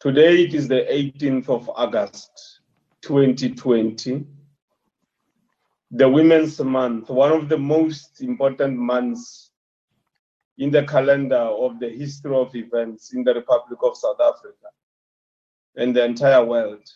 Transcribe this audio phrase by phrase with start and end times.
[0.00, 2.60] Today it is the 18th of August
[3.02, 4.24] 2020,
[5.90, 9.50] the Women's Month, one of the most important months
[10.58, 14.68] in the calendar of the history of events in the Republic of South Africa
[15.76, 16.86] and the entire world.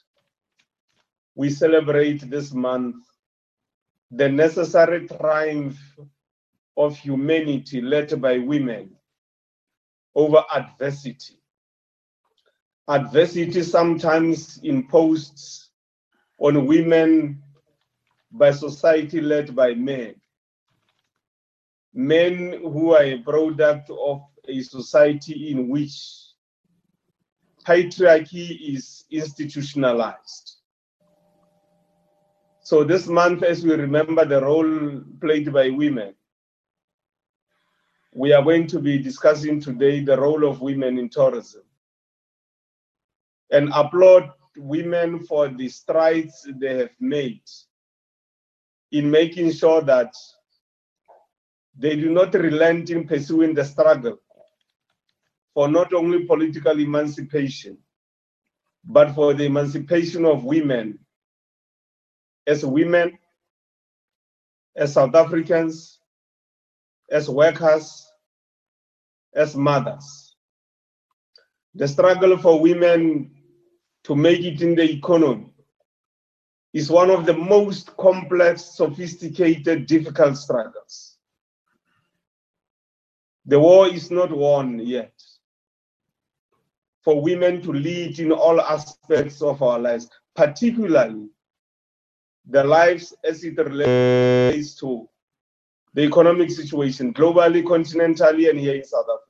[1.34, 2.96] We celebrate this month
[4.10, 5.78] the necessary triumph
[6.76, 8.96] of humanity led by women
[10.14, 11.38] over adversity.
[12.86, 15.70] Adversity sometimes imposed
[16.38, 17.42] on women
[18.30, 20.14] by society led by men.
[21.94, 25.94] Men who are a product of a society in which
[27.64, 30.56] patriarchy is institutionalized.
[32.60, 36.14] So this month, as we remember the role played by women,
[38.12, 41.62] we are going to be discussing today the role of women in tourism
[43.50, 47.42] and applaud women for the strides they have made
[48.92, 50.12] in making sure that
[51.76, 54.18] they do not relent in pursuing the struggle
[55.54, 57.78] for not only political emancipation,
[58.84, 60.98] but for the emancipation of women
[62.46, 63.18] as women,
[64.76, 65.98] as South Africans,
[67.10, 68.06] as workers,
[69.34, 70.23] as mothers.
[71.74, 73.32] The struggle for women
[74.04, 75.52] to make it in the economy
[76.72, 81.18] is one of the most complex, sophisticated, difficult struggles.
[83.46, 85.12] The war is not won yet.
[87.02, 91.28] For women to lead in all aspects of our lives, particularly
[92.48, 95.08] the lives as it relates to
[95.92, 99.23] the economic situation globally, continentally, and here in South Africa.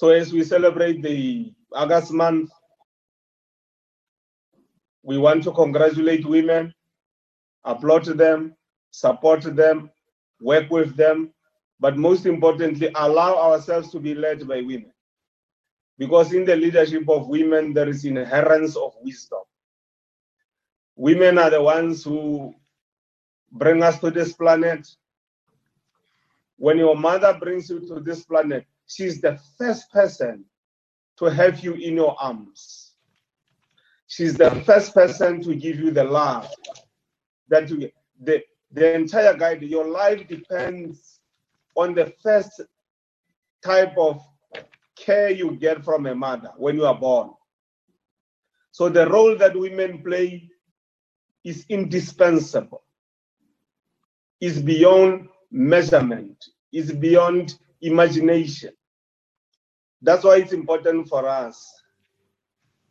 [0.00, 2.48] So as we celebrate the August month,
[5.02, 6.72] we want to congratulate women,
[7.66, 8.56] applaud them,
[8.92, 9.90] support them,
[10.40, 11.34] work with them,
[11.80, 14.90] but most importantly, allow ourselves to be led by women.
[15.98, 19.42] Because in the leadership of women, there is inherence of wisdom.
[20.96, 22.54] Women are the ones who
[23.52, 24.88] bring us to this planet.
[26.56, 30.44] When your mother brings you to this planet, she's the first person
[31.18, 32.92] to have you in your arms.
[34.08, 36.48] She's the first person to give you the love
[37.48, 37.90] that you
[38.20, 38.42] the
[38.72, 39.62] the entire guide.
[39.62, 41.20] Your life depends
[41.76, 42.60] on the first
[43.62, 44.20] type of
[44.96, 47.30] care you get from a mother when you are born.
[48.72, 50.48] So the role that women play
[51.44, 52.82] is indispensable
[54.40, 58.72] is beyond measurement, is beyond imagination.
[60.02, 61.82] That's why it's important for us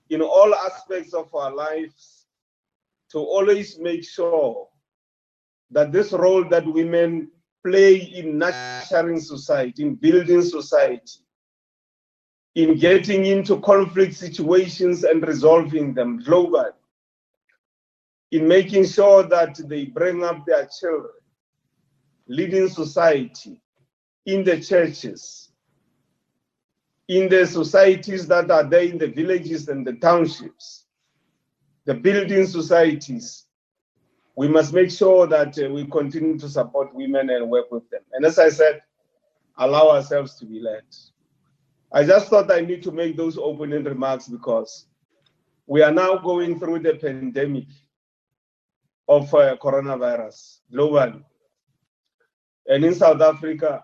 [0.10, 2.26] in all aspects of our lives
[3.12, 4.68] to always make sure
[5.72, 7.32] that this role that women
[7.64, 11.20] play in nurturing society, in building society,
[12.56, 16.72] in getting into conflict situations and resolving them globally,
[18.32, 21.12] in making sure that they bring up their children
[22.28, 23.60] leading society,
[24.28, 25.49] in the churches,
[27.10, 30.86] in the societies that are there in the villages and the townships,
[31.86, 33.48] the building societies,
[34.36, 38.02] we must make sure that uh, we continue to support women and work with them.
[38.14, 38.84] And as I said,
[39.58, 40.84] allow ourselves to be led.
[41.92, 44.86] I just thought I need to make those opening remarks because
[45.66, 47.66] we are now going through the pandemic
[49.08, 51.24] of uh, coronavirus globally.
[52.68, 53.84] And in South Africa,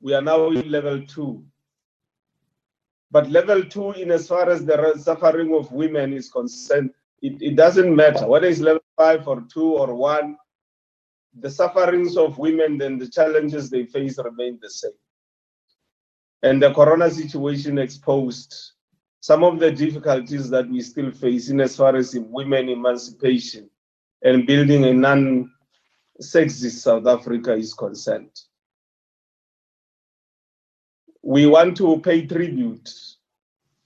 [0.00, 1.44] we are now in level two.
[3.14, 6.90] But level two, in as far as the suffering of women is concerned,
[7.22, 10.36] it, it doesn't matter whether it's level five or two or one.
[11.38, 14.98] The sufferings of women and the challenges they face remain the same.
[16.42, 18.72] And the corona situation exposed
[19.20, 23.70] some of the difficulties that we still face in as far as women emancipation
[24.22, 25.52] and building a non
[26.20, 28.32] sexist South Africa is concerned.
[31.26, 32.92] We want to pay tribute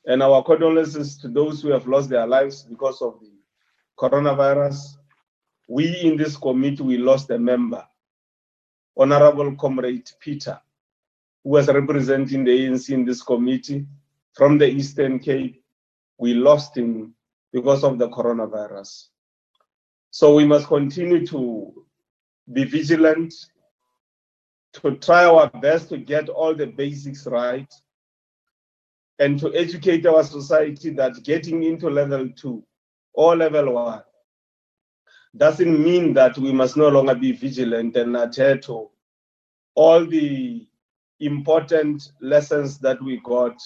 [0.04, 3.30] and our condolences to those who have lost their lives because of the
[3.96, 4.96] coronavirus.
[5.68, 7.86] We in this committee, we lost a member,
[8.96, 10.60] Honorable Comrade Peter,
[11.44, 13.86] who was representing the ANC in this committee
[14.32, 15.62] from the Eastern Cape.
[16.18, 17.14] We lost him
[17.52, 19.10] because of the coronavirus.
[20.10, 21.86] So we must continue to
[22.52, 23.32] be vigilant,
[24.82, 27.72] to try our best to get all the basics right,
[29.18, 32.62] and to educate our society that getting into level two
[33.12, 34.02] or level one
[35.36, 38.88] doesn't mean that we must no longer be vigilant and adhere to
[39.74, 40.66] all the
[41.20, 43.60] important lessons that we got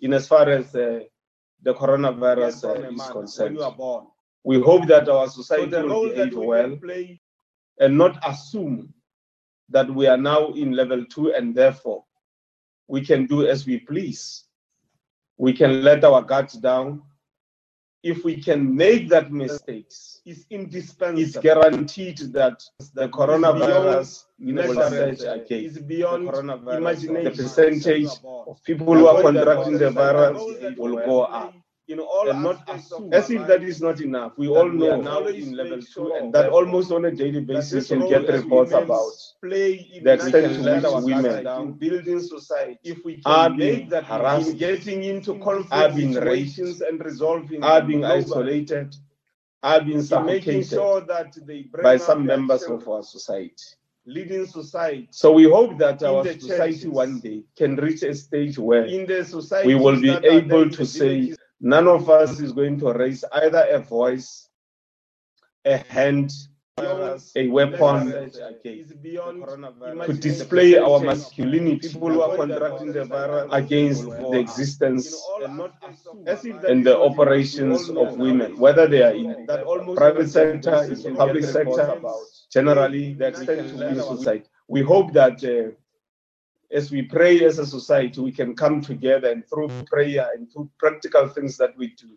[0.00, 1.00] in as far as uh,
[1.62, 3.58] the coronavirus uh, is concerned.
[4.44, 6.78] We hope that our society so will behave well
[7.80, 8.94] and not assume
[9.68, 12.04] that we are now in level two and therefore
[12.88, 14.44] we can do as we please.
[15.38, 17.02] We can let our guards down.
[18.02, 21.20] If we can make that mistakes, it's indispensable.
[21.20, 22.62] It's guaranteed that
[22.94, 24.26] the coronavirus
[24.88, 25.64] surge again.
[25.64, 26.28] It's beyond
[26.68, 27.24] imagination.
[27.24, 30.40] The percentage of people who are contracting the virus
[30.76, 31.54] will go up
[31.88, 34.32] in all and not assume, as if that is not enough.
[34.36, 37.98] We all know now in level two, and that almost on a daily basis you
[37.98, 42.78] can get reports about play the extent to which women in building society.
[42.82, 48.04] If we are being harassed, getting into conflict are being situations and resolving, are being
[48.04, 48.96] isolated,
[49.62, 53.54] are being suffocated sure that they by some members of our society.
[54.06, 55.08] leading society.
[55.10, 59.06] So we hope that our society churches, one day can reach a stage where in
[59.06, 63.24] the society we will be able to say None of us is going to raise
[63.32, 64.48] either a voice,
[65.64, 66.30] a hand,
[66.78, 68.30] a weapon
[68.62, 71.88] to display our masculinity.
[71.88, 75.16] People who are contracting the virus against the existence
[76.68, 79.46] and the operations of women, whether they are in
[79.96, 81.98] private sector, in public sector,
[82.52, 84.44] generally the extent to society.
[84.68, 85.72] We hope that uh,
[86.72, 90.70] as we pray as a society, we can come together and through prayer and through
[90.78, 92.08] practical things that we do,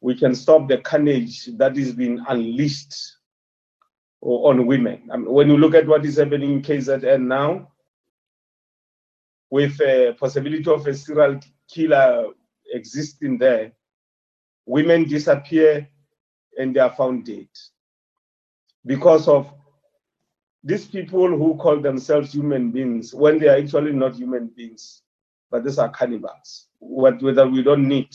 [0.00, 2.94] we can stop the carnage that is being unleashed
[4.20, 5.08] on women.
[5.12, 7.68] I mean, when you look at what is happening in KZN now,
[9.50, 11.38] with a possibility of a serial
[11.68, 12.28] killer
[12.72, 13.72] existing there,
[14.64, 15.88] women disappear
[16.58, 17.48] and they are found dead
[18.86, 19.52] because of
[20.64, 25.02] these people who call themselves human beings, when they are actually not human beings,
[25.50, 28.14] but these are cannibals, whether we don't need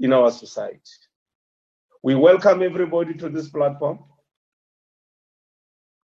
[0.00, 0.80] in our society.
[2.02, 4.00] We welcome everybody to this platform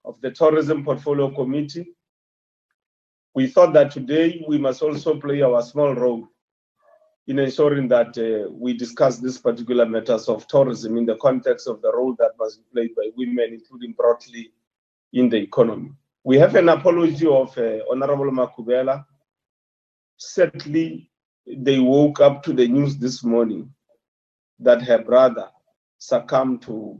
[0.06, 1.96] of the Tourism Portfolio Committee.
[3.34, 6.28] We thought that today we must also play our small role
[7.28, 11.82] in ensuring that uh, we discuss these particular matters of tourism in the context of
[11.82, 14.52] the role that must be played by women, including broadly
[15.14, 15.92] in the economy.
[16.24, 19.06] We have an apology of uh, Honorable Makubele.
[20.18, 21.10] Sadly,
[21.46, 23.74] they woke up to the news this morning
[24.60, 25.48] that her brother
[25.98, 27.00] succumbed to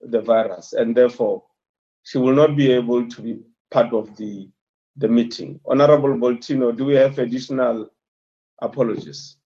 [0.00, 1.42] the virus, and therefore
[2.02, 4.48] she will not be able to be part of the,
[4.96, 5.58] the meeting.
[5.66, 7.88] Honorable Boltino, do we have additional
[8.60, 9.36] apologies?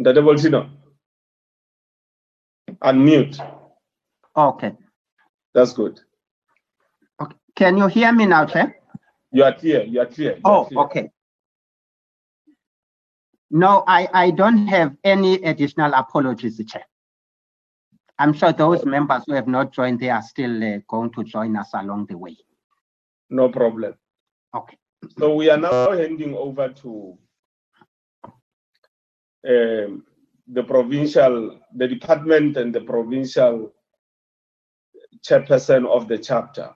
[0.00, 0.22] Dr.
[0.22, 0.70] Bolsino.
[2.82, 3.40] Unmute.
[4.36, 4.72] Okay.
[5.54, 6.00] That's good.
[7.20, 7.36] Okay.
[7.56, 8.76] Can you hear me now, Chair?
[9.32, 9.82] You are clear.
[9.82, 10.36] You are clear.
[10.36, 10.80] You oh, are clear.
[10.80, 11.10] okay.
[13.50, 16.84] No, I, I don't have any additional apologies, Chair.
[18.18, 21.56] I'm sure those members who have not joined, they are still uh, going to join
[21.56, 22.36] us along the way.
[23.30, 23.94] No problem.
[24.54, 24.76] Okay.
[25.18, 27.16] So we are now handing over to
[29.48, 30.04] um,
[30.46, 33.72] the provincial, the department and the provincial
[35.26, 36.70] chairperson of the chapter.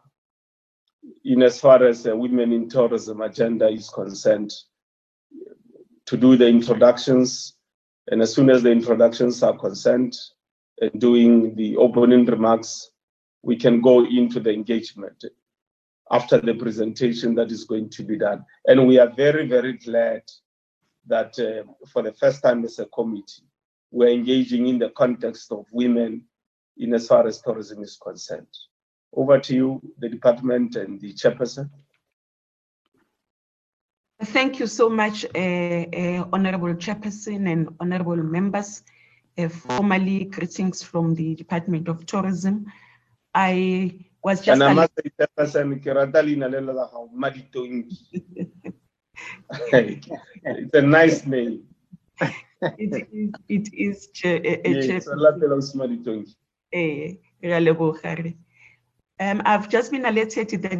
[1.25, 4.52] In as far as the women in tourism agenda is concerned
[6.07, 7.55] to do the introductions
[8.09, 10.17] and as soon as the introductions are concerned
[10.81, 12.91] and doing the opening remarks
[13.43, 15.25] we can go into the engagement
[16.11, 18.45] after the presentation that is going to be done.
[18.67, 20.23] And we are very very glad
[21.07, 23.45] that uh, for the first time as a committee,
[23.91, 26.25] we're engaging in the context of women
[26.79, 28.47] in as far as tourism is concerned.
[29.15, 31.69] Over to you, the department and the chairperson.
[34.25, 38.83] Thank you so much, uh, uh, Honorable Chairperson and Honorable members.
[39.37, 42.67] Uh, formally, greetings from the Department of Tourism.
[43.35, 44.59] I was just.
[49.73, 51.65] it's a nice name.
[52.21, 54.09] it is, it is
[54.89, 55.07] yes,
[59.21, 60.79] um, I've just been alerted that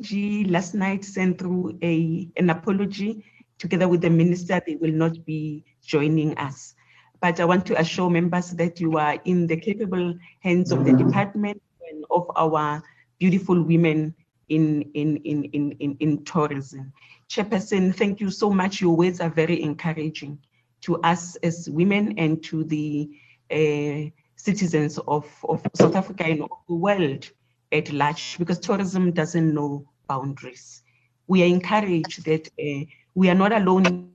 [0.00, 3.24] G last night sent through a an apology
[3.58, 4.60] together with the minister.
[4.64, 6.74] They will not be joining us.
[7.20, 10.92] But I want to assure members that you are in the capable hands of the
[10.92, 11.08] mm-hmm.
[11.08, 12.82] department and of our
[13.18, 14.14] beautiful women
[14.48, 16.92] in, in, in, in, in, in tourism.
[17.28, 18.80] Chairperson, thank you so much.
[18.80, 20.38] Your words are very encouraging
[20.80, 23.10] to us as women and to the
[23.50, 27.28] uh, citizens of, of South Africa and the world
[27.70, 30.82] at large, because tourism doesn't know boundaries.
[31.26, 34.12] We are encouraged that uh, we are not alone.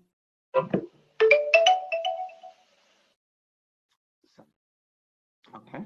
[5.55, 5.85] Okay.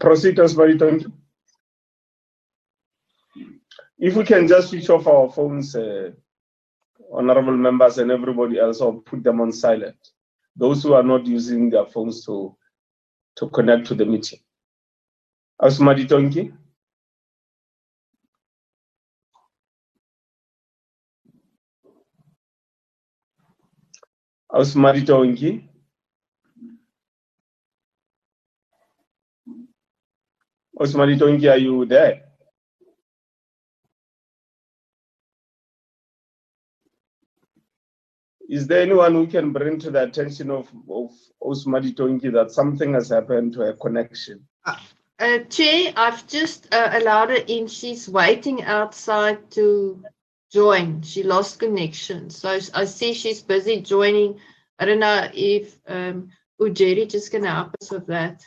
[0.00, 1.12] Proceed, Mariton.
[3.98, 6.10] If we can just switch off our phones, uh,
[7.12, 9.96] honorable members and everybody else, or put them on silent.
[10.56, 12.56] Those who are not using their phones to,
[13.36, 14.40] to connect to the meeting.
[15.60, 16.52] Asmadi Tonki.
[24.52, 25.68] Asmadi Tonki.
[30.82, 32.22] Osmani Tonki, are you there?
[38.48, 42.94] Is there anyone who can bring to the attention of, of Osmani Tonki that something
[42.94, 44.44] has happened to her connection?
[44.66, 44.76] Uh,
[45.20, 47.68] uh, Chair, I've just uh, allowed her in.
[47.68, 50.02] She's waiting outside to
[50.52, 51.02] join.
[51.02, 52.28] She lost connection.
[52.28, 54.40] So I see she's busy joining.
[54.80, 58.42] I don't know if um, Ujeri just going to help us with that.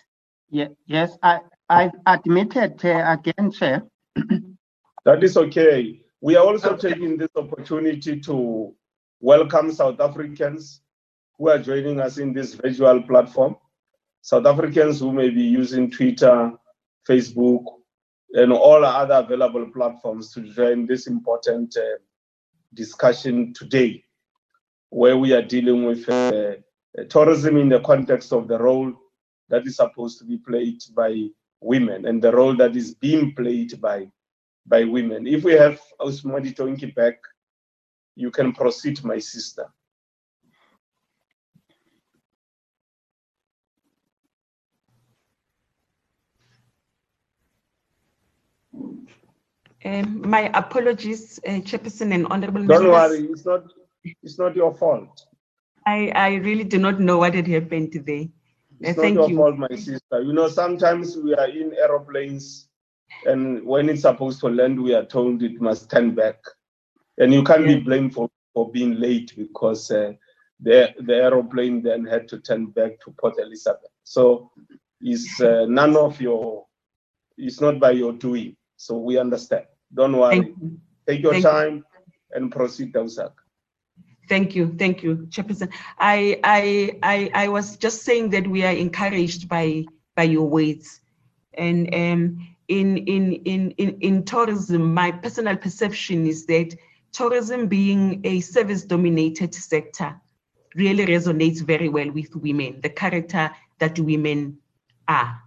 [0.49, 3.83] Yeah, yes, I, I've admitted uh, again, Chair.
[5.05, 5.99] that is okay.
[6.21, 6.89] We are also okay.
[6.89, 8.73] taking this opportunity to
[9.19, 10.81] welcome South Africans
[11.37, 13.55] who are joining us in this virtual platform.
[14.21, 16.51] South Africans who may be using Twitter,
[17.07, 17.63] Facebook,
[18.33, 21.97] and all other available platforms to join this important uh,
[22.73, 24.03] discussion today,
[24.89, 26.53] where we are dealing with uh,
[27.09, 28.93] tourism in the context of the role
[29.49, 31.27] that is supposed to be played by
[31.65, 34.07] women and the role that is being played by
[34.67, 35.27] by women.
[35.27, 37.17] If we have Osmodi Tonki back,
[38.15, 39.65] you can proceed, my sister.
[49.85, 52.91] Um, my apologies, uh, Chairperson and Honorable Don't members.
[52.91, 53.63] worry, it's not,
[54.23, 55.27] it's not your fault.
[55.85, 58.31] I, I really do not know what had happened today.
[58.79, 59.37] It's Thank not your you.
[59.37, 60.21] fault, my sister.
[60.21, 62.67] You know, sometimes we are in aeroplanes,
[63.25, 66.37] and when it's supposed to land, we are told it must turn back,
[67.17, 67.75] and you can't yeah.
[67.75, 70.13] be blamed for, for being late because uh,
[70.59, 73.91] the the aeroplane then had to turn back to Port Elizabeth.
[74.03, 74.51] So
[75.01, 76.65] it's uh, none of your,
[77.37, 78.55] it's not by your doing.
[78.77, 79.65] So we understand.
[79.93, 80.53] Don't worry.
[80.61, 80.79] You.
[81.07, 81.83] Take your Thank time you.
[82.31, 83.31] and proceed, Dausak.
[84.27, 85.71] Thank you, thank you, Chairperson.
[85.99, 91.01] I, I, I, I was just saying that we are encouraged by by your words,
[91.53, 96.75] and um, in, in in in in tourism, my personal perception is that
[97.11, 100.19] tourism, being a service-dominated sector,
[100.75, 102.79] really resonates very well with women.
[102.81, 104.57] The character that women
[105.07, 105.41] are,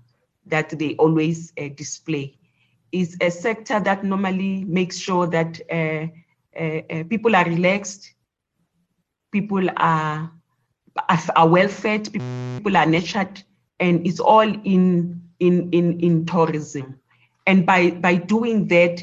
[0.47, 2.37] that they always uh, display,
[2.93, 6.07] is a sector that normally makes sure that uh,
[6.59, 8.15] uh, uh people are relaxed
[9.31, 10.31] people are,
[11.37, 13.43] are well fed, people are nurtured,
[13.81, 16.99] and it's all in, in, in, in tourism.
[17.47, 19.03] And by, by doing that,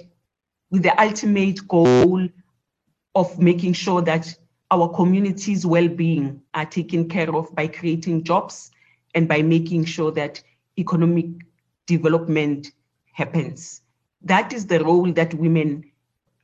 [0.71, 2.27] with the ultimate goal
[3.13, 4.35] of making sure that
[4.71, 8.71] our community's well-being are taken care of by creating jobs
[9.13, 10.41] and by making sure that
[10.77, 11.27] economic
[11.85, 12.71] development
[13.13, 13.81] happens.
[14.21, 15.89] That is the role that women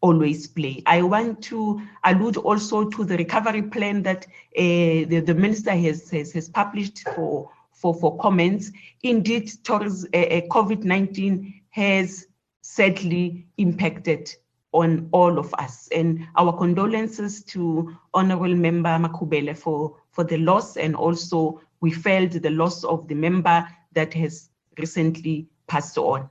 [0.01, 0.83] always play.
[0.85, 4.25] I want to allude also to the recovery plan that
[4.57, 8.71] uh, the, the minister has, has, has published for, for, for comments.
[9.03, 12.27] Indeed, towards, uh, uh COVID-19 has
[12.61, 14.35] sadly impacted
[14.73, 15.87] on all of us.
[15.91, 22.31] And our condolences to Honorable Member Makubele for, for the loss and also we felt
[22.31, 26.29] the loss of the member that has recently passed on.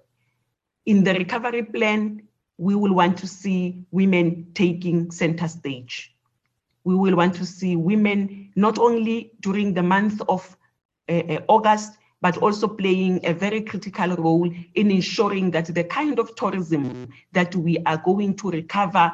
[0.87, 2.23] In the recovery plan,
[2.61, 6.15] we will want to see women taking center stage.
[6.85, 10.59] We will want to see women not only during the month of
[11.09, 16.37] uh, August, but also playing a very critical role in ensuring that the kind of
[16.37, 19.11] tourism that we are going to recover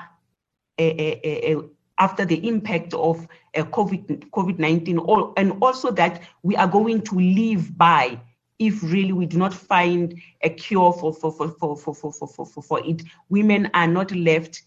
[0.81, 1.62] uh, uh,
[1.99, 8.21] after the impact of COVID, COVID-19, and also that we are going to live by
[8.59, 12.47] if really we do not find a cure for, for, for, for, for, for, for,
[12.47, 14.63] for, for it, women are not left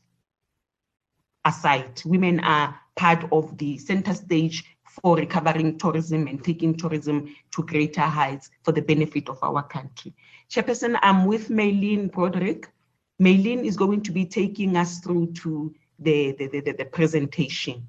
[1.45, 2.01] aside.
[2.05, 4.63] Women are part of the center stage
[5.01, 10.13] for recovering tourism and taking tourism to greater heights for the benefit of our country.
[10.49, 12.65] Chairperson, I'm with Maylene Broodryk.
[13.21, 17.87] Maylene is going to be taking us through to the, the, the, the presentation.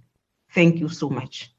[0.52, 1.52] Thank you so much.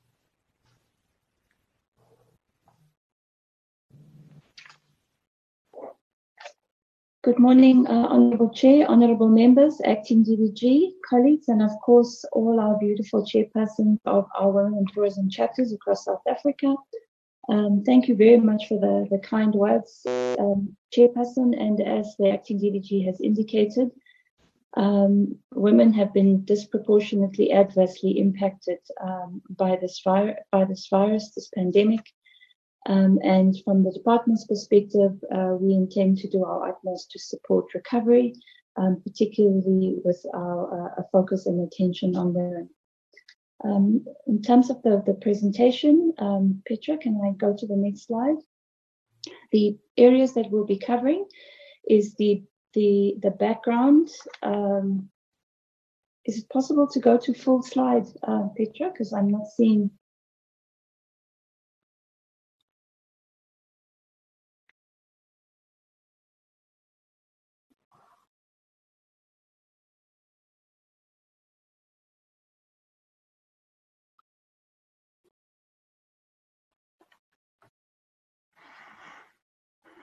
[7.23, 12.79] Good morning, uh, Honorable Chair, Honorable Members, Acting DDG, colleagues, and of course, all our
[12.79, 16.73] beautiful chairpersons of our Women in Tourism chapters across South Africa.
[17.47, 21.55] Um, thank you very much for the, the kind words, um, Chairperson.
[21.61, 23.91] And as the Acting DDG has indicated,
[24.75, 31.49] um, women have been disproportionately adversely impacted um, by this vir- by this virus, this
[31.53, 32.03] pandemic.
[32.87, 37.73] Um, and from the department's perspective, uh, we intend to do our utmost to support
[37.75, 38.33] recovery,
[38.75, 42.69] um, particularly with our uh, focus and attention on women.
[43.63, 48.07] Um, in terms of the, the presentation, um, Petra, can I go to the next
[48.07, 48.37] slide?
[49.51, 51.25] The areas that we'll be covering
[51.87, 54.09] is the the the background.
[54.41, 55.09] Um,
[56.25, 58.89] is it possible to go to full slide, uh, Petra?
[58.91, 59.91] Because I'm not seeing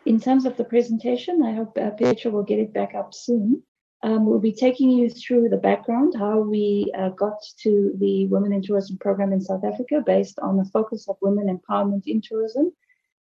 [0.04, 3.62] in terms of the presentation, I hope uh, Petra will get it back up soon.
[4.02, 8.52] Um, we'll be taking you through the background, how we uh, got to the Women
[8.52, 12.72] in Tourism program in South Africa based on the focus of women empowerment in tourism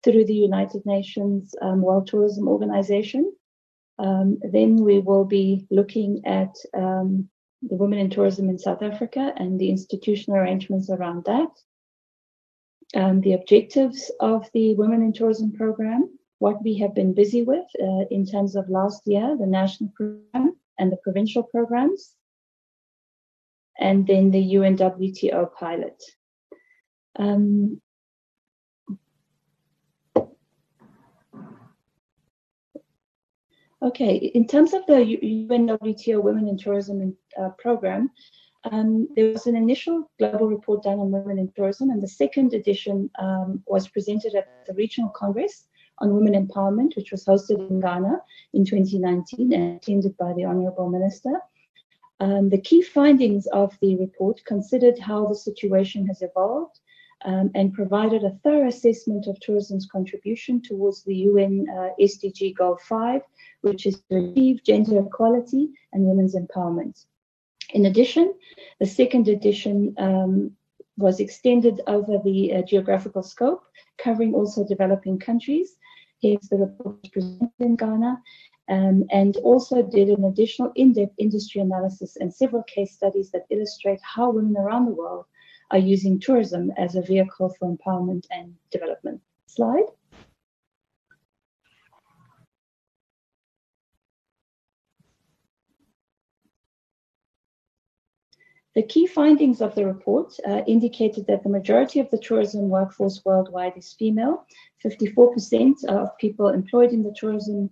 [0.03, 3.31] through the United Nations um, World Tourism Organization.
[3.99, 7.29] Um, then we will be looking at um,
[7.61, 11.49] the women in tourism in South Africa and the institutional arrangements around that.
[12.95, 17.65] Um, the objectives of the Women in Tourism program, what we have been busy with
[17.81, 22.13] uh, in terms of last year, the national program and the provincial programs,
[23.79, 26.01] and then the UNWTO pilot.
[27.17, 27.81] Um,
[33.81, 35.17] okay, in terms of the
[35.49, 38.11] UNWTO Women in Tourism uh, program,
[38.71, 42.53] um, there was an initial global report done on women in tourism, and the second
[42.53, 45.67] edition um, was presented at the Regional Congress
[45.99, 48.21] on Women Empowerment, which was hosted in Ghana
[48.53, 51.39] in 2019 and attended by the Honorable Minister.
[52.19, 56.79] Um, the key findings of the report considered how the situation has evolved
[57.23, 62.77] um, and provided a thorough assessment of tourism's contribution towards the UN uh, SDG Goal
[62.87, 63.21] 5,
[63.61, 67.05] which is to achieve gender equality and women's empowerment.
[67.73, 68.33] In addition,
[68.79, 70.51] the second edition um,
[70.97, 73.63] was extended over the uh, geographical scope,
[73.97, 75.75] covering also developing countries,
[76.21, 78.21] Here's the report presented in Ghana
[78.69, 83.99] um, and also did an additional in-depth industry analysis and several case studies that illustrate
[84.01, 85.25] how women around the world
[85.71, 89.21] are using tourism as a vehicle for empowerment and development.
[89.47, 89.85] Slide.
[98.75, 103.21] The key findings of the report uh, indicated that the majority of the tourism workforce
[103.23, 104.45] worldwide is female.
[104.83, 107.69] 54% of people employed in the tourism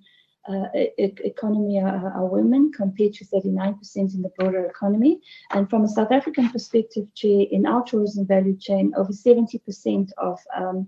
[0.48, 0.92] uh, e
[1.24, 5.22] economy are, are, women compared to 39% in the broader economy.
[5.52, 10.40] And from a South African perspective, Chair, in our tourism value chain, over 70% of
[10.56, 10.88] um,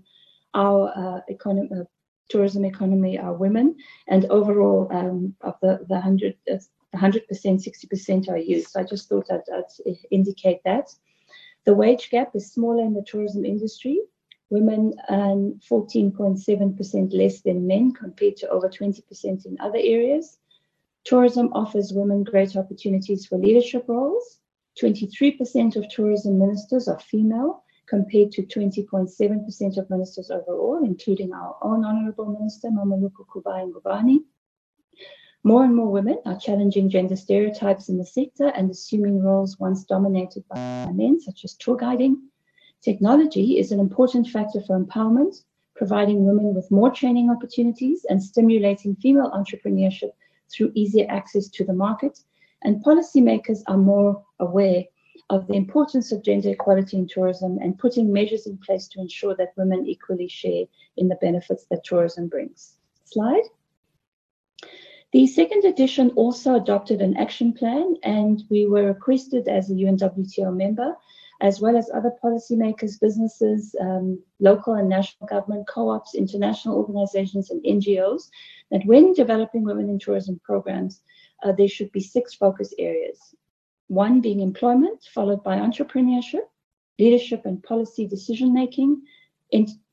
[0.54, 1.84] our uh, economy, uh,
[2.28, 3.76] tourism economy are women,
[4.08, 6.36] and overall um, of the, the 100,
[6.96, 8.68] 100%, 60% are youth.
[8.68, 10.88] So I just thought I'd, I'd indicate that.
[11.64, 14.00] The wage gap is smaller in the tourism industry.
[14.50, 20.38] Women earn 14.7% less than men compared to over 20% in other areas.
[21.04, 24.38] Tourism offers women great opportunities for leadership roles.
[24.80, 31.84] 23% of tourism ministers are female compared to 20.7% of ministers overall, including our own
[31.84, 34.18] Honorable Minister, Mmamoloko Kubayi Ngubane.
[35.46, 39.84] More and more women are challenging gender stereotypes in the sector and assuming roles once
[39.84, 42.20] dominated by men, such as tour guiding.
[42.82, 45.44] Technology is an important factor for empowerment,
[45.76, 50.10] providing women with more training opportunities and stimulating female entrepreneurship
[50.50, 52.18] through easier access to the market.
[52.64, 54.82] And policymakers are more aware
[55.30, 59.36] of the importance of gender equality in tourism and putting measures in place to ensure
[59.36, 60.64] that women equally share
[60.96, 62.78] in the benefits that tourism brings.
[63.04, 63.44] Slide.
[65.12, 70.54] The second edition also adopted an action plan, and we were requested as a UNWTO
[70.54, 70.96] member,
[71.40, 77.62] as well as other policymakers, businesses, um, local and national government, co-ops, international organizations, and
[77.64, 78.30] NGOs,
[78.70, 81.02] that when developing women in tourism programs,
[81.44, 83.34] uh, there should be six focus areas.
[83.88, 86.48] One being employment, followed by entrepreneurship,
[86.98, 89.02] leadership and policy decision making,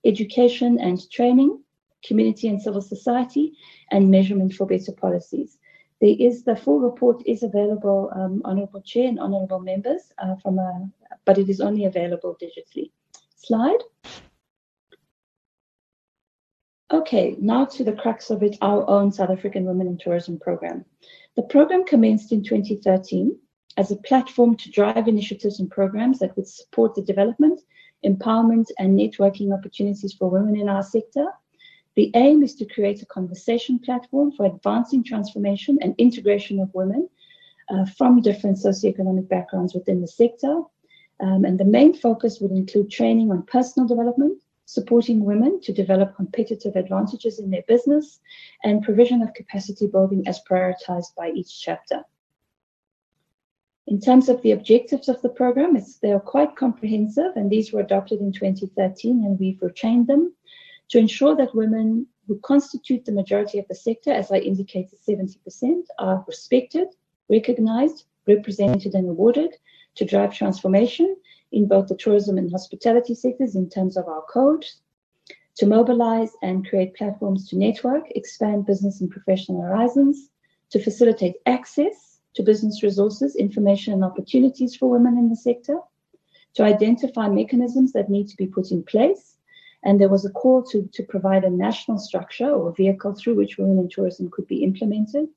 [0.06, 1.63] education and training,
[2.06, 3.54] community and civil society,
[3.92, 5.58] and measurement for better policies.
[6.02, 10.60] There is the full report is available, um, Honourable Chair and Honourable Members, uh, from
[10.60, 10.90] a,
[11.26, 12.92] but it is only available digitally.
[13.38, 13.80] Slide.
[16.92, 20.86] Okay, now to the crux of it, our own South African Women in Tourism program.
[21.36, 23.36] The program commenced in 2013
[23.78, 27.62] as a platform to drive initiatives and programs that would support the development,
[28.06, 31.26] empowerment, and networking opportunities for women in our sector.
[31.96, 37.08] The aim is to create a conversation platform for advancing transformation and integration of women
[37.70, 40.64] uh, from different socioeconomic backgrounds within the sector.
[41.20, 46.16] Um, and the main focus would include training on personal development, supporting women to develop
[46.16, 48.20] competitive advantages in their business,
[48.64, 52.04] and provision of capacity building as prioritized by each chapter.
[53.86, 57.82] In terms of the objectives of the program, they are quite comprehensive, and these were
[57.82, 60.34] adopted in 2013, and we've retrained them
[60.94, 65.86] to ensure that women who constitute the majority of the sector, as I indicated, 70%,
[65.98, 66.88] are respected,
[67.32, 69.56] recognized, represented, and awarded
[69.96, 71.18] to drive transformation
[71.52, 74.68] in both the tourism and hospitality sectors in terms of our code,
[75.56, 80.30] to mobilize and create platforms to network, expand business and professional horizons,
[80.70, 85.80] to facilitate access to business resources, information, and opportunities for women in the sector,
[86.54, 89.33] to identify mechanisms that need to be put in place.
[89.84, 93.58] And there was a call to, to provide a national structure or vehicle through which
[93.58, 95.28] women in tourism could be implemented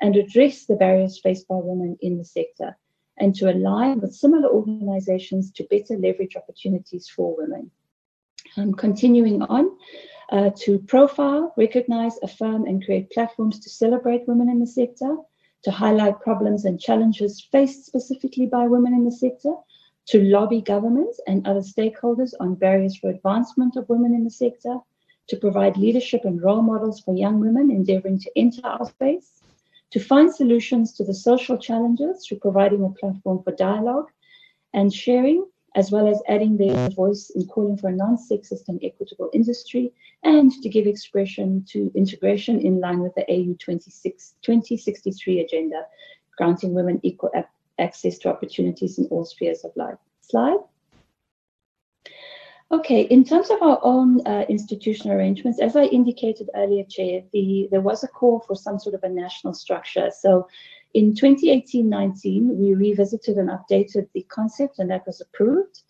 [0.00, 2.76] and address the barriers faced by women in the sector
[3.18, 7.70] and to align with similar organizations to better leverage opportunities for women.
[8.56, 9.76] Um, continuing on,
[10.30, 15.16] uh, to profile, recognize, affirm, and create platforms to celebrate women in the sector,
[15.64, 19.52] to highlight problems and challenges faced specifically by women in the sector,
[20.06, 24.78] to lobby governments and other stakeholders on barriers for advancement of women in the sector,
[25.28, 29.42] to provide leadership and role models for young women endeavoring to enter our space,
[29.90, 34.08] to find solutions to the social challenges through providing a platform for dialogue
[34.74, 39.30] and sharing, as well as adding their voice in calling for a non-sexist and equitable
[39.32, 39.92] industry,
[40.22, 45.82] and to give expression to integration in line with the AU 26, 2063 agenda,
[46.38, 47.30] granting women equal
[47.78, 49.98] access to opportunities in all spheres of life.
[50.20, 50.58] Slide.
[52.72, 57.68] Okay, in terms of our own uh, institutional arrangements, as I indicated earlier, Chair, the,
[57.70, 60.10] there was a call for some sort of a national structure.
[60.10, 60.48] So
[60.92, 65.82] in 2018-19, we revisited and updated the concept, and that was approved.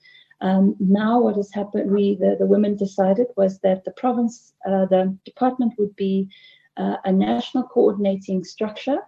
[0.43, 4.85] Um, now, what has happened, we the, the women decided was that the province, uh,
[4.85, 6.29] the department would be
[6.77, 8.99] uh, a national coordinating structure,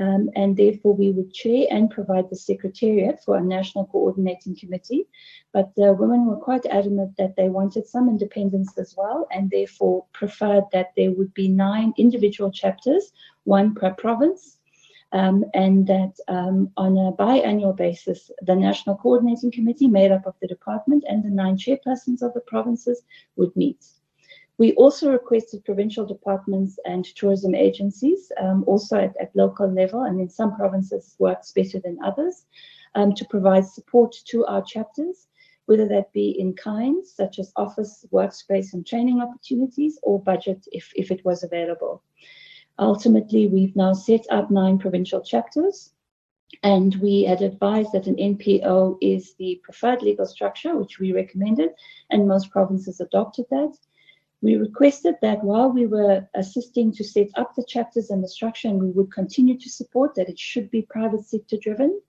[0.00, 5.06] um, and therefore we would chair and provide the secretariat for a national coordinating committee.
[5.52, 10.06] But the women were quite adamant that they wanted some independence as well, and therefore
[10.12, 13.12] preferred that there would be nine individual chapters,
[13.44, 14.56] one per province,
[15.12, 20.34] um, and that um, on a biannual basis, the National Coordinating Committee, made up of
[20.40, 23.02] the department and the nine chairpersons of the provinces,
[23.36, 23.84] would meet.
[24.60, 30.20] We also requested provincial departments and tourism agencies, um, also at, at, local level, and
[30.20, 32.44] in some provinces works better than others,
[32.94, 35.28] um, to provide support to our chapters,
[35.64, 40.92] whether that be in kind, such as office, workspace, and training opportunities, or budget if,
[40.94, 42.02] if it was available.
[42.78, 45.94] Ultimately, we've now set up nine provincial chapters,
[46.62, 51.70] and we had advised that an NPO is the preferred legal structure, which we recommended,
[52.10, 53.74] and most provinces adopted that.
[54.42, 58.68] We requested that while we were assisting to set up the chapters and the structure,
[58.68, 62.00] and we would continue to support that it should be private sector driven.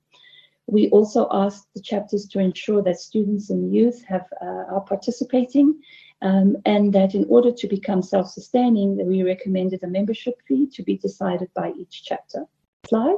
[0.68, 5.82] We also asked the chapters to ensure that students and youth have, uh, are participating
[6.22, 10.98] um, and that in order to become self-sustaining, we recommended a membership fee to be
[10.98, 12.46] decided by each chapter.
[12.88, 13.18] Slide.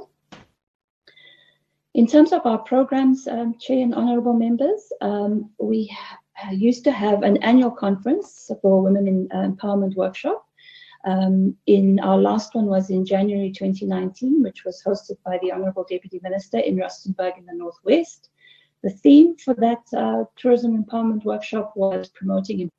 [1.93, 5.95] In terms of our programs, um, Chair and Honourable Members, um, we
[6.51, 10.45] used to have an annual conference for Women in uh, Empowerment Workshop.
[11.05, 15.85] Um, in our last one was in January 2019, which was hosted by the Honourable
[15.89, 18.29] Deputy Minister in Rustenburg in the Northwest.
[18.83, 22.69] The theme for that uh, tourism empowerment workshop was promoting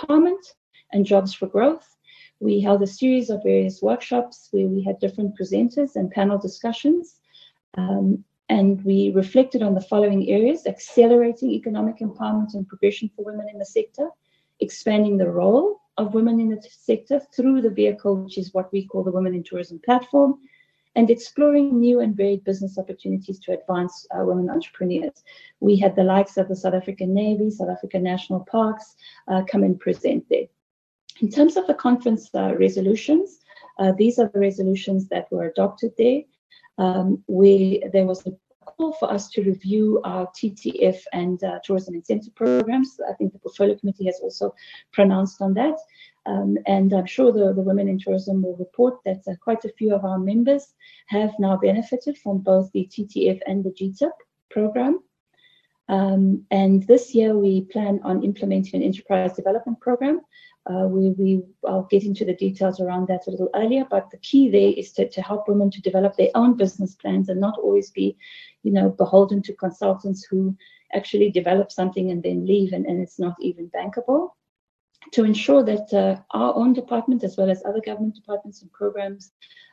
[0.00, 0.44] empowerment
[0.92, 1.86] and jobs for growth.
[2.40, 7.20] We held a series of various workshops where we had different presenters and panel discussions.
[7.78, 13.48] Um, and we reflected on the following areas accelerating economic empowerment and progression for women
[13.50, 14.08] in the sector,
[14.60, 18.86] expanding the role of women in the sector through the vehicle, which is what we
[18.86, 20.38] call the Women in Tourism platform,
[20.96, 25.24] and exploring new and varied business opportunities to advance uh, women entrepreneurs.
[25.60, 28.96] We had the likes of the South African Navy, South African National Parks
[29.28, 30.48] uh, come and present there.
[31.22, 33.38] In terms of the conference uh, resolutions,
[33.78, 36.20] uh, these are the resolutions that were adopted there.
[36.78, 38.32] Um, we, there was a
[38.64, 42.98] call for us to review our TTF and uh, tourism incentive programs.
[43.08, 44.54] I think the portfolio committee has also
[44.92, 45.76] pronounced on that.
[46.24, 49.72] Um, and I'm sure the, the Women in Tourism will report that uh, quite a
[49.72, 50.72] few of our members
[51.06, 54.12] have now benefited from both the TTF and the GTIP
[54.50, 55.00] program.
[55.88, 60.20] Um, and this year we plan on implementing an enterprise development program.
[60.70, 64.18] Uh, we, we, I'll get into the details around that a little earlier, but the
[64.18, 67.58] key there is to, to help women to develop their own business plans and not
[67.58, 68.16] always be,
[68.62, 70.56] you know, beholden to consultants who
[70.94, 74.30] actually develop something and then leave and, and it's not even bankable
[75.10, 79.32] to ensure that uh, our own department, as well as other government departments and programs,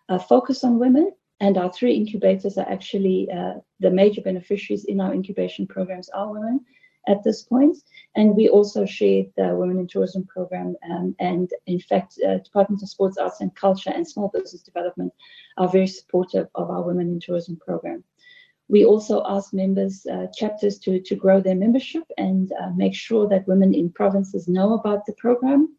[0.10, 1.12] uh, focus on women.
[1.40, 6.34] And our three incubators are actually uh, the major beneficiaries in our incubation programs are
[6.34, 6.66] women
[7.08, 7.78] at this point.
[8.16, 10.76] And we also shared the Women in Tourism program.
[10.90, 15.14] Um, and in fact, uh, Department of Sports, Arts and Culture and Small Business Development
[15.58, 18.04] are very supportive of our Women in Tourism program.
[18.70, 23.28] We also ask members, uh, chapters to, to grow their membership and uh, make sure
[23.28, 25.76] that women in provinces know about the program.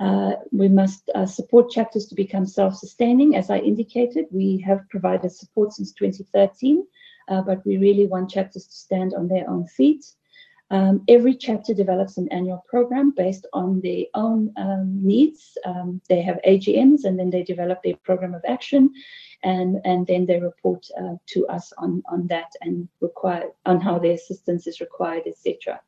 [0.00, 3.36] Uh, we must uh, support chapters to become self-sustaining.
[3.36, 6.84] As I indicated, we have provided support since 2013,
[7.28, 10.04] uh, but we really want chapters to stand on their own feet.
[10.70, 15.56] Um, every chapter develops an annual program based on their own um, needs.
[15.64, 18.92] Um, they have AGMs and then they develop their program of action
[19.42, 23.98] and, and then they report uh, to us on, on that and require on how
[23.98, 25.80] their assistance is required, etc.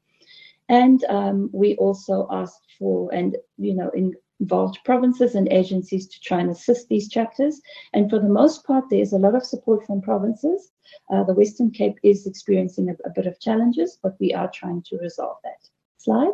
[0.71, 6.21] And um, we also asked for, and you know, in, involved provinces and agencies to
[6.21, 7.61] try and assist these chapters.
[7.93, 10.73] And for the most part, there's a lot of support from provinces.
[11.13, 14.83] Uh, the Western Cape is experiencing a, a bit of challenges, but we are trying
[14.89, 15.69] to resolve that.
[15.99, 16.33] Slide.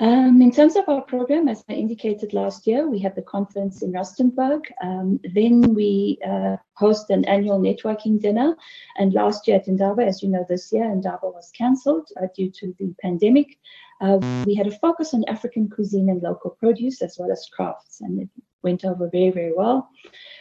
[0.00, 3.82] Um, in terms of our program, as I indicated last year, we had the conference
[3.82, 4.66] in Rustenburg.
[4.80, 8.56] Um, then we uh, host an annual networking dinner.
[8.96, 12.50] And last year at Indaba, as you know, this year Indaba was cancelled uh, due
[12.50, 13.58] to the pandemic.
[14.00, 18.00] Uh, we had a focus on African cuisine and local produce as well as crafts,
[18.00, 18.28] and it
[18.62, 19.88] went over very, very well.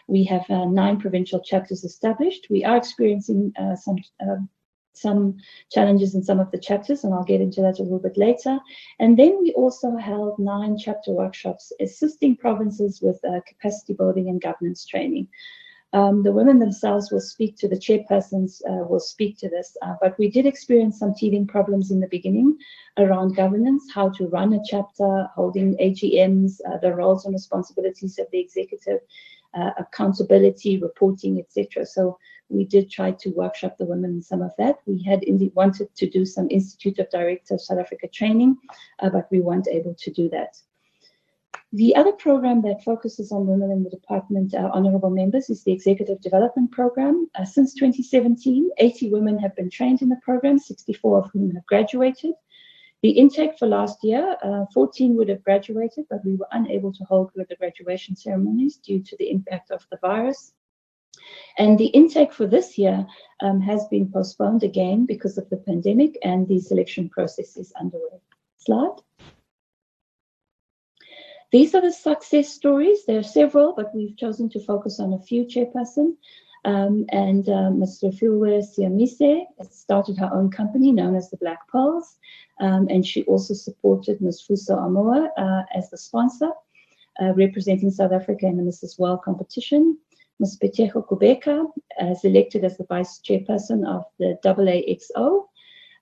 [0.08, 2.48] We have uh, nine provincial chapters established.
[2.50, 4.50] We are experiencing uh, some um,
[4.94, 5.38] some
[5.72, 8.60] challenges in some of the chapters, and I'll get into that a little bit later.
[9.00, 14.42] And then we also held nine chapter workshops assisting provinces with uh, capacity building and
[14.42, 15.28] governance training.
[15.94, 19.96] Um, the women themselves will speak to the chairpersons, uh, will speak to this, uh,
[20.02, 22.58] but we did experience some teething problems in the beginning
[22.98, 28.28] around governance, how to run a chapter, holding AGMs, uh, the roles and responsibilities of
[28.32, 29.00] the executive,
[29.54, 31.86] uh, accountability, reporting, etc.
[31.86, 32.20] So
[32.50, 34.80] we did try to workshop the women in some of that.
[34.86, 38.58] We had indeed wanted to do some Institute of Directors South Africa training,
[39.00, 40.58] uh, but we weren't able to do that.
[41.74, 45.74] The other program that focuses on women in the department, uh, honorable members, is the
[45.74, 47.30] Executive Development Program.
[47.36, 51.66] Uh, since 2017, 80 women have been trained in the program, 64 of whom have
[51.66, 52.34] graduated.
[53.04, 57.04] The intake for last year, uh, 14 would have graduated, but we were unable to
[57.04, 60.54] hold the graduation ceremonies due to the impact of the virus.
[61.58, 63.06] And the intake for this year
[63.42, 68.22] um, has been postponed again because of the pandemic and the selection process is underway.
[68.58, 69.02] Slide.
[71.52, 73.06] These are the success stories.
[73.06, 76.16] There are several, but we've chosen to focus on a few, Chairperson.
[76.66, 78.14] Um, and uh, Mr.
[78.14, 82.18] Filwe Siamise started her own company known as the Black Pearls.
[82.60, 84.44] Um, and she also supported Ms.
[84.46, 86.52] Fuso Amoa uh, as the sponsor,
[87.22, 89.00] uh, representing South Africa in the Mrs.
[89.00, 89.98] World competition.
[90.40, 90.58] Ms.
[90.62, 91.66] Petejo Kubeka
[92.12, 95.48] is elected as the vice chairperson of the AAXO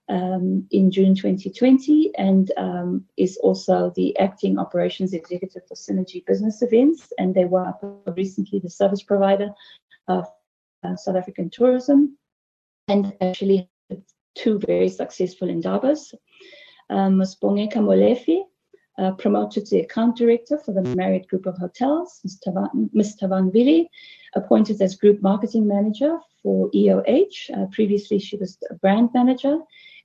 [0.09, 6.61] um, in June 2020 and um, is also the acting operations executive for Synergy Business
[6.61, 7.11] Events.
[7.17, 7.73] And they were
[8.15, 9.49] recently the service provider
[10.07, 10.27] of
[10.83, 12.17] uh, South African tourism
[12.87, 13.69] and actually
[14.35, 16.13] two very successful Indabas.
[16.89, 17.37] Um, Ms.
[17.41, 18.43] Bongeka Molefi,
[18.97, 22.21] uh, promoted to account director for the Marriott Group of Hotels.
[22.23, 22.39] Ms.
[22.45, 23.89] Tavan, Ms.
[24.35, 27.49] Appointed as group marketing manager for EOH.
[27.57, 29.57] Uh, previously, she was a brand manager.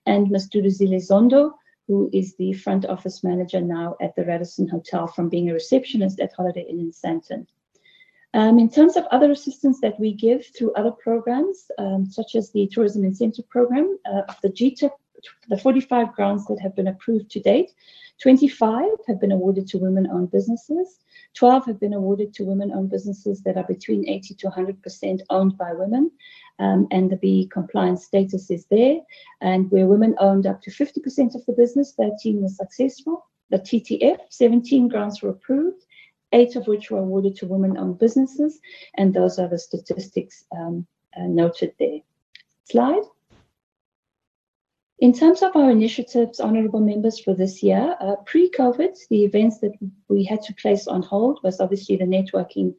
[0.06, 0.48] And Ms.
[0.48, 1.52] Duduzile Zondo,
[1.86, 6.20] who is the front office manager now at the Radisson Hotel from being a receptionist
[6.20, 7.46] at Holiday Inn in Sandton.
[8.32, 12.52] Um, in terms of other assistance that we give through other programs, um, such as
[12.52, 14.92] the Tourism Incentive Program, uh, the GTIP,
[15.48, 17.72] the 45 grants that have been approved to date,
[18.22, 21.00] 25 have been awarded to women-owned businesses.
[21.34, 25.72] 12 have been awarded to women-owned businesses that are between 80 to 100% owned by
[25.72, 26.10] women,
[26.60, 28.98] um, and the B compliance status is there.
[29.40, 33.26] And where women owned up to 50% of the business, 13 was successful.
[33.48, 35.84] The TTF, 17 grants were approved,
[36.32, 38.60] eight of which were awarded to women-owned businesses,
[38.96, 41.98] and those are the statistics um, uh, noted there.
[42.64, 43.02] Slide.
[45.00, 49.72] In terms of our initiatives, honourable members, for this year, uh, pre-COVID, the events that
[50.08, 52.74] we had to place on hold was obviously the networking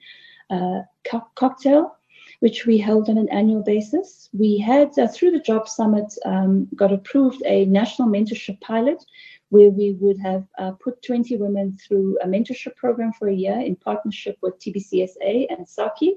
[0.52, 1.98] uh, co cocktail,
[2.42, 4.28] which we held on an annual basis.
[4.34, 9.04] We had, uh, through the Job Summit, um, got approved a national mentorship pilot
[9.50, 13.60] where we would have uh, put 20 women through a mentorship program for a year
[13.60, 16.14] in partnership with TBCSA and SACCI.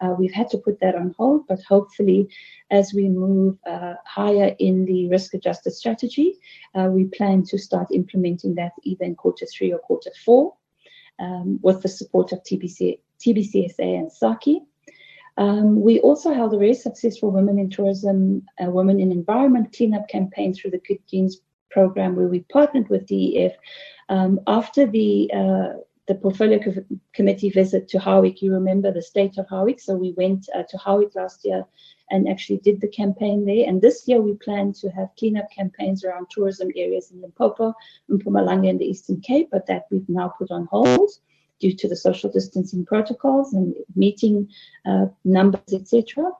[0.00, 2.26] Uh, we've had to put that on hold, but hopefully,
[2.70, 6.38] as we move uh, higher in the risk adjusted strategy,
[6.74, 10.54] uh, we plan to start implementing that either in quarter three or quarter four
[11.18, 14.60] um, with the support of TBC, TBCSA and SACCI.
[15.38, 20.54] Um, we also held a very successful Women in Tourism, Women in Environment cleanup campaign
[20.54, 23.52] through the Good Genes program where we partnered with DEF.
[24.08, 25.68] Um, after the uh,
[26.06, 26.72] the portfolio co
[27.12, 29.80] committee visit to Howick, you remember the state of Howick.
[29.80, 31.64] So we went uh, to Howick last year
[32.10, 33.68] and actually did the campaign there.
[33.68, 37.74] And this year we plan to have cleanup campaigns around tourism areas in Limpopo,
[38.08, 41.10] Mpumalanga, and the Eastern Cape, but that we've now put on hold
[41.60, 44.48] due to the social distancing protocols and meeting
[44.84, 46.30] uh, numbers, etc.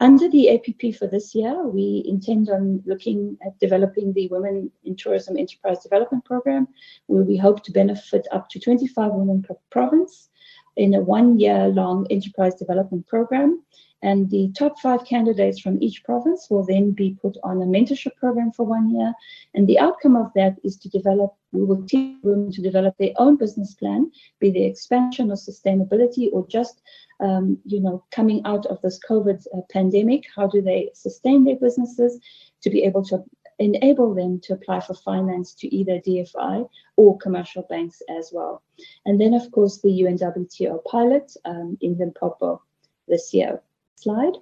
[0.00, 4.96] Under the APP for this year, we intend on looking at developing the Women in
[4.96, 6.68] Tourism Enterprise Development Program,
[7.06, 10.30] where we hope to benefit up to 25 women per province
[10.76, 13.62] in a one year long enterprise development program.
[14.02, 18.16] And the top five candidates from each province will then be put on a mentorship
[18.16, 19.12] program for one year.
[19.54, 23.12] And the outcome of that is to develop, we will teach women to develop their
[23.16, 26.80] own business plan, be the expansion or sustainability or just
[27.20, 31.56] um, you know, coming out of this COVID uh, pandemic, how do they sustain their
[31.56, 32.18] businesses
[32.62, 33.22] to be able to
[33.58, 38.62] enable them to apply for finance to either DFI or commercial banks as well.
[39.04, 42.62] And then, of course, the UNWTO pilot um, in Limpopo
[43.06, 43.60] this year.
[44.00, 44.32] Slide.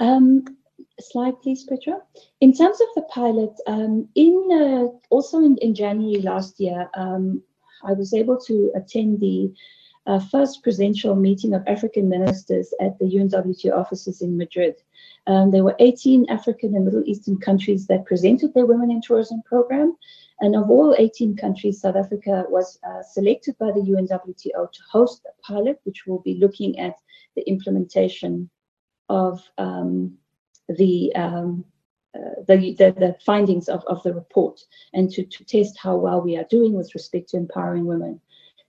[0.00, 0.44] Um,
[1.00, 2.02] slide, please, Petra.
[2.42, 7.42] In terms of the pilot, um, in uh, also in, in, January last year, um,
[7.82, 9.50] I was able to attend the
[10.06, 14.74] uh, first presidential meeting of African ministers at the UNWTO offices in Madrid.
[15.26, 19.40] Um, there were 18 African and Middle Eastern countries that presented their Women in Tourism
[19.46, 19.96] program.
[20.40, 25.26] And of all 18 countries, South Africa was uh, selected by the UNWTO to host
[25.26, 26.94] a pilot, which will be looking at
[27.36, 28.48] the implementation
[29.10, 30.16] of um,
[30.68, 31.64] the, um,
[32.14, 34.60] uh, the, the, the, findings of, of the report
[34.94, 38.20] and to, to test how well we are doing with respect to empowering women.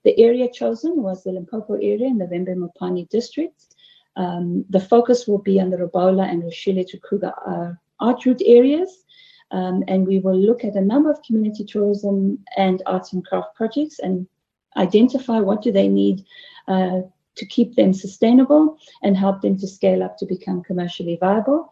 [0.04, 3.76] The area chosen was the Limpopo area in the Vhembe Mopani district.
[4.16, 8.42] Um, the focus will be on the Ribolla and Rushile to Kruger uh, art route
[8.46, 9.06] areas.
[9.52, 13.56] Um, and we will look at a number of community tourism and arts and craft
[13.56, 14.28] projects and
[14.78, 16.24] identify what do they need
[16.68, 17.02] uh,
[17.36, 21.70] to keep them sustainable and help them to scale up to become commercially viable.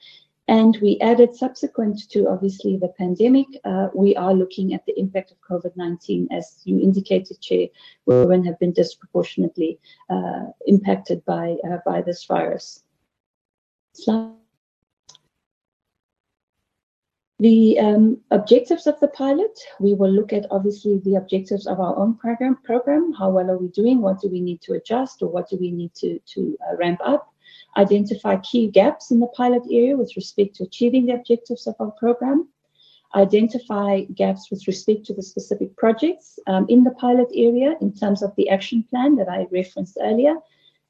[0.47, 5.31] And we added subsequent to obviously the pandemic, uh, we are looking at the impact
[5.31, 6.25] of COVID-19.
[6.31, 7.67] As you indicated, Chair,
[8.07, 12.83] women have been disproportionately uh, impacted by, uh, by this virus.
[13.93, 14.38] Slide.
[17.39, 21.95] The um, objectives of the pilot, we will look at obviously the objectives of our
[21.95, 23.13] own program, program.
[23.13, 24.01] How well are we doing?
[24.01, 26.99] What do we need to adjust or what do we need to, to uh, ramp
[27.03, 27.33] up?
[27.77, 31.91] identify key gaps in the pilot area with respect to achieving the objectives of our
[31.91, 32.47] program,
[33.15, 38.21] identify gaps with respect to the specific projects um, in the pilot area in terms
[38.21, 40.35] of the action plan that I referenced earlier,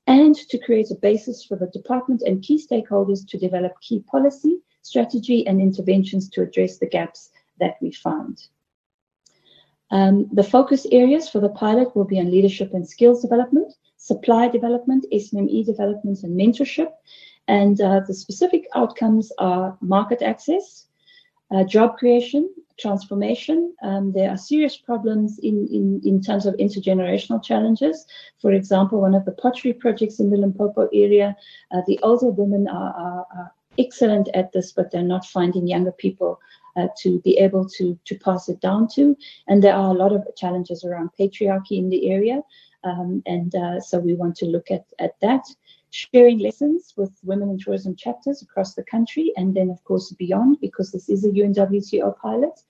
[0.07, 4.59] and to create a basis for the department and key stakeholders to develop key policy,
[4.89, 7.29] strategy, and interventions to address the gaps
[7.59, 8.47] that we found.
[9.91, 14.47] Um, the focus areas for the pilot will be on leadership and skills development, supply
[14.47, 16.91] development, SMME development, and mentorship.
[17.47, 20.85] And uh, the specific outcomes are market access,
[21.51, 23.73] uh, job creation, transformation.
[23.81, 28.05] Um, there are serious problems in, in, in terms of intergenerational challenges.
[28.39, 31.35] For example, one of the pottery projects in the Limpopo area,
[31.71, 36.39] uh, the older women are, are excellent at this, but they're not finding younger people
[36.75, 39.17] uh, to be able to, to pass it down to.
[39.47, 42.41] And there are a lot of challenges around patriarchy in the area.
[42.83, 45.45] Um, and uh, so we want to look at, at that,
[45.91, 50.57] sharing lessons with women in tourism chapters across the country, and then, of course, beyond,
[50.61, 52.61] because this is a UNWTO pilot.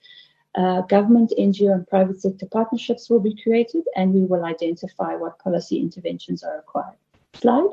[0.56, 5.38] Uh, government, NGO, and private sector partnerships will be created, and we will identify what
[5.38, 6.96] policy interventions are required.
[7.34, 7.70] Slide.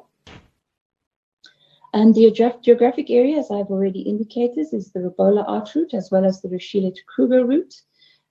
[1.97, 2.29] And the
[2.61, 6.47] geographic area, as I've already indicated, is the Ribolla Art Route as well as the
[6.47, 7.73] Rushiele to Kruger route.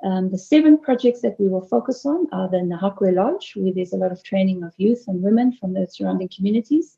[0.05, 3.93] Um, the seven projects that we will focus on are the Nahakwe Lodge, where there's
[3.93, 6.97] a lot of training of youth and women from the surrounding communities.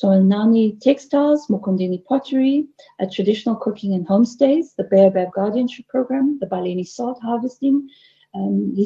[0.00, 2.68] Nani Textiles, Mokondeni Pottery,
[3.00, 7.88] a traditional cooking and homestays, the Baobab Guardianship Program, the Baleni Salt Harvesting,
[8.36, 8.76] um,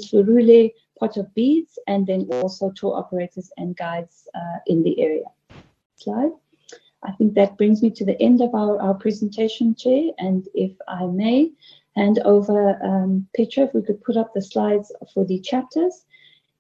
[0.99, 5.27] Pot of Beads, and then also tour operators and guides uh, in the area.
[5.97, 6.33] Slide.
[7.05, 10.73] I think that brings me to the end of our, our presentation, Chair, and if
[10.89, 11.53] I may,
[11.97, 16.05] hand over um, Petra, if we could put up the slides for the chapters.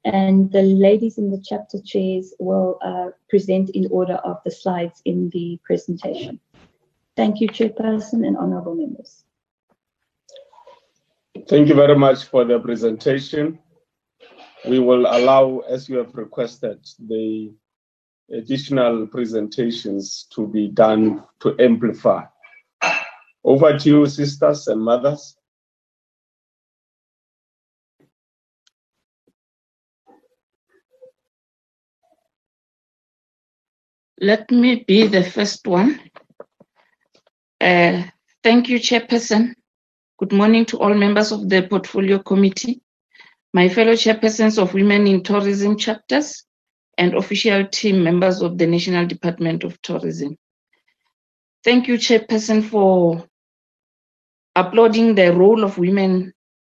[0.04, 5.00] And the ladies in the chapter chairs will uh, present in order of the slides
[5.06, 6.38] in the presentation.
[7.16, 9.24] Thank you, Chairperson and honorable members.
[11.48, 13.58] Thank you very much for the presentation.
[14.68, 17.52] We will allow, as you have requested, the
[18.32, 22.24] additional presentations to be done to amplify.
[23.44, 25.36] Over to you, sisters and mothers.
[34.20, 36.00] Let me be the first one.
[37.60, 38.04] Uh,
[38.42, 39.54] thank you, Chairperson.
[40.18, 42.80] Good morning to all members of the Portfolio Committee,
[43.52, 46.44] my fellow chairpersons of Women in Tourism chapters,
[46.98, 50.36] and official team members of the National Department of Tourism.
[51.64, 53.26] Thank you, Chairperson, for
[54.54, 56.32] applauding the role of women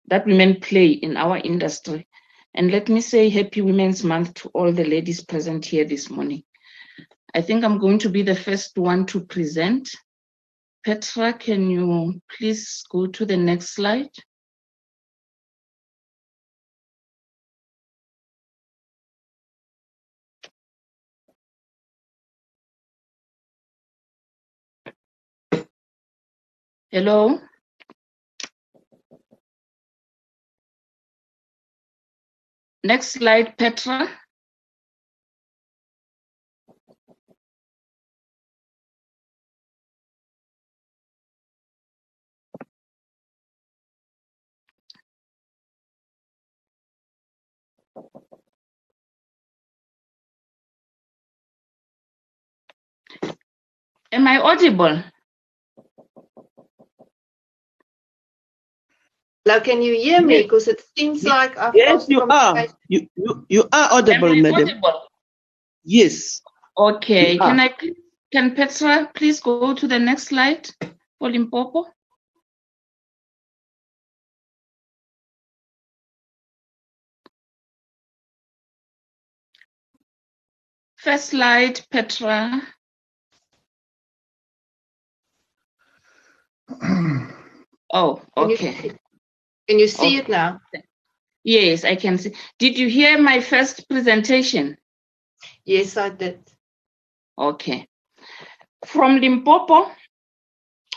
[0.08, 2.06] that women play in our industry.
[2.54, 6.42] And let me say Happy Women's Month to all the ladies present here this morning.
[7.32, 9.88] I think I'm going to be the first one to present.
[10.84, 14.10] Petra, can you please go to the next slide?
[26.92, 27.38] Hello?
[32.82, 34.08] Next slide, Petra.
[54.12, 55.04] Am I audible?
[59.44, 60.42] Hello, can you hear me?
[60.42, 62.66] Because it seems like I've Yes, you are.
[62.88, 64.68] You, you, you are audible, Am I madam.
[64.68, 65.02] audible?
[65.82, 66.42] Yes.
[66.76, 67.64] Okay, You can are.
[67.64, 67.74] I,
[68.32, 70.68] can Petra please go to the next slide
[71.18, 71.86] for Limpopo?
[80.96, 82.62] First slide, Petra.
[87.92, 88.92] Oh, okay.
[89.70, 90.18] Can you see Okay.
[90.18, 90.60] it now?
[91.44, 92.34] Yes, I can see.
[92.58, 94.76] Did you hear my first presentation?
[95.64, 96.40] Yes, I did.
[97.38, 97.86] Okay.
[98.84, 99.92] From Limpopo,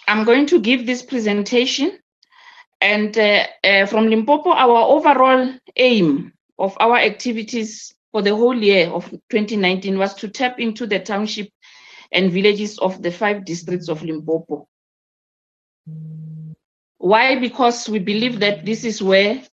[0.08, 2.00] I'm going to give this presentation.
[2.82, 8.90] And uh, uh, from Limpopo, our overall aim of our activities for the whole year
[8.90, 11.50] of 2019 was to tap into the township
[12.12, 14.68] and villages of the five districts of Limpopo.
[17.04, 17.38] Why?
[17.38, 19.44] Because we believe that this is where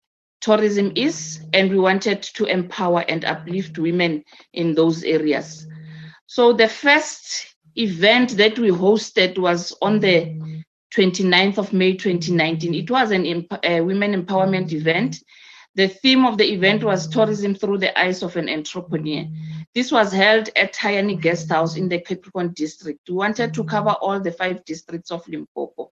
[0.40, 4.22] tourism is, and we wanted to empower and uplift women
[4.52, 5.66] in those areas.
[6.26, 10.38] So the first event that we hosted was on the
[10.94, 12.72] 29th of May 2019.
[12.72, 15.16] It was an women empowerment event.
[15.74, 19.26] The theme of the event was tourism through the eyes of an entrepreneur.
[19.74, 23.00] This was held at Hayani Guest House in the Capricorn district.
[23.08, 25.90] We wanted to cover all the five districts of Limpopo.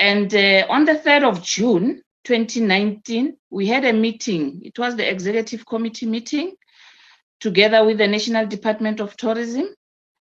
[0.00, 4.62] And uh, on the 3rd of June 2019, we had a meeting.
[4.64, 6.54] It was the executive committee meeting
[7.38, 9.68] together with the National Department of Tourism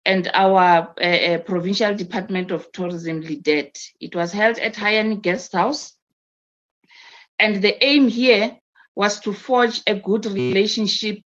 [0.05, 3.77] and our uh, uh, Provincial Department of Tourism, LEDET.
[3.99, 5.97] It was held at Hayani Guest House.
[7.37, 8.57] And the aim here
[8.95, 11.19] was to forge a good relationship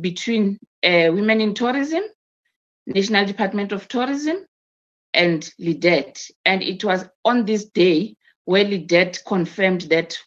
[0.00, 2.04] between uh, women in tourism,
[2.86, 4.46] National Department of Tourism,
[5.14, 6.30] and LEDET.
[6.44, 10.18] And it was on this day where LEDET confirmed that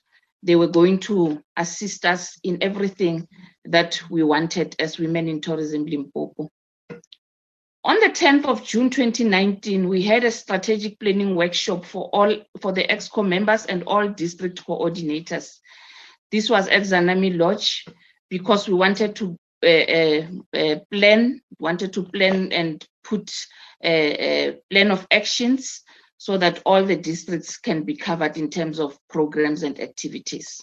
[0.43, 3.27] they were going to assist us in everything
[3.65, 6.49] that we wanted as women in tourism Limpopo.
[7.85, 12.71] On the 10th of June 2019, we had a strategic planning workshop for all for
[12.71, 15.57] the EXCO members and all district coordinators.
[16.31, 17.85] This was at Zanami Lodge
[18.29, 20.27] because we wanted to uh, uh,
[20.57, 23.31] uh, plan, wanted to plan and put
[23.83, 25.81] a, a plan of actions
[26.17, 30.61] so that all the districts can be covered in terms of programs and activities.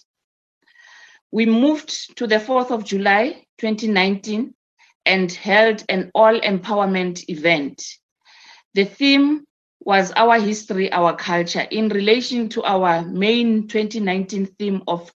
[1.31, 4.53] We moved to the 4th of July 2019
[5.05, 7.83] and held an all empowerment event.
[8.73, 9.45] The theme
[9.79, 15.11] was our history, our culture in relation to our main 2019 theme of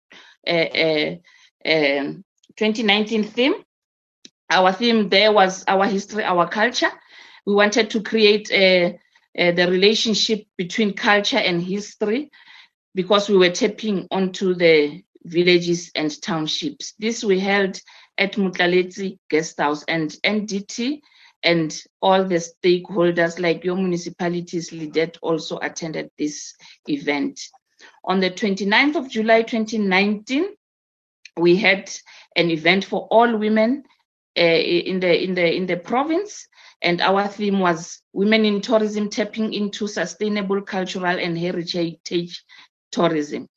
[0.46, 1.16] uh, uh,
[1.64, 2.12] uh,
[2.56, 3.54] 2019 theme.
[4.50, 6.90] Our theme there was our history, our culture.
[7.46, 8.98] We wanted to create a,
[9.36, 12.30] a, the relationship between culture and history
[12.94, 16.94] because we were tapping onto the villages and townships.
[16.98, 17.80] This we held
[18.18, 21.00] at Mutlaleti Guest House and NDT
[21.42, 26.54] and all the stakeholders like your municipalities, LEDET also attended this
[26.88, 27.40] event.
[28.04, 30.46] On the 29th of July 2019,
[31.36, 31.90] we had
[32.36, 33.84] an event for all women
[34.36, 36.46] uh, in the in the in the province
[36.82, 42.44] and our theme was women in tourism tapping into sustainable cultural and heritage
[42.90, 43.48] tourism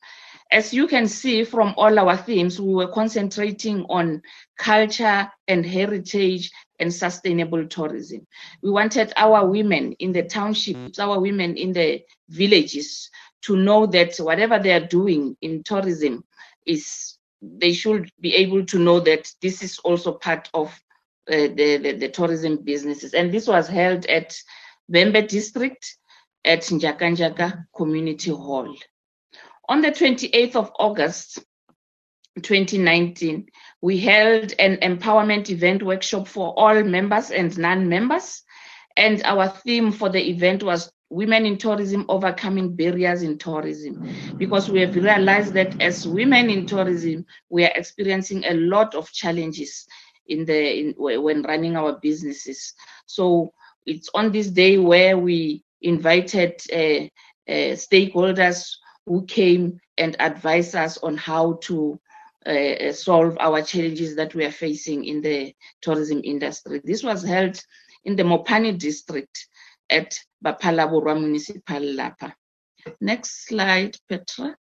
[0.52, 4.20] as you can see from all our themes, we were concentrating on
[4.58, 6.50] culture and heritage
[6.80, 8.26] and sustainable tourism.
[8.62, 13.10] We wanted our women in the townships, our women in the villages
[13.42, 16.24] to know that whatever they are doing in tourism
[16.66, 20.68] is they should be able to know that this is also part of
[21.30, 23.14] uh, the, the, the tourism businesses.
[23.14, 24.36] And this was held at
[24.92, 25.96] Vhembe district
[26.44, 28.74] at Njakanjaka Community Hall.
[29.68, 31.38] On the 28th of August
[32.42, 33.46] 2019,
[33.80, 38.42] we held an empowerment event workshop for all members and non-members.
[38.96, 44.08] And our theme for the event was women in tourism overcoming barriers in tourism.
[44.38, 49.12] Because we have realized that as women in tourism we are experiencing a lot of
[49.12, 49.86] challenges
[50.28, 52.72] in the in, when running our businesses.
[53.06, 53.52] So
[53.84, 57.06] it's on this day where we invited uh,
[57.50, 61.98] uh, stakeholders who came and advised us on how to
[62.46, 66.80] uh, solve our challenges that we are facing in the tourism industry.
[66.84, 67.60] This was held
[68.04, 69.48] in the Mopani district
[69.90, 72.34] at Ba-Phalaborwa Municipal Lapa.
[73.00, 74.56] Next slide, Petra.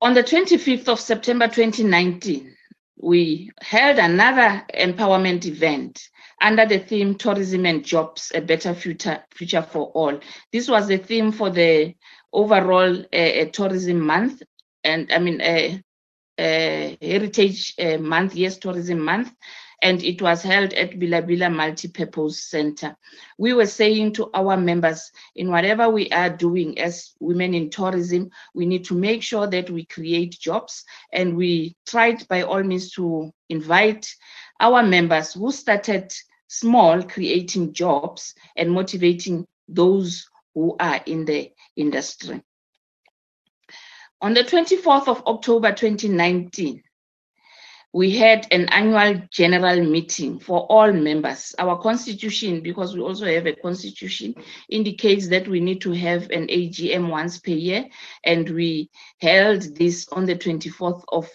[0.00, 2.54] On the 25th of September 2019,
[3.02, 6.08] we held another empowerment event
[6.40, 10.18] under the theme tourism and jobs a better future future for all
[10.52, 11.94] this was the theme for the
[12.32, 14.42] overall uh, tourism month
[14.84, 15.78] and i mean uh, uh,
[16.38, 19.32] heritage uh, month yes tourism month
[19.82, 22.96] and it was held at Bilabila Multi-Purpose Center.
[23.36, 28.30] We were saying to our members, in whatever we are doing as women in tourism,
[28.54, 32.92] we need to make sure that we create jobs, and we tried by all means
[32.92, 34.06] to invite
[34.60, 36.12] our members who started
[36.46, 42.40] small, creating jobs and motivating those who are in the industry.
[44.22, 46.80] On the 24th of October 2019,
[47.92, 51.56] we had an annual general meeting for all members.
[51.58, 54.36] Our constitution, because we also have a constitution,
[54.70, 57.86] indicates that we need to have an AGM once per year,
[58.22, 61.28] and we held this on the 24th of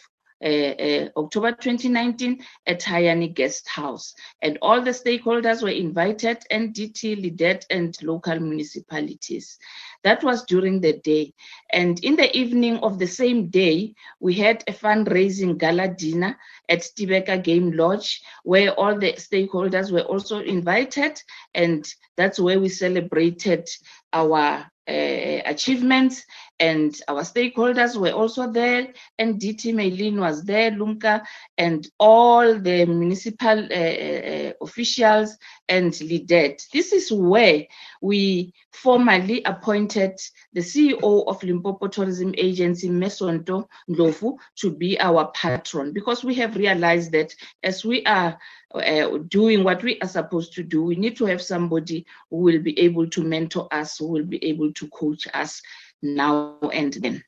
[0.44, 4.14] October 2019 at Hayani Guest House.
[4.42, 9.58] And all the stakeholders were invited, NDT, LEDET, and local municipalities.
[10.04, 11.34] That was during the day.
[11.72, 16.38] And in the evening of the same day, we had a fundraising gala dinner
[16.70, 21.22] at Tibeka Game Lodge, where all the stakeholders were also invited.
[21.54, 23.68] And that's where we celebrated
[24.14, 26.26] our uh, achievements
[26.60, 28.88] and our stakeholders were also there
[29.20, 31.24] and DT Maylin was there, Lumka,
[31.58, 35.38] and all the municipal uh, uh, officials
[35.70, 36.66] and LEDET.
[36.74, 37.66] This is where
[38.02, 40.20] we formally appointed
[40.54, 46.56] the CEO of Limpopo Tourism Agency, Mesonto Ndlovu, to be our patron because we have
[46.56, 47.34] realized that
[47.64, 48.38] as we are
[48.74, 52.60] uh, doing what we are supposed to do, we need to have somebody who will
[52.60, 55.62] be able to mentor us, who will be able to coach us
[56.02, 57.24] now and then.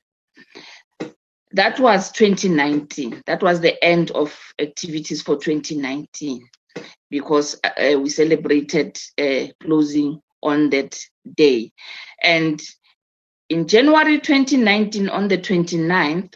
[1.52, 3.24] That was 2019.
[3.26, 6.48] That was the end of activities for 2019
[7.10, 11.00] because uh, we celebrated uh, closing on that
[11.36, 11.72] day.
[12.22, 12.62] And
[13.50, 16.36] in January 2019, on the 29th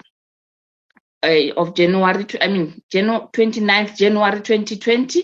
[1.23, 5.23] uh, of January, I mean, Janu 29th January 2020,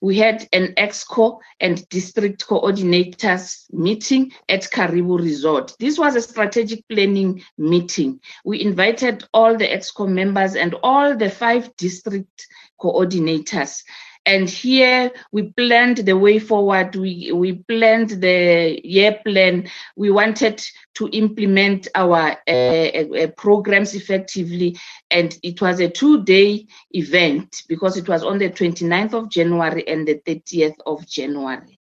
[0.00, 5.74] we had an exco and district coordinators meeting at Karibu Resort.
[5.78, 8.20] This was a strategic planning meeting.
[8.44, 12.46] We invited all the exco members and all the five district
[12.80, 13.82] coordinators
[14.26, 16.96] and here we planned the way forward.
[16.96, 19.68] We we planned the year plan.
[19.96, 20.62] We wanted
[20.94, 24.76] to implement our uh, uh, programs effectively.
[25.10, 29.86] And it was a two day event because it was on the 29th of january
[29.86, 31.78] and the 30th of january.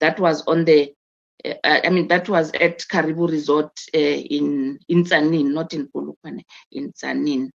[0.00, 0.92] That was on the
[1.44, 5.04] uh, I mean, that was at Karibu Resort uh, in in
[5.52, 7.50] not in Polokwane, in Tzaneen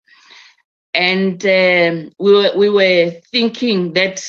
[0.94, 4.22] and um, we were we were thinking that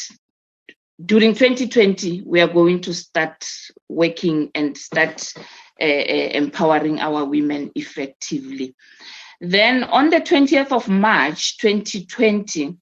[1.06, 3.46] during 2020 we are going to start
[3.90, 5.34] working and start
[5.82, 8.76] uh, uh, empowering our women effectively.
[9.42, 12.78] Then on the 20th of March 2020,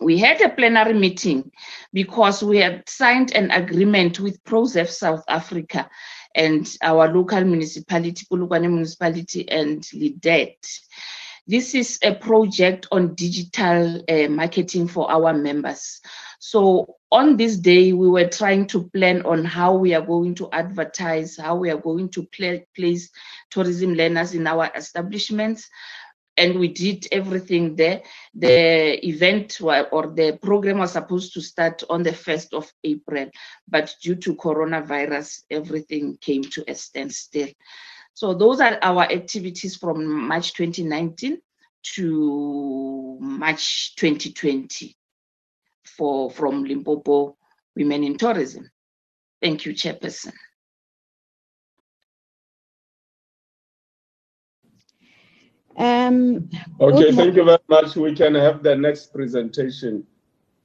[0.00, 1.50] we had a plenary meeting
[1.92, 5.90] because we had signed an agreement with PROZEF South Africa
[6.34, 10.64] and our local municipality, Polokwane municipality and LEDET
[11.50, 16.00] this is a project on digital uh, marketing for our members.
[16.38, 20.48] So on this day, we were trying to plan on how we are going to
[20.52, 22.28] advertise, how we are going to
[22.76, 23.10] place
[23.50, 25.68] tourism learners in our establishments.
[26.36, 28.02] And we did everything there.
[28.32, 33.28] The event or the program was supposed to start on the 1st of April,
[33.66, 37.48] but due to coronavirus, everything came to a standstill.
[38.20, 41.40] So those are our activities from March 2019
[41.94, 44.94] to March 2020
[45.86, 47.38] for from Limpopo
[47.74, 48.70] Women in Tourism.
[49.40, 50.34] Thank you, Chairperson.
[55.78, 57.96] Um, okay, thank you very much.
[57.96, 60.06] We can have the next presentation.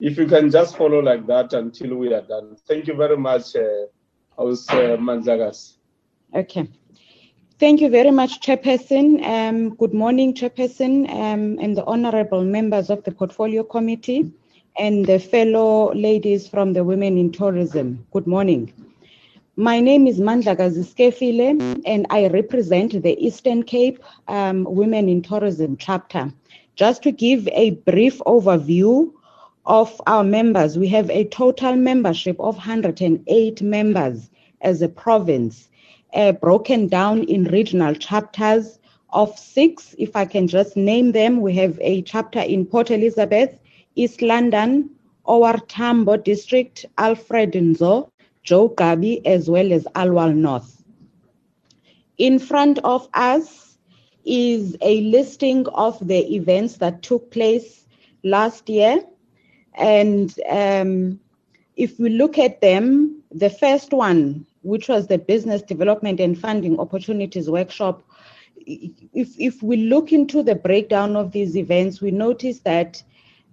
[0.02, 2.58] If you can just follow like that until we are done.
[2.68, 3.86] Thank you very much, uh,
[4.38, 5.78] House uh, Manzagas.
[6.36, 6.68] Okay.
[7.58, 9.26] Thank you very much, Chairperson.
[9.26, 14.30] Um, good morning, Chairperson, um, and the honorable members of the Portfolio Committee
[14.78, 18.06] and the fellow ladies from the Women in Tourism.
[18.12, 18.74] Good morning.
[19.56, 26.34] My name is Skefile, and I represent the Eastern Cape um, Women in Tourism chapter.
[26.76, 29.14] Just to give a brief overview
[29.66, 34.30] of our members, we have a total membership of 108 members
[34.60, 35.70] as a province
[36.16, 38.80] uh, broken down in regional chapters
[39.12, 39.96] of six.
[39.98, 43.60] If I can just name them, we have a chapter in Port Elizabeth,
[43.96, 44.90] East London,
[45.26, 48.10] OR Tambo District, Alfred Nzo,
[48.44, 50.84] Joe Gqabi, as well as Aliwal North.
[52.18, 53.78] In front of us
[54.26, 57.86] is a listing of the events that took place
[58.24, 59.04] last year.
[59.76, 61.20] And um,
[61.76, 66.80] if we look at them, the first one which was the Business Development and Funding
[66.80, 68.04] Opportunities Workshop,
[68.58, 73.02] if, if we look into the breakdown of these events, we notice that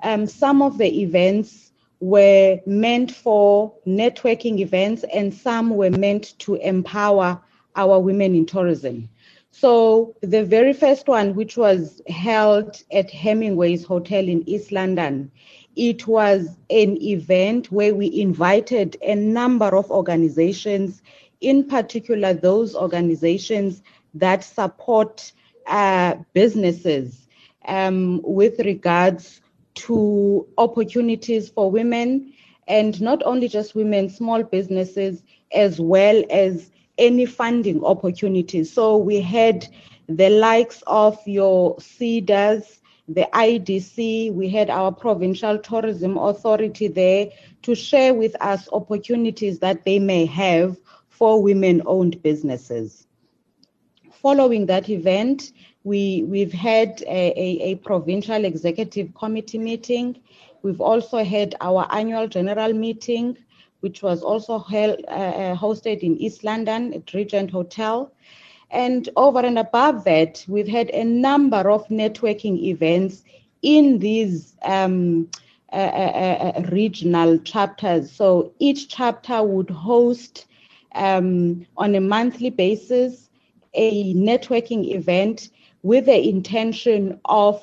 [0.03, 6.55] um, some of the events were meant for networking events and some were meant to
[6.57, 7.41] empower
[7.77, 9.09] our women in tourism.
[9.51, 15.31] So the very first one, which was held at Hemingway's Hotel in East London,
[15.77, 21.03] it was an event where we invited a number of organizations,
[21.41, 23.83] in particular those organizations
[24.15, 25.33] that support
[25.67, 27.27] uh, businesses
[27.67, 29.41] um, with regards
[29.75, 32.33] to opportunities for women
[32.69, 38.73] and not only just women, small businesses, as well as any funding opportunities.
[38.73, 39.67] So we had
[40.09, 42.81] the likes of your CEDARS,
[43.15, 47.29] the IDC, we had our provincial tourism authority there
[47.63, 50.77] to share with us opportunities that they may have
[51.09, 53.07] for women owned businesses.
[54.11, 55.53] Following that event,
[55.85, 60.21] we, we've had a, a, a, provincial executive committee meeting.
[60.63, 63.37] We've also had our annual general meeting,
[63.81, 68.13] which was also held, uh, uh hosted in East London at Regent Hotel.
[68.73, 73.23] And over and above that, we've had a number of networking events
[73.61, 75.29] in these um,
[75.73, 78.11] uh, uh, uh, regional chapters.
[78.11, 80.47] So each chapter would host
[80.95, 83.29] um, on a monthly basis
[83.75, 85.51] a networking event
[85.83, 87.63] with the intention of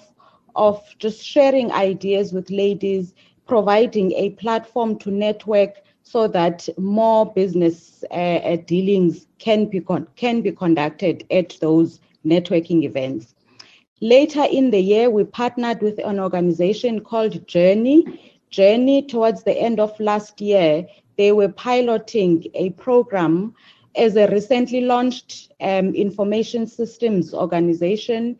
[0.55, 3.13] of just sharing ideas with ladies,
[3.47, 5.75] providing a platform to network
[6.11, 11.99] so that more business uh, uh, dealings can be con- can be conducted at those
[12.25, 13.35] networking events.
[14.01, 18.05] Later in the year, we partnered with an organization called Journey.
[18.49, 20.87] Journey, towards the end of last year,
[21.17, 23.53] they were piloting a program
[23.95, 28.35] as a recently launched um, information systems organization.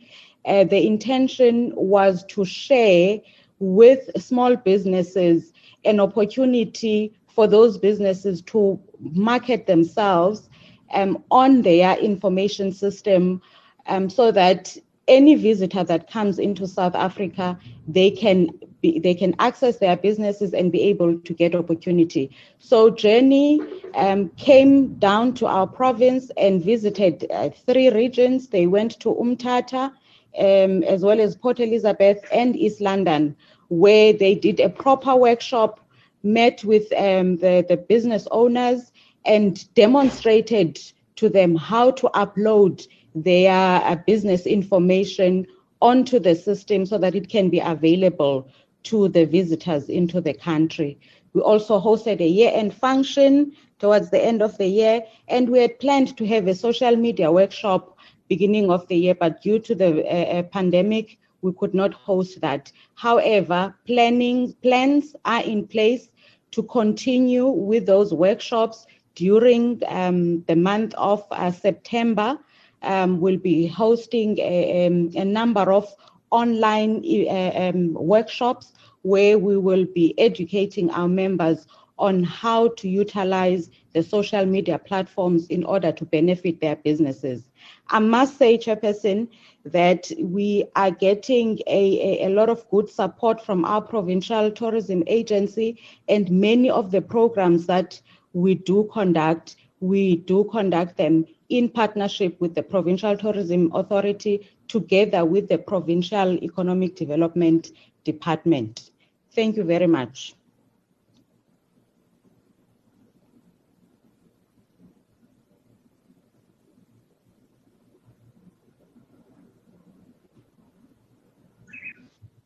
[0.45, 3.19] Uh, the intention was to share
[3.59, 5.53] with small businesses
[5.85, 10.49] an opportunity for those businesses to market themselves
[10.93, 13.41] um, on their information system
[13.85, 14.75] um, so that
[15.07, 18.49] any visitor that comes into South Africa, they can
[18.81, 22.29] be, they can access their businesses and be able to get opportunity.
[22.57, 23.61] So Journey
[23.95, 28.49] um, came down to our province and visited uh, three regions.
[28.49, 29.93] They went to Umtata,
[30.37, 33.33] um, as well as Port Elizabeth and East London,
[33.69, 35.79] where they did a proper workshop,
[36.23, 38.91] met with um, the, the business owners,
[39.25, 40.79] and demonstrated
[41.15, 45.45] to them how to upload their uh, business information
[45.81, 48.47] onto the system so that it can be available
[48.83, 50.97] to the visitors into the country.
[51.33, 55.59] We also hosted a year end function towards the end of the year, and we
[55.59, 57.97] had planned to have a social media workshop
[58.27, 62.41] beginning of the year, but due to the uh, uh pandemic, we could not host
[62.41, 62.71] that.
[62.95, 66.09] However, planning plans are in place
[66.51, 68.85] to continue with those workshops
[69.15, 72.39] during um, the month of uh, September
[72.81, 75.93] um, will be hosting a, um, a number of
[76.31, 81.67] online uh, um, workshops where we will be educating our members
[81.97, 87.49] on how to utilize the social media platforms in order to benefit their businesses.
[87.89, 89.27] I must say, Chairperson,
[89.65, 95.03] that we are getting a, a, a, lot of good support from our provincial tourism
[95.07, 97.99] agency and many of the programs that
[98.33, 105.25] we do conduct, we do conduct them in partnership with the Provincial Tourism Authority together
[105.25, 107.71] with the Provincial Economic Development
[108.03, 108.91] Department.
[109.33, 110.35] Thank you very much.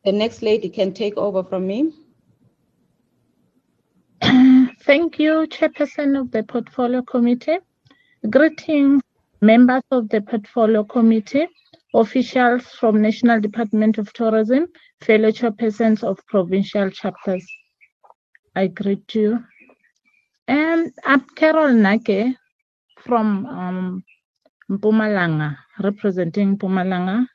[0.04, 1.90] The next lady can take over from me.
[4.20, 7.56] Thank you, Chairperson of the Portfolio Committee.
[8.28, 9.00] Greetings,
[9.40, 11.46] members of the Portfolio Committee,
[11.94, 14.66] officials from National Department of Tourism,
[15.00, 17.46] fellow chairpersons of provincial chapters.
[18.54, 19.42] I greet you.
[20.48, 22.34] And I'm Carol Nake
[23.00, 24.04] from um,
[24.70, 27.26] Mpumalanga, representing Mpumalanga,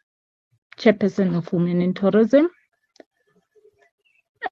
[0.78, 2.47] chairperson of Women in Tourism.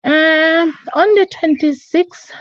[0.04, 2.32] Uh, on the 26th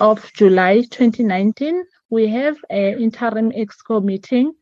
[0.00, 4.54] of July 2019, we have an interim exco meeting,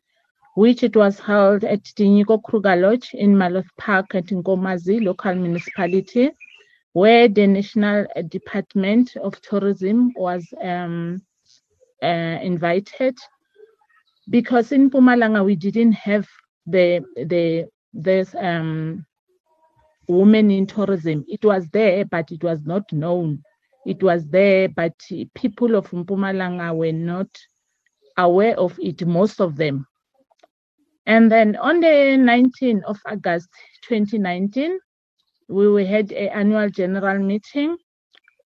[0.55, 6.31] which it was held at Diniko Kruger Lodge in Marloth Park at Nkomazi local municipality,
[6.93, 11.21] where the National Department of Tourism was um,
[12.03, 13.15] uh, invited.
[14.29, 16.27] Because in Pumalanga we didn't have
[16.65, 19.05] the the this um,
[20.07, 21.25] women in tourism.
[21.27, 23.43] It was there, but it was not known
[23.87, 24.93] it was there, but
[25.33, 27.29] people of Mpumalanga were not
[28.17, 29.87] aware of it, most of them.
[31.05, 33.47] And then on the 19th of August
[33.87, 34.77] 2019,
[35.47, 37.77] we had an annual general meeting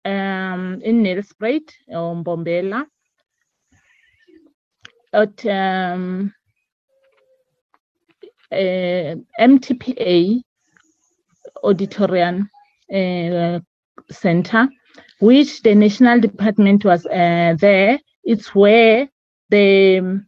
[0.03, 2.85] um, in Nelspruit or Mbombela
[5.13, 6.33] at um,
[8.51, 10.41] uh, MTPA
[11.63, 12.49] Auditorium
[12.93, 13.59] uh,
[14.11, 14.67] Center
[15.19, 17.99] which the national department was uh, there.
[18.23, 19.09] It's where
[19.49, 20.23] the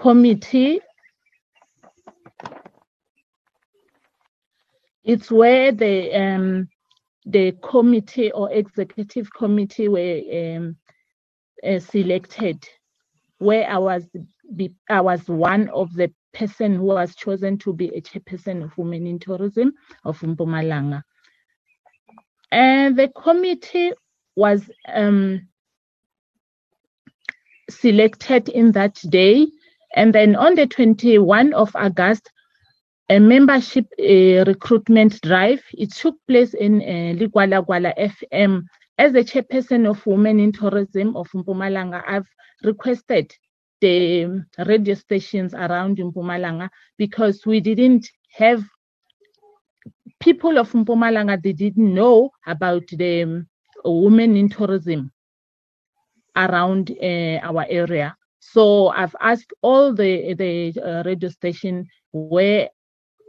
[0.00, 0.80] committee,
[5.04, 6.68] it's where the um,
[7.26, 10.76] the committee or executive committee were um,
[11.66, 12.64] uh, selected,
[13.38, 14.04] where I was
[14.88, 19.06] I was one of the person who was chosen to be a chairperson of Women
[19.06, 19.72] in Tourism
[20.04, 21.02] of Mpumalanga.
[22.50, 23.92] And the committee
[24.36, 25.48] was um,
[27.70, 29.46] selected in that day.
[29.94, 32.30] And then on the 21 of August,
[33.10, 35.62] a membership recruitment drive.
[35.72, 38.64] It took place in uh, Ligwalagwala FM.
[38.98, 42.28] As the chairperson of Women in Tourism of Mpumalanga, I've
[42.62, 43.32] requested
[43.80, 48.62] the radio stations around Mpumalanga because we didn't have
[50.20, 53.46] people of Mpumalanga they didn't know about the um,
[53.84, 55.12] women in tourism
[56.36, 58.16] around uh, our area.
[58.40, 62.68] So I've asked all the the uh, radio station where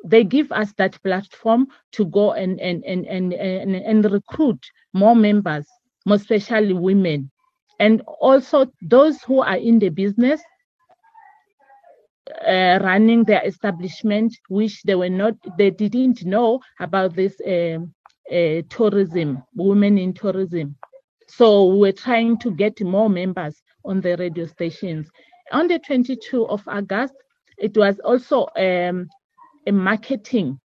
[0.05, 5.15] they give us that platform to go and and and and and, and recruit more
[5.15, 5.65] members,
[6.05, 7.31] more especially women,
[7.79, 10.41] and also those who are in the business
[12.47, 17.93] uh, running their establishment, which they were not, they didn't know about this um,
[18.31, 20.75] uh, tourism, women in tourism.
[21.27, 25.09] So we're trying to get more members on the radio stations.
[25.51, 27.13] On the 22 of August,
[27.57, 29.07] it was also um,
[29.67, 30.59] a marketing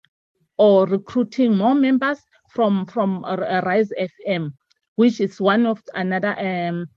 [0.57, 3.91] or recruiting more members from from Rise
[4.27, 4.53] FM,
[4.95, 6.87] which is one of another um,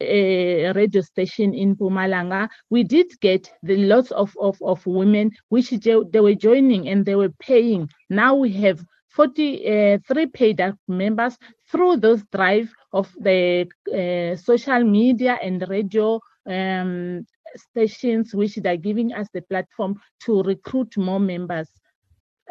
[0.00, 5.70] a radio station in Mpumalanga, we did get the lots of, of, of women which
[5.70, 7.88] they were joining and they were paying.
[8.10, 9.94] Now we have 43
[10.24, 11.36] uh, paid members
[11.70, 17.26] through those drive of the uh, social media and radio um,
[17.56, 21.68] stations which they're giving us the platform to recruit more members,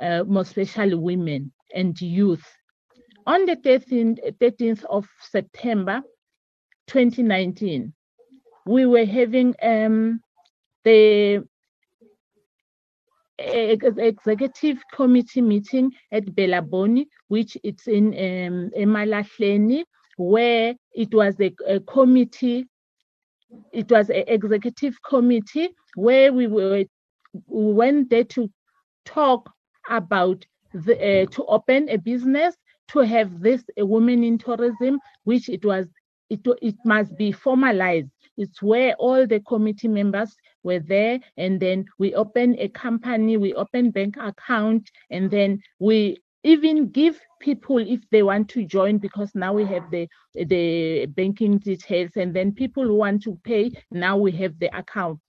[0.02, 2.46] uh, more especially women and youth.
[3.26, 6.02] On the 13th, 13th of September,
[6.88, 7.94] 2019,
[8.66, 10.22] we were having um,
[10.84, 11.44] the
[13.40, 19.84] executive committee meeting at Belaboni, which it's in um, Emalahleni,
[20.18, 22.66] where it was a, a committee,
[23.72, 26.84] it was an executive committee where we were
[27.48, 28.50] we went there to
[29.06, 29.50] talk
[29.90, 32.56] about the, uh, to open a business
[32.90, 35.88] to have this a woman in tourism, which it was
[36.30, 38.10] it, it must be formalized.
[38.38, 43.54] It's where all the committee members were there, and then we open a company, we
[43.54, 49.32] open bank account, and then we even give people if they want to join because
[49.36, 54.16] now we have the the banking details and then people who want to pay now
[54.16, 55.20] we have the account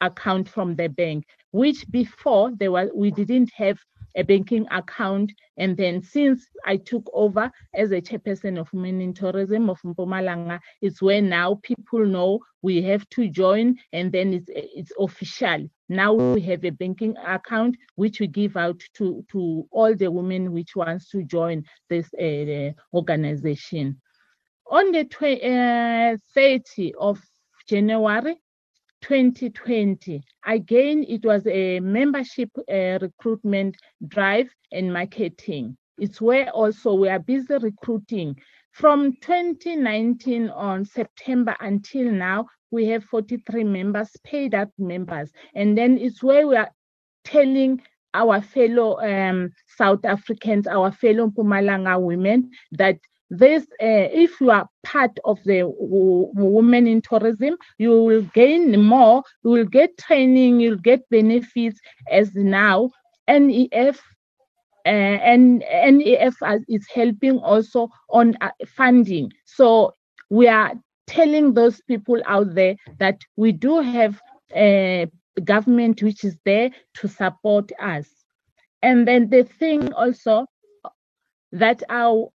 [0.00, 3.78] account from the bank which before there was we didn't have
[4.16, 5.32] a banking account.
[5.56, 10.60] And then since I took over as a chairperson of Women in Tourism of Mpumalanga,
[10.80, 15.68] it's where now people know we have to join and then it's, it's official.
[15.88, 20.52] Now we have a banking account which we give out to, to all the women
[20.52, 24.00] which wants to join this uh, organization.
[24.70, 27.20] On the uh, 30 of
[27.68, 28.36] January,
[29.04, 30.22] 2020.
[30.46, 33.76] Again, it was a membership uh, recruitment
[34.08, 35.76] drive and marketing.
[35.98, 38.34] It's where also we are busy recruiting.
[38.72, 45.30] From 2019 on September until now, we have 43 members, paid up members.
[45.54, 46.70] And then it's where we are
[47.24, 47.82] telling
[48.14, 52.98] our fellow um, South Africans, our fellow Pumalanga women, that
[53.30, 55.62] this uh, if you are part of the
[56.34, 62.34] women in tourism you will gain more you will get training you'll get benefits as
[62.34, 62.90] now.
[63.28, 64.00] NEF
[64.86, 66.34] uh, and NEF
[66.68, 69.32] is helping also on uh, funding.
[69.46, 69.94] So
[70.30, 70.74] we are
[71.06, 74.20] telling those people out there that we do have
[74.54, 75.10] a
[75.42, 78.08] government which is there to support us.
[78.82, 80.46] And then the thing also
[81.52, 82.28] that our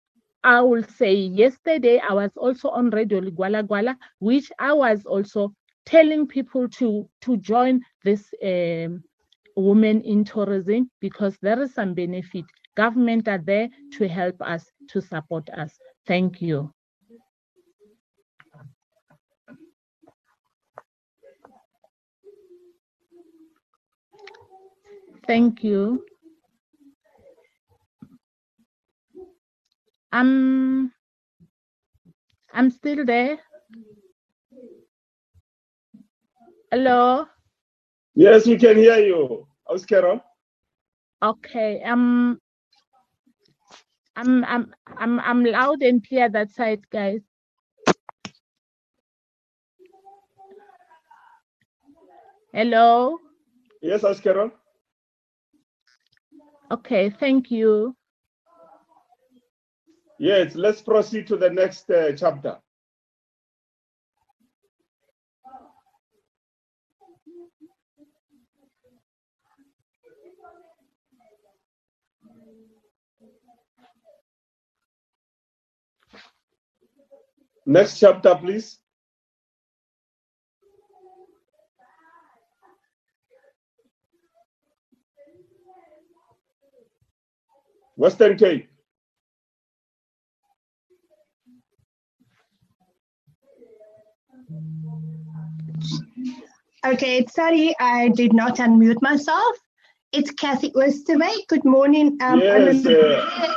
[0.47, 5.53] I will say yesterday I was also on Radio Ligwalagwala, which I was also
[5.87, 9.03] telling people to to join this um,
[9.57, 12.45] women in tourism because there is some benefit.
[12.77, 13.69] Government are there
[13.99, 15.77] to help us to support us.
[16.07, 16.71] Thank you.
[25.27, 26.05] Thank you.
[30.13, 30.93] I'm
[32.53, 33.39] I'm still there.
[36.71, 37.27] Hello.
[38.15, 39.47] Yes, we can hear you.
[39.69, 40.21] How's Carol?
[41.23, 41.83] Okay.
[41.83, 42.39] Um
[44.17, 47.23] I'm I'm I'm I'm loud and clear that side, guys.
[52.53, 53.19] Hello.
[53.83, 54.51] Yes, Carol?
[56.71, 57.96] Okay, thank you.
[60.19, 62.59] Yes, let's proceed to the next uh, chapter.
[77.67, 78.79] Next chapter, please.
[87.97, 88.76] Western Cape.
[96.87, 99.57] Okay, sorry, I did not unmute myself.
[100.13, 101.47] It's Kathy Oosterwey.
[101.49, 103.55] Good morning, um, Yes, honorable, uh,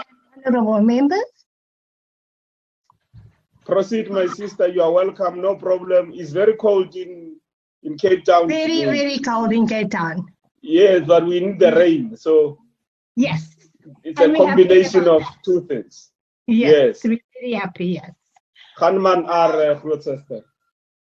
[0.48, 1.30] honorable members.
[3.66, 4.68] Proceed, my sister.
[4.68, 5.42] You are welcome.
[5.42, 6.12] No problem.
[6.16, 7.36] It's very cold in
[7.84, 8.48] in Cape Town.
[8.48, 8.98] Very, today.
[8.98, 10.26] very cold in Cape Town.
[10.64, 12.18] Yes, but we need the rain.
[12.18, 12.58] So
[13.16, 13.56] Yes,
[14.04, 16.10] it's And a we have to combination of two things.
[16.48, 17.04] yes, Yes.
[17.04, 18.12] we're very happy, yes.
[18.80, 20.42] Hanman are uh, groot sister.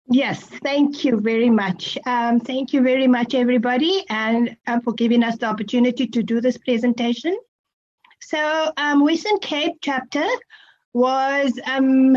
[0.07, 1.97] Yes, thank you very much.
[2.05, 6.41] Um, thank you very much, everybody, and uh, for giving us the opportunity to do
[6.43, 7.37] this presentation.
[8.21, 10.27] So, um, Western Cape chapter
[10.93, 12.17] was um,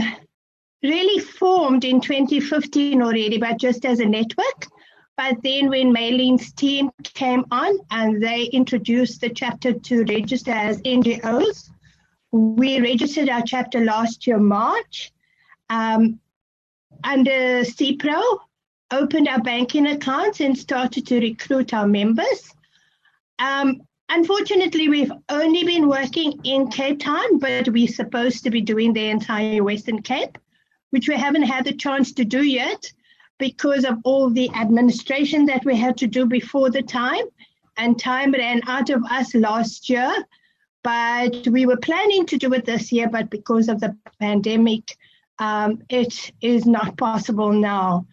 [0.84, 4.68] really formed in 2015 already, but just as a network.
[5.16, 10.82] But then when Maylene's team came on and they introduced the chapter to register as
[10.82, 11.70] NGOs,
[12.32, 15.12] we registered our chapter last year, March.
[15.70, 16.20] Um,
[17.04, 18.40] under CPRO,
[18.92, 22.54] opened our banking accounts and started to recruit our members.
[23.40, 28.94] Um, unfortunately, we've only been working in Cape Town, but we're supposed to be doing
[28.94, 30.38] the entire Western Cape,
[30.92, 32.92] which we haven't had the chance to do yet
[33.38, 37.26] because of all the administration that we had to do before the time.
[37.80, 40.12] And time ran out of us last year,
[40.84, 44.98] but we were planning to do it this year, but because of the pandemic,
[45.40, 48.06] um, it is not possible now.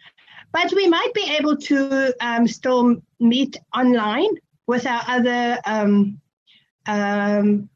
[0.53, 4.31] But we might be able to um, still meet online
[4.67, 6.21] with our other um,
[6.87, 7.69] um,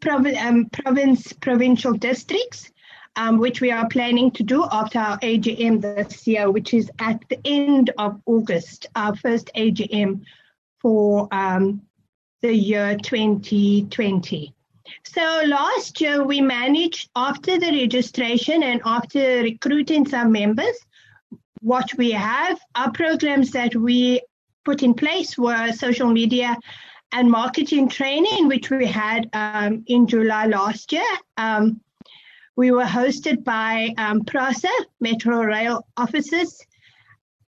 [0.00, 2.70] provi- um, province provincial districts,
[3.16, 7.22] um, which we are planning to do after our AGM this year, which is at
[7.28, 10.22] the end of August, our first AGM
[10.80, 11.28] for
[12.42, 14.55] the year 2020.
[15.04, 20.76] So last year we managed after the registration and after recruiting some members,
[21.60, 24.20] what we have, our programs that we
[24.64, 26.56] put in place were social media
[27.12, 31.12] and marketing training, which we had um, in July last year.
[31.36, 31.80] Um,
[32.56, 34.70] we were hosted by um, PRASA,
[35.00, 36.58] Metro Rail officers,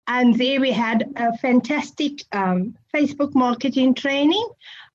[0.08, 4.48] and there we had a fantastic um, Facebook marketing training,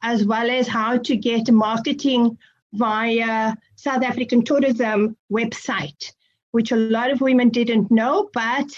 [0.02, 2.36] as well as how to get marketing
[2.74, 6.12] via South African tourism website,
[6.52, 8.68] which a lot of women didn't know, but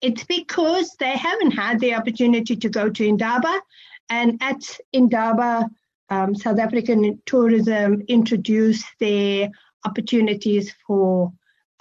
[0.00, 3.60] it's because they haven't had the opportunity to go to Indaba.
[4.08, 5.68] And at Indaba,
[6.10, 9.50] um, South African tourism introduced their
[9.84, 11.32] opportunities for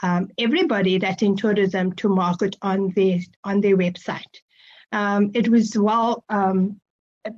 [0.03, 4.41] um, everybody that's in tourism to market on their on their website.
[4.91, 6.79] Um, it was well um,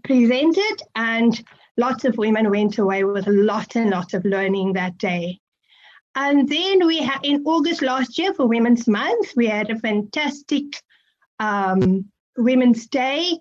[0.04, 1.44] presented, and
[1.78, 5.40] lots of women went away with a lot and lot of learning that day.
[6.16, 10.82] And then we had in August last year for Women's Month, we had a fantastic
[11.40, 13.40] um, Women's Day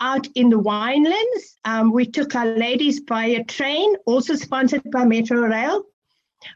[0.00, 1.56] out in the winelands.
[1.64, 5.82] Um, we took our ladies by a train, also sponsored by Metro Rail,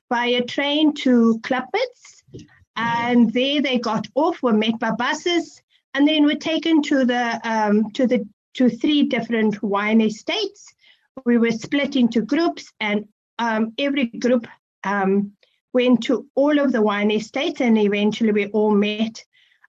[0.09, 2.23] by a train to Klapmuts.
[2.77, 5.61] And there they got off, were met by buses,
[5.95, 8.27] and then were taken to the um, to the
[8.57, 10.75] to three different wine estates.
[11.25, 13.07] We were split into groups, and
[13.39, 14.47] um, every group
[14.85, 15.33] um,
[15.73, 19.23] went to all of the wine estates, and eventually we all met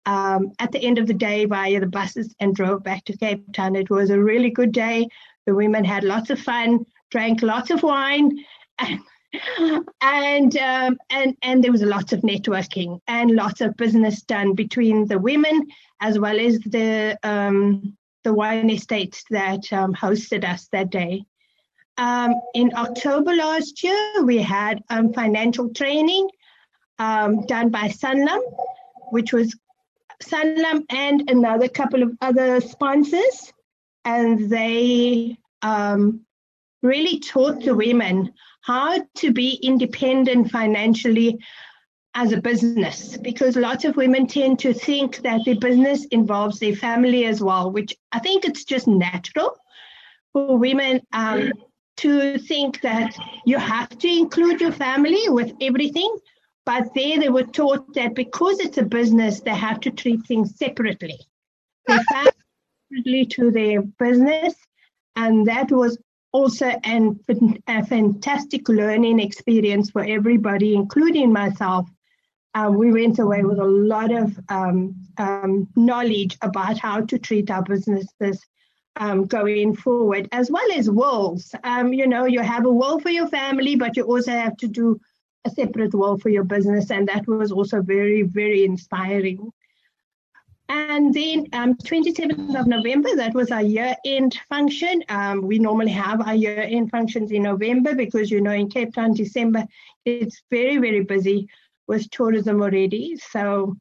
[0.05, 3.53] um, at the end of the day via the buses and drove back to Cape
[3.53, 3.75] Town.
[3.75, 5.07] It was a really good day.
[5.45, 8.37] The women had lots of fun, drank lots of wine,
[8.79, 8.99] and
[10.01, 15.07] and um, and and there was lots of networking and lots of business done between
[15.07, 15.67] the women
[16.01, 21.25] as well as the um, the wine estate that um, hosted us that day.
[21.97, 26.29] Um, in October last year, we had um, financial training
[26.99, 28.41] um, done by Sanlam,
[29.11, 29.55] which was
[30.21, 33.53] Sanlam and another couple of other sponsors,
[34.05, 36.21] and they um,
[36.81, 41.39] really taught the women how to be independent financially
[42.15, 46.75] as a business because lots of women tend to think that the business involves their
[46.75, 49.57] family as well, which I think it's just natural
[50.31, 51.51] for women um,
[51.97, 56.15] to think that you have to include your family with everything.
[56.65, 60.57] But there they were taught that because it's a business, they have to treat things
[60.57, 61.19] separately.
[61.87, 61.97] They
[62.91, 64.55] separately to their business.
[65.15, 65.97] And that was
[66.31, 67.19] also an,
[67.67, 71.87] a fantastic learning experience for everybody, including myself.
[72.55, 77.49] Um, we went away with a lot of um, um, knowledge about how to treat
[77.49, 78.45] our businesses
[78.97, 81.55] um, going forward, as well as wills.
[81.63, 84.67] Um, you know, you have a will for your family, but you also have to
[84.67, 84.99] do
[85.45, 89.51] a separate will for your business, and that was also very, very inspiring.
[90.69, 95.03] And then um, 27th of November, that was our year-end function.
[95.09, 99.13] Um, we normally have our year-end functions in November because, you know, in Cape Town,
[99.13, 99.65] December,
[100.05, 101.49] it's very, very busy
[101.87, 103.17] with tourism already.
[103.17, 103.75] So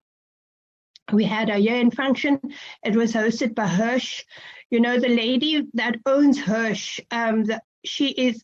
[1.12, 2.40] we had our year-end function.
[2.84, 4.24] It was hosted by Hirsch.
[4.70, 8.42] You know, the lady that owns Hirsch, um, the, she is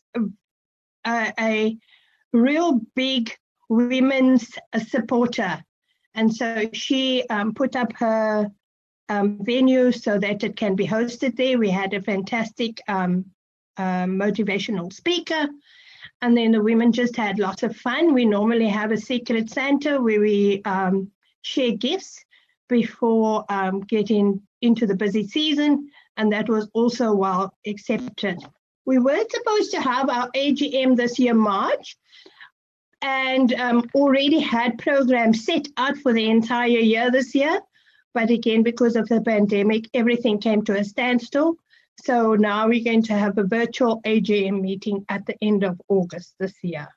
[1.05, 1.77] a, a,
[2.31, 3.35] real big
[3.69, 4.51] women's
[4.87, 5.63] supporter.
[6.13, 8.51] And so she um, put up her
[9.09, 11.57] um, venue so that it can be hosted there.
[11.57, 13.25] We had a fantastic um,
[13.77, 15.47] uh, motivational speaker.
[16.21, 18.13] And then the women just had lots of fun.
[18.13, 21.11] We normally have a secret Santa where we um,
[21.41, 22.23] share gifts
[22.67, 28.37] before um, getting into the busy season, and that was also well accepted.
[28.85, 31.97] We were supposed to have our AGM this year, March,
[33.01, 37.59] and um, already had programs set out for the entire year this year.
[38.13, 41.55] But again, because of the pandemic, everything came to a standstill.
[42.05, 46.35] So now we're going to have a virtual AGM meeting at the end of August
[46.39, 46.87] this year.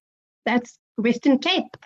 [0.46, 1.76] That's Western Cape.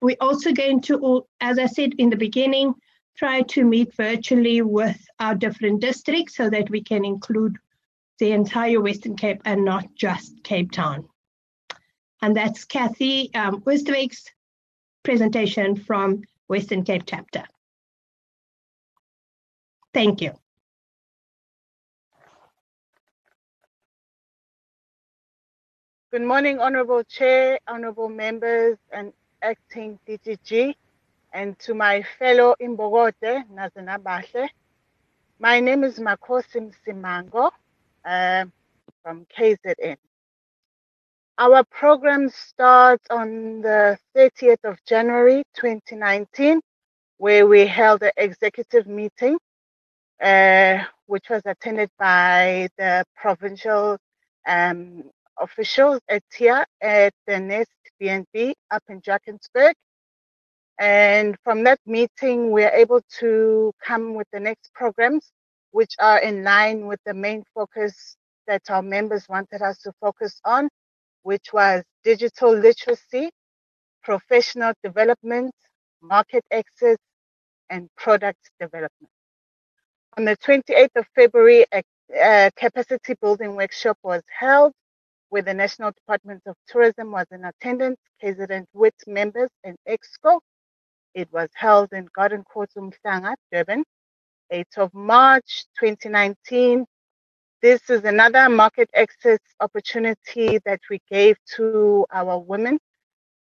[0.00, 2.74] We're also going to, as I said in the beginning,
[3.16, 7.56] try to meet virtually with our different districts so that we can include
[8.18, 11.08] the entire Western Cape and not just Cape Town.
[12.22, 14.24] And that's Kathy um, Westwick's
[15.02, 17.44] presentation from Western Cape chapter.
[19.92, 20.32] Thank you.
[26.14, 29.12] Good morning, Honorable Chair, Honorable members, and
[29.42, 30.72] acting DDG
[31.32, 34.48] and to my fellow Imbokote, Nazana Bahle.
[35.40, 37.50] My name is Makosim Simango
[38.04, 38.44] uh,
[39.02, 39.96] from KZN.
[41.36, 46.60] Our program starts on the 30th of January 2019,
[47.16, 49.36] where we held an executive meeting,
[50.22, 53.98] uh, which was attended by the provincial
[54.46, 55.02] um,
[55.40, 57.70] officials at TIA at the Nest
[58.00, 59.74] BNB up in Drakensberg.
[60.78, 65.30] And from that meeting, we are able to come with the next programs,
[65.70, 68.16] which are in line with the main focus
[68.46, 70.68] that our members wanted us to focus on,
[71.22, 73.30] which was digital literacy,
[74.02, 75.52] professional development,
[76.02, 76.96] market access,
[77.70, 79.10] and product development.
[80.18, 81.82] On the 28th of February, a,
[82.14, 84.72] a capacity building workshop was held
[85.34, 90.38] where the National Department of Tourism was in attendance, KZN with members and EXCO.
[91.12, 93.82] It was held in Garden Court Umhlanga, Durban,
[94.52, 96.86] 8th of March 2019.
[97.62, 102.78] This is another market access opportunity that we gave to our women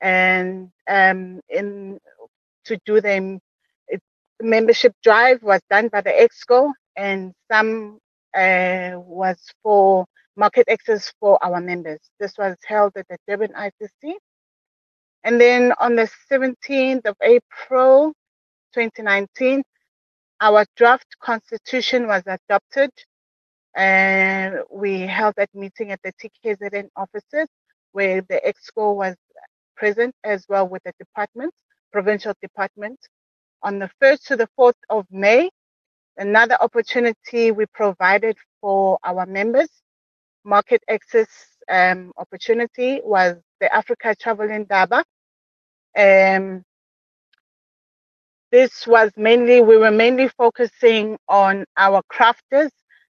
[0.01, 1.99] and um, in
[2.65, 3.39] to do them
[3.89, 4.01] it,
[4.41, 7.99] membership drive was done by the exco and some
[8.35, 10.07] uh, was for
[10.37, 14.15] market access for our members this was held at the durban icc
[15.25, 18.13] and then on the 17th of April
[18.75, 19.63] 2019,
[20.41, 22.91] our draft constitution was adopted
[23.77, 27.47] and we held that meeting at the TKZN offices
[27.93, 29.15] where the EXCO was
[29.77, 31.55] present as well with the department,
[31.93, 32.99] provincial department.
[33.63, 35.51] On the 1st to the 4th of May,
[36.17, 39.69] another opportunity we provided for our members,
[40.45, 41.29] market access
[41.71, 45.05] um, opportunity was the Africa Travel Indaba.
[45.97, 46.65] Um,
[48.51, 52.71] this was mainly, we were mainly focusing on our crafters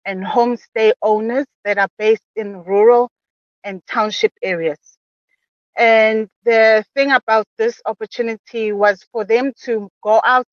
[0.06, 3.10] and homestay owners that are based in rural
[3.64, 4.80] and township areas.
[5.78, 10.46] And the thing about this opportunity was for them to go out,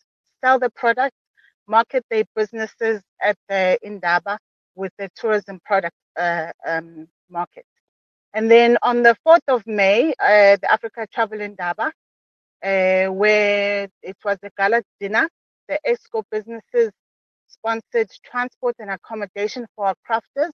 [0.43, 1.15] sell the product,
[1.71, 4.39] market their businesses at the Indaba
[4.75, 7.65] with the tourism product uh, um, market.
[8.35, 11.93] And then on the 4th of May, uh, the Africa Travel Indaba,
[12.65, 15.29] uh, where it was a gala dinner,
[15.69, 16.93] the EXCO businesses
[17.49, 20.53] sponsored transport and accommodation for our crafters.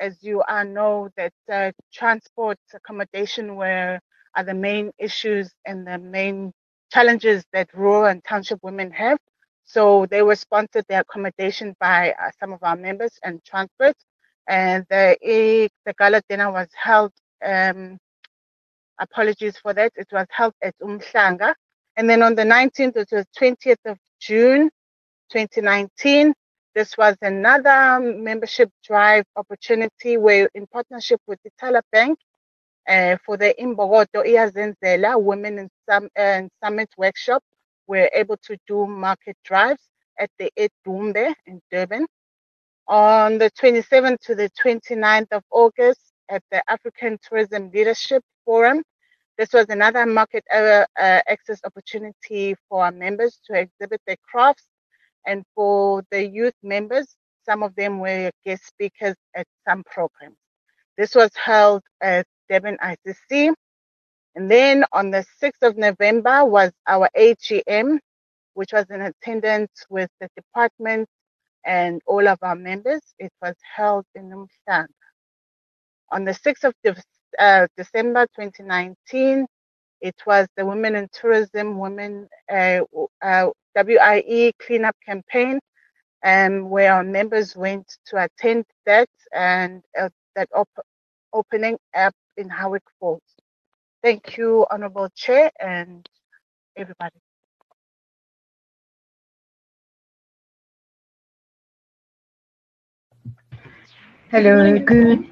[0.00, 4.00] As you all know, that uh, transport accommodation were
[4.36, 6.52] are the main issues and the main
[6.92, 9.18] challenges that rural and township women have.
[9.64, 13.96] So they were sponsored the accommodation by uh, some of our members and transport
[14.48, 15.16] and the,
[15.86, 17.12] the gala dinner was held.
[17.44, 17.98] Um,
[19.00, 19.92] apologies for that.
[19.96, 21.54] It was held at Umhlanga,
[21.96, 24.70] and then on the 19th, it was 20th of June,
[25.30, 26.34] 2019.
[26.74, 32.18] This was another membership drive opportunity where, in partnership with Ithala Bank,
[32.88, 35.70] uh, for the Imbogoto Iazenzela Women in,
[36.16, 37.42] uh, Summit workshop,
[37.88, 39.82] we're able to do market drives
[40.18, 42.06] at the Edumbe in Durban.
[42.88, 46.00] On the 27th to the 29th of August
[46.30, 48.82] at the African Tourism Leadership Forum,
[49.38, 54.64] this was another market uh, uh, access opportunity for our members to exhibit their crafts
[55.26, 60.36] and for the youth members, some of them were guest speakers at some programs.
[60.98, 63.54] This was held at Durban ICC.
[64.36, 67.98] And then on the 6th of November was our AGM,
[68.54, 71.08] which was in attendance with the department
[71.64, 73.02] and all of our members.
[73.18, 74.88] It was held in Umhlanga.
[76.12, 76.96] On the 6th of De-
[77.38, 79.46] uh, December 2019,
[80.02, 82.80] it was the Women in Tourism Women uh,
[83.22, 85.60] uh, WIE cleanup campaign,
[86.24, 90.86] um, where our members went to attend that and uh, that op-
[91.32, 93.22] opening up in Howick Falls.
[94.02, 96.04] Thank you, Honorable Chair, and
[96.76, 97.14] everybody.
[104.28, 105.24] Hello, good.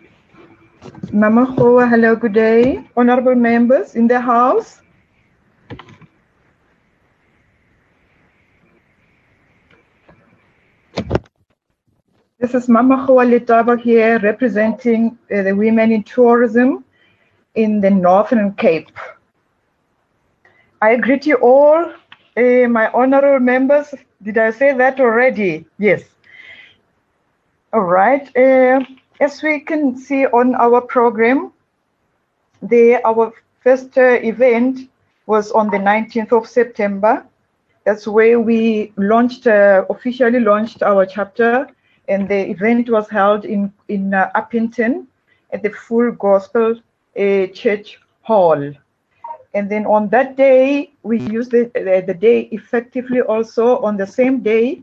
[1.13, 2.89] Mama Hoa, hello, good day.
[2.97, 4.81] Honorable members in the House.
[12.39, 16.85] This is Mama Hoa Letaba here representing uh, the women in tourism
[17.55, 18.91] in the Northern Cape.
[20.83, 21.93] I greet you all,
[22.37, 23.95] uh, my honorable members.
[24.23, 25.67] Did I say that already?
[25.79, 26.03] Yes.
[27.73, 28.25] All right.
[28.37, 28.81] Uh,
[29.21, 31.53] as we can see on our program,
[32.63, 33.33] the, our
[33.63, 34.89] first uh, event
[35.27, 37.25] was on the 19th of September.
[37.85, 41.69] That's where we launched, uh, officially launched our chapter,
[42.09, 45.07] and the event was held in, in uh, Upington
[45.53, 46.81] at the Full Gospel
[47.19, 48.73] uh, Church Hall.
[49.55, 53.78] And then on that day, we used the, the, the day effectively also.
[53.78, 54.82] On the same day,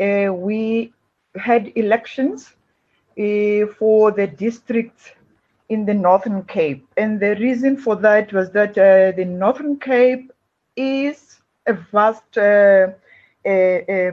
[0.00, 0.92] uh, we
[1.36, 2.54] had elections
[3.18, 5.10] uh, for the districts
[5.68, 6.86] in the Northern Cape.
[6.96, 10.30] And the reason for that was that uh, the Northern Cape
[10.76, 12.88] is a vast uh,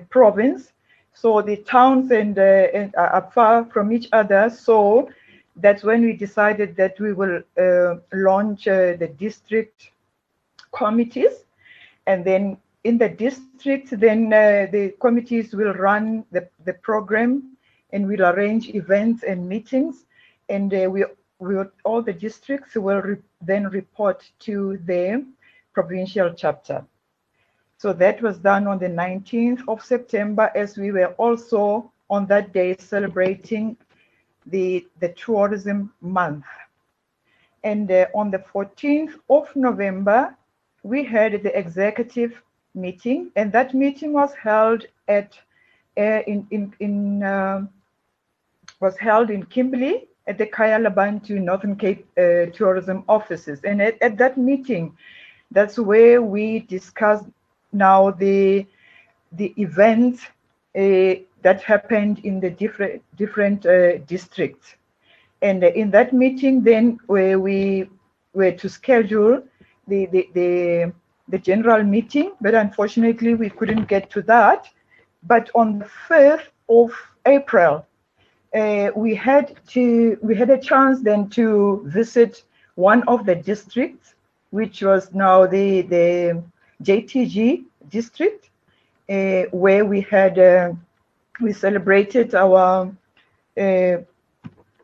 [0.09, 0.72] province.
[1.13, 4.49] So the towns and, and are far from each other.
[4.49, 5.09] So
[5.57, 9.91] that's when we decided that we will uh, launch uh, the district
[10.72, 11.45] committees.
[12.07, 17.57] And then in the district then uh, the committees will run the, the program
[17.94, 20.06] and we'll arrange events and meetings.
[20.49, 21.06] And we,
[21.40, 25.26] we all the districts will re then report to the
[25.73, 26.86] provincial chapter.
[27.77, 32.53] So that was done on the 19th of september as we were also on that
[32.53, 33.77] day celebrating
[34.45, 36.45] the, the tourism month.
[37.63, 40.35] And uh, on the 14th of November,
[40.84, 42.41] we had the executive
[42.76, 45.38] meeting, and that meeting was held at
[45.97, 47.65] uh, in in, in uh,
[48.81, 53.61] was held in Kimberley at the Kaya Labantu Northern Cape uh, tourism offices.
[53.63, 54.95] And at, at that meeting,
[55.51, 57.26] that's where we discussed
[57.72, 58.65] now the
[59.31, 60.22] the events
[60.77, 61.15] uh,
[61.45, 64.76] that happened in the different different uh, districts.
[65.43, 67.88] And in that meeting, then where we
[68.34, 69.43] were to schedule
[69.88, 70.93] the, the, the,
[71.27, 74.67] the general meeting, but unfortunately we couldn't get to that.
[75.22, 76.89] But on the 5th of
[77.27, 77.85] April,
[78.55, 82.43] uh, we had to we had a chance then to visit
[82.73, 84.15] one of the districts,
[84.49, 86.43] which was now the the
[86.81, 88.49] JTG district,
[89.09, 90.72] uh, where we had uh,
[91.41, 92.91] we celebrated our
[93.57, 93.98] uh,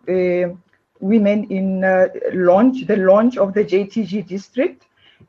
[0.08, 0.50] uh,
[1.00, 4.86] women in uh, launch, the launch of the JTG district.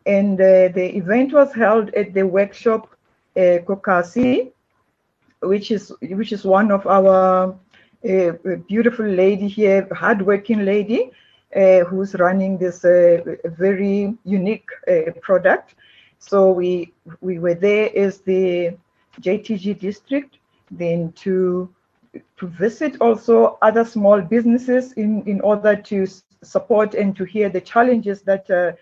[0.07, 2.89] And the event was held at the workshop
[3.37, 4.51] Kokasi,
[5.41, 7.55] which is which is one of our
[8.09, 8.33] uh,
[8.67, 11.13] beautiful lady here, hardworking lady,
[11.55, 14.69] uh, who's running this uh, very unique
[15.21, 15.75] product.
[16.19, 18.77] So we we were there as the
[19.21, 20.39] JTG district,
[20.73, 21.73] then to
[22.37, 26.07] to visit also other small businesses in, in order to
[26.43, 28.73] support and to hear the challenges that uh,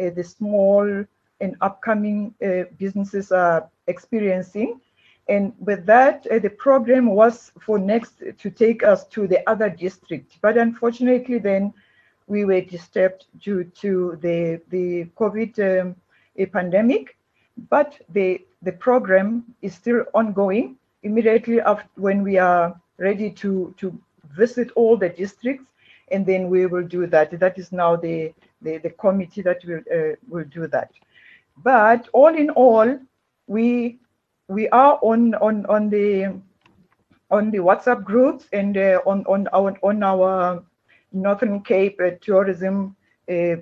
[0.00, 1.04] uh, the small
[1.40, 4.80] and upcoming uh, businesses are experiencing.
[5.28, 9.68] And with that, uh, the program was for next to take us to the other
[9.68, 10.38] district.
[10.40, 11.74] But unfortunately, then
[12.28, 15.96] we were disturbed due to the, the COVID um,
[16.52, 17.16] pandemic.
[17.68, 23.98] But the, the program is still ongoing immediately after when we are ready to to
[24.36, 25.66] visit all the districts,
[26.12, 27.38] and then we will do that.
[27.40, 30.90] That is now the the, the committee that will uh, will do that.
[31.64, 32.98] But all in all,
[33.46, 33.98] we
[34.48, 36.34] we are on on on the
[37.30, 40.62] on the WhatsApp groups and uh, on on our on our
[41.12, 42.96] Northern Cape uh, tourism
[43.30, 43.56] uh,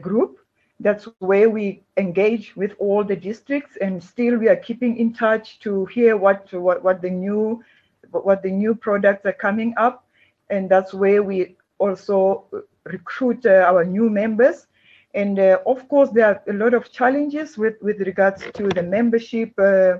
[0.00, 0.38] group.
[0.82, 5.60] That's where we engage with all the districts, and still we are keeping in touch
[5.60, 7.62] to hear what what what the new
[8.10, 10.04] what the new products are coming up,
[10.50, 12.44] and that's where we also
[12.84, 14.66] recruit uh, our new members.
[15.14, 18.82] And uh, of course, there are a lot of challenges with with regards to the
[18.82, 19.52] membership.
[19.58, 19.98] Uh,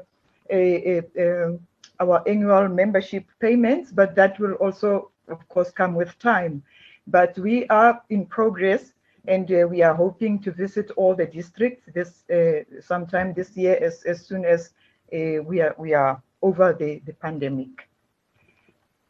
[2.00, 6.62] our annual membership payments, but that will also, of course, come with time.
[7.06, 8.92] But we are in progress
[9.26, 13.78] and uh, we are hoping to visit all the districts this uh, sometime this year
[13.80, 14.70] as, as soon as
[15.14, 17.88] uh, we are we are over the, the pandemic.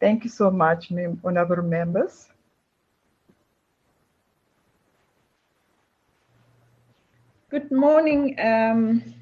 [0.01, 0.93] Thank you so much,
[1.25, 2.29] honorable members.
[7.49, 9.15] Good morning, um,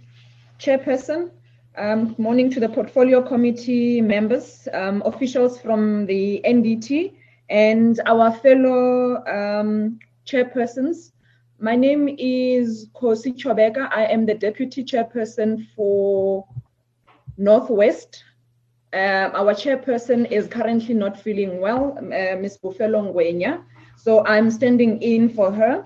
[0.58, 1.30] Chairperson.
[1.76, 7.14] Um, morning to the portfolio committee members, um, officials from the NDT,
[7.48, 9.98] and our fellow um,
[10.30, 11.12] chairpersons.
[11.58, 13.88] My name is Kosi Chobeka.
[13.90, 16.46] I am the deputy chairperson for
[17.36, 18.22] Northwest.
[18.92, 22.58] Um, our chairperson is currently not feeling well, uh, Ms.
[22.62, 23.64] Bufelo Ngwenya.
[23.96, 25.84] So I'm standing in for her,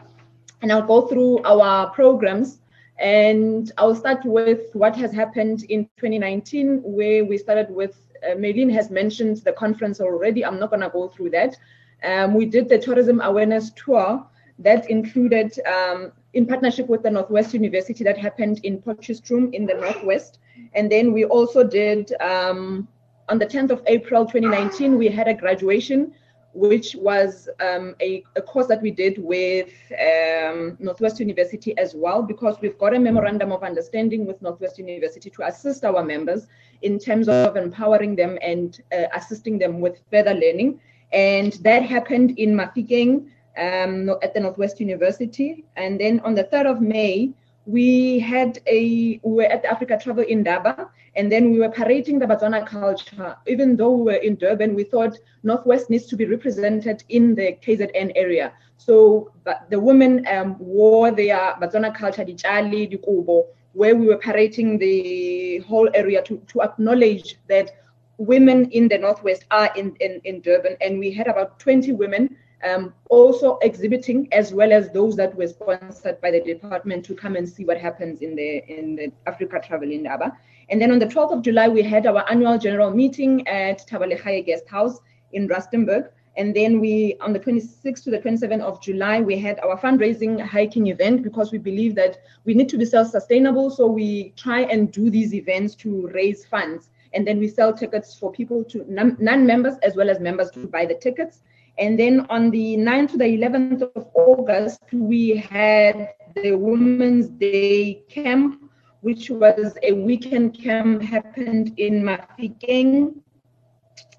[0.61, 2.61] and I'll go through our programs
[2.99, 8.73] and I'll start with what has happened in 2019, where we started with, uh, Maylene
[8.73, 10.45] has mentioned the conference already.
[10.45, 11.57] I'm not going to go through that.
[12.05, 14.25] Um, we did the tourism awareness tour
[14.59, 19.75] that included, um, in partnership with the Northwest University, that happened in Potchefstroom in the
[19.75, 20.39] Northwest.
[20.75, 22.89] And then we also did, um,
[23.29, 26.13] on the 10th of April 2019, we had a graduation
[26.55, 32.23] which was um, a, a, course that we did with um, Northwest University as well,
[32.23, 36.47] because we've got a memorandum of understanding with Northwest University to assist our members
[36.83, 40.81] in terms of empowering them and uh, assisting them with further learning.
[41.13, 45.65] And that happened in Mafikeng um, at the Northwest University.
[45.77, 47.33] And then on the 3rd of May,
[47.67, 52.27] we had a, we were at Africa Travel Indaba, and then we were parading the
[52.27, 53.37] Batswana culture.
[53.47, 57.57] Even though we were in Durban, we thought Northwest needs to be represented in the
[57.65, 58.53] KZN area.
[58.77, 59.33] So
[59.71, 64.79] the women um, wore their Batswana culture, the Chali, the Kubo, where we were parading
[64.79, 67.71] the whole area to, to acknowledge that
[68.19, 70.77] women in the Northwest are in, in, in Durban.
[70.81, 75.47] And we had about 20 women um, also exhibiting as well as those that were
[75.47, 79.61] sponsored by the department to come and see what happens in the in the Africa
[79.63, 80.37] Travel Indaba.
[80.71, 84.47] And then on the 12th of July, we had our annual general meeting at Tabalehaye
[84.47, 84.99] Guest House
[85.33, 86.09] in Rustenburg.
[86.37, 90.41] And then we, on the 26th to the 27th of July, we had our fundraising
[90.41, 93.71] hiking event because we believe that we need to be self-sustainable.
[93.71, 96.91] So we try and do these events to raise funds.
[97.13, 100.87] And then we sell tickets for people to non-members as well as members to buy
[100.87, 101.43] the tickets.
[101.79, 108.05] And then on the 9th to the 11th of August, we had the Women's Day
[108.09, 108.71] Camp,
[109.01, 113.15] which was a weekend camp happened in Mafikeng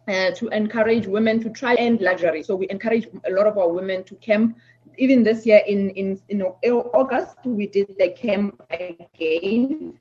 [0.07, 2.44] uh, to encourage women to try and luxury.
[2.44, 4.57] So we encourage a lot of our women to camp.
[4.98, 9.98] Even this year in, in, in August, we did the camp again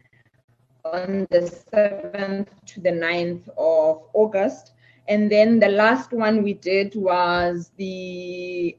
[0.84, 1.40] on the
[1.72, 4.73] 7th to the 9th of August.
[5.08, 8.76] And then the last one we did was the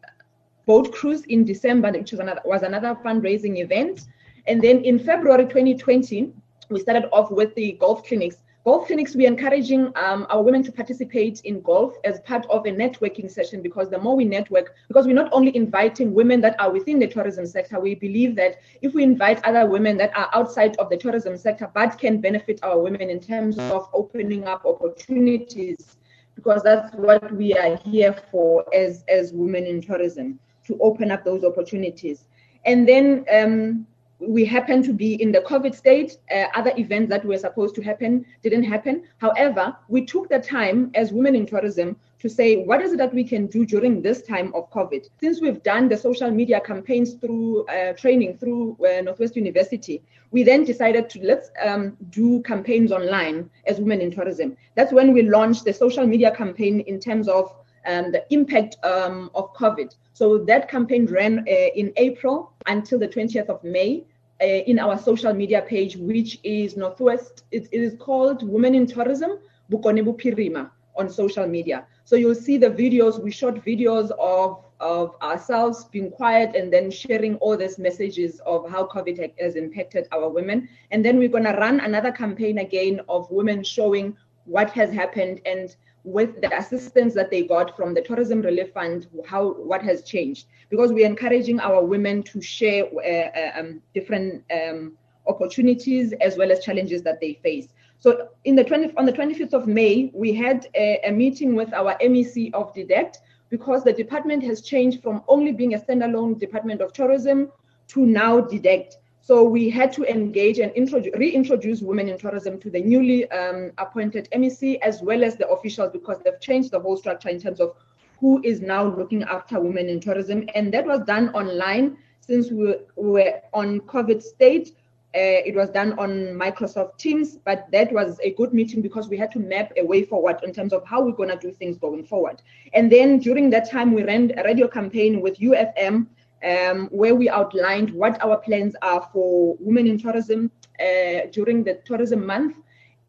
[0.66, 4.08] boat cruise in December, which was another, was another fundraising event.
[4.48, 6.34] And then in February 2020,
[6.70, 8.38] we started off with the golf clinics.
[8.64, 12.72] Golf clinics, we're encouraging um, our women to participate in golf as part of a
[12.72, 16.72] networking session because the more we network, because we're not only inviting women that are
[16.72, 20.76] within the tourism sector, we believe that if we invite other women that are outside
[20.78, 25.98] of the tourism sector but can benefit our women in terms of opening up opportunities
[26.36, 31.24] because that's what we are here for as as women in tourism to open up
[31.24, 32.26] those opportunities
[32.66, 33.88] and then um,
[34.20, 36.18] we happen to be in the COVID state.
[36.32, 39.04] Uh, other events that were supposed to happen didn't happen.
[39.18, 43.14] However, we took the time as women in tourism to say, what is it that
[43.14, 45.08] we can do during this time of COVID?
[45.22, 50.42] Since we've done the social media campaigns through uh, training through uh, Northwest University, we
[50.42, 54.58] then decided to let's um, do campaigns online as women in tourism.
[54.74, 57.54] That's when we launched the social media campaign in terms of
[57.86, 59.94] um, the impact um, of COVID.
[60.14, 64.04] So that campaign ran uh, in April until the 20th of May.
[64.42, 68.86] Uh, in our social media page, which is Northwest, it, it is called Women in
[68.86, 69.40] Tourism
[69.72, 71.86] Bokone Bophirima on social media.
[72.06, 76.92] So you'll see the videos, we shot videos of, of ourselves being quiet and then
[76.92, 80.70] sharing all these messages of how COVID has impacted our women.
[80.92, 84.16] And then we're gonna run another campaign again of women showing
[84.46, 89.08] what has happened and with the assistance that they got from the tourism relief fund
[89.26, 90.46] how what has changed.
[90.70, 94.96] Because we're encouraging our women to share uh, uh um, different um,
[95.26, 97.70] opportunities as well as challenges that they face
[98.00, 101.74] so in the 20, on the 25th of May, we had a, a meeting with
[101.74, 103.20] our MEC of DEDECT
[103.50, 107.52] because the department has changed from only being a standalone Department of Tourism
[107.88, 108.98] to now DEDECT.
[109.22, 114.30] So we had to engage and reintroduce women in tourism to the newly um, appointed
[114.32, 117.76] MEC as well as the officials because they've changed the whole structure in terms of
[118.20, 120.48] who is now looking after women in tourism.
[120.54, 124.76] And that was done online since we were on COVID state
[125.16, 129.16] uh, it was done on Microsoft Teams, but that was a good meeting because we
[129.16, 131.78] had to map a way forward in terms of how we're going to do things
[131.78, 132.42] going forward.
[132.74, 136.08] And then during that time, we ran a radio campaign with UFM
[136.44, 140.52] um, where we outlined what our plans are for women in tourism
[140.82, 142.58] uh, during the tourism month,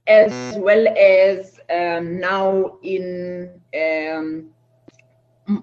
[0.07, 4.51] as well as um, now in um,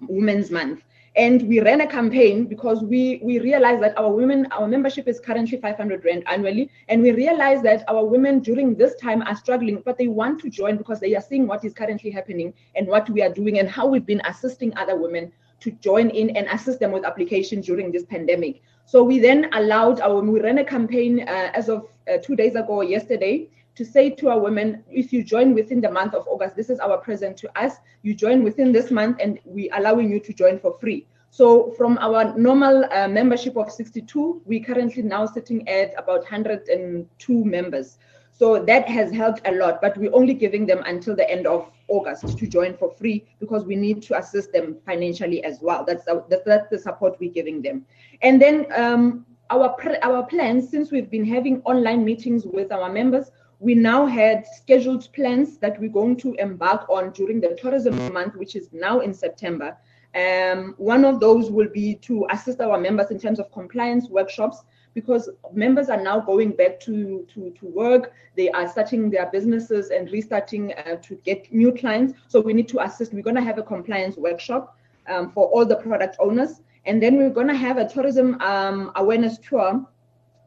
[0.10, 0.84] Women's Month
[1.16, 5.20] and we ran a campaign because we we realized that our women our membership is
[5.20, 6.70] currently 500 rand annually.
[6.88, 10.50] And we realized that our women during this time are struggling but they want to
[10.50, 13.70] join because they are seeing what is currently happening and what we are doing and
[13.70, 17.92] how we've been assisting other women to join in and assist them with application during
[17.92, 18.62] this pandemic.
[18.86, 22.56] So we then allowed our we ran a campaign uh, as of uh, two days
[22.56, 26.56] ago yesterday to say to our women, if you join within the month of August,
[26.56, 27.76] this is our present to us.
[28.04, 31.08] You join within this month, and we allowing you to join for free.
[31.32, 37.46] So from our normal uh, membership of 62, we currently now sitting at about 102
[37.46, 37.98] members.
[38.32, 41.72] So that has helped a lot, but we're only giving them until the end of
[41.88, 45.84] August to join for free because we need to assist them financially as well.
[45.86, 47.86] That's the, that's the support we're giving them.
[48.22, 53.32] And then um, our our plans, since we've been having online meetings with our members,
[53.64, 58.36] we now had scheduled plans that we're going to embark on during the tourism month,
[58.36, 59.78] which is now in September.
[60.14, 64.64] Um, one of those will be to assist our members in terms of compliance workshops
[64.94, 68.12] because members are now going back to, to, to work.
[68.36, 72.16] They are starting their businesses and restarting uh, to get new clients.
[72.28, 73.14] So we need to assist.
[73.14, 74.78] We're going to have a compliance workshop
[75.08, 76.60] um, for all the product owners.
[76.86, 79.88] And then we're going to have a tourism um, awareness tour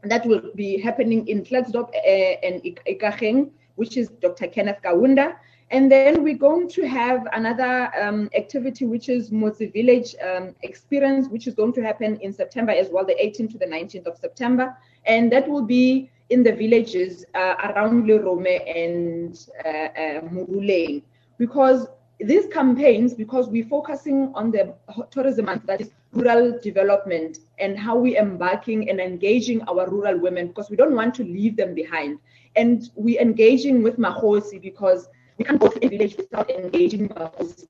[0.05, 4.47] that will be happening in Klerksdorp uh, and Ikageng, which is Dr.
[4.49, 5.37] Kenneth Kaunda.
[5.71, 11.29] And then we're going to have another um, activity, which is Motse Village um, Experience,
[11.29, 14.17] which is going to happen in September as well, the 18th to the 19th of
[14.17, 14.77] September.
[15.07, 21.03] And that will be in the villages uh, around Lerome and uh, uh, Moruleng.
[21.37, 21.89] Because
[22.21, 24.75] these campaigns, because we're focusing on the
[25.11, 30.71] tourism that is rural development and how we're embarking and engaging our rural women because
[30.71, 32.19] we don't want to leave them behind.
[32.57, 37.67] And we're engaging with Mahosi because we can't go to a village without engaging Mahosi.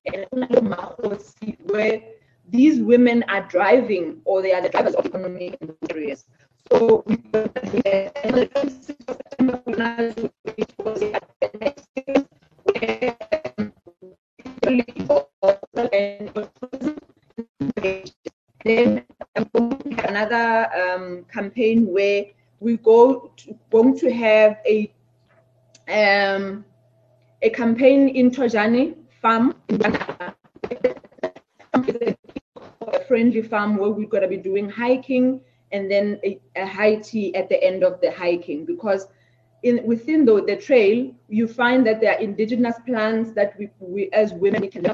[1.71, 2.01] Where
[2.49, 6.25] these women are driving or they are the drivers of economy in the areas.
[6.71, 7.17] So we
[18.69, 19.05] then
[20.07, 22.25] another um, campaign where
[22.59, 24.91] we go to, going to have a
[25.87, 26.65] um,
[27.41, 30.33] a campaign in Tojani farm, a
[33.07, 35.39] friendly farm where we're going to be doing hiking
[35.71, 39.07] and then a, a high tea at the end of the hiking because
[39.63, 44.09] in within the, the trail you find that there are indigenous plants that we, we
[44.11, 44.85] as women can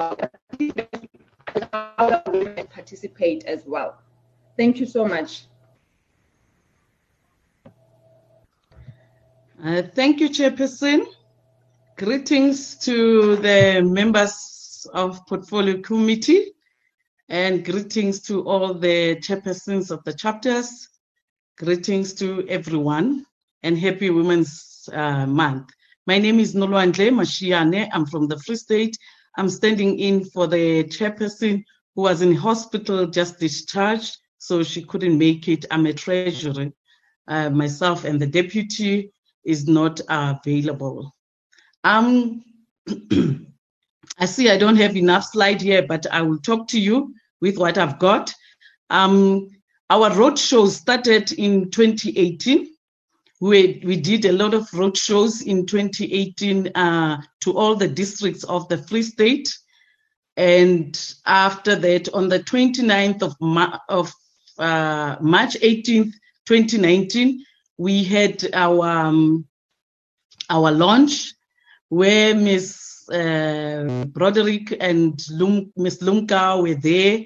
[1.56, 4.02] allow women participate as well.
[4.58, 5.46] Thank you so much.
[9.64, 11.06] Uh, thank you, Chairperson.
[11.98, 16.54] Greetings to the members of Portfolio Committee
[17.30, 20.90] and greetings to all the chairpersons of the chapters.
[21.58, 23.26] Greetings to everyone
[23.62, 25.70] and happy Women's uh, Month.
[26.06, 27.88] My name is Nolwandle Mashiane.
[27.94, 28.98] I'm from the Free State.
[29.38, 31.64] I'm standing in for the chairperson
[31.96, 35.66] who was in hospital just discharged, so she couldn't make it.
[35.72, 36.72] I'm a treasurer.
[37.28, 39.12] Uh, myself and the deputy
[39.46, 41.14] is not available.
[41.84, 42.44] Um,
[44.20, 47.58] I see I don't have enough slide here, but I will talk to you with
[47.58, 48.34] what I've got.
[48.90, 49.48] Um,
[49.90, 52.73] our road show started in 2018
[53.44, 58.46] we, we did a lot of road shows in 2018 uh, to all the districts
[58.46, 59.54] of the Free State.
[60.38, 64.14] And after that, on the 29th of, Ma- of
[64.58, 66.14] uh, March 18th,
[66.46, 67.44] 2019,
[67.78, 69.46] we had our, um,
[70.50, 71.34] our launch
[71.90, 77.26] where Miss uh, Broodryk and Lum- Miss Lumka were there.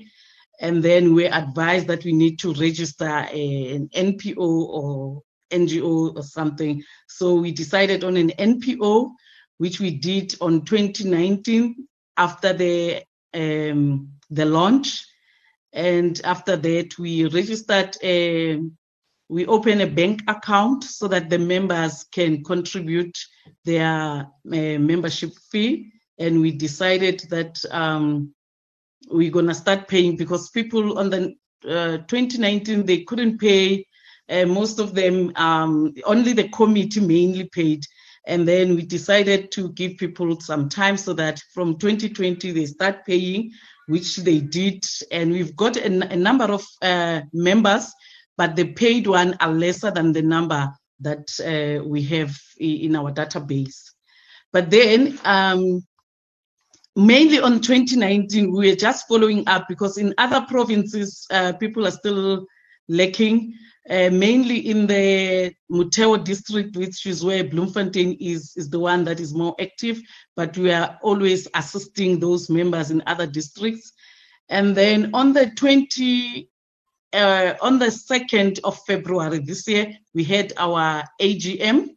[0.59, 5.21] And then we advised that we need to register a- an NPO or
[5.51, 6.83] NGO or something.
[7.07, 9.11] So we decided on an NPO,
[9.57, 11.87] which we did on 2019
[12.17, 13.03] after the
[13.33, 15.05] um, the launch.
[15.73, 18.59] And after that, we registered a,
[19.29, 23.17] we open a bank account so that the members can contribute
[23.65, 25.91] their uh, membership fee.
[26.17, 28.33] And we decided that um,
[29.09, 31.35] we're gonna start paying because people on the
[31.67, 33.85] uh, 2019 they couldn't pay.
[34.29, 37.83] Uh, most of them, um, only the committee mainly paid.
[38.25, 43.05] And then we decided to give people some time so that from 2020 they start
[43.05, 43.51] paying,
[43.87, 44.85] which they did.
[45.11, 47.91] And we've got a, a number of uh, members,
[48.35, 53.11] but the paid one are lesser than the number that uh, we have in our
[53.13, 53.91] database.
[54.51, 55.85] But then, um,
[56.95, 61.91] mainly on 2019, we were just following up because in other provinces, uh, people are
[61.91, 62.45] still
[62.87, 63.53] lacking,
[63.89, 69.19] uh, mainly in the Motheo district, which is where Bloemfontein is, is the one that
[69.19, 70.01] is more active,
[70.35, 73.93] but we are always assisting those members in other districts.
[74.49, 76.49] And then on the 20,
[77.13, 81.89] uh, on the 2nd of February this year, we had our AGM.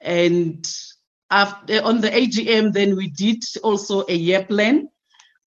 [0.00, 0.66] And
[1.30, 4.88] after on the AGM, then we did also a year plan,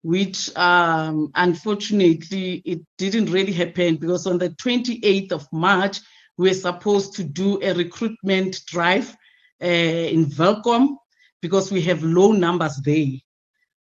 [0.05, 5.99] which um, unfortunately it didn't really happen because on the 28th of March,
[6.37, 9.17] we were supposed to do a recruitment drive
[9.63, 10.99] uh, in Welkom
[11.41, 13.13] because we have low numbers there.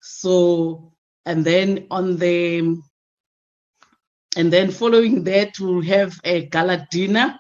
[0.03, 0.93] So,
[1.25, 2.77] and then on the,
[4.37, 7.39] and then following that, we'll have a gala dinner.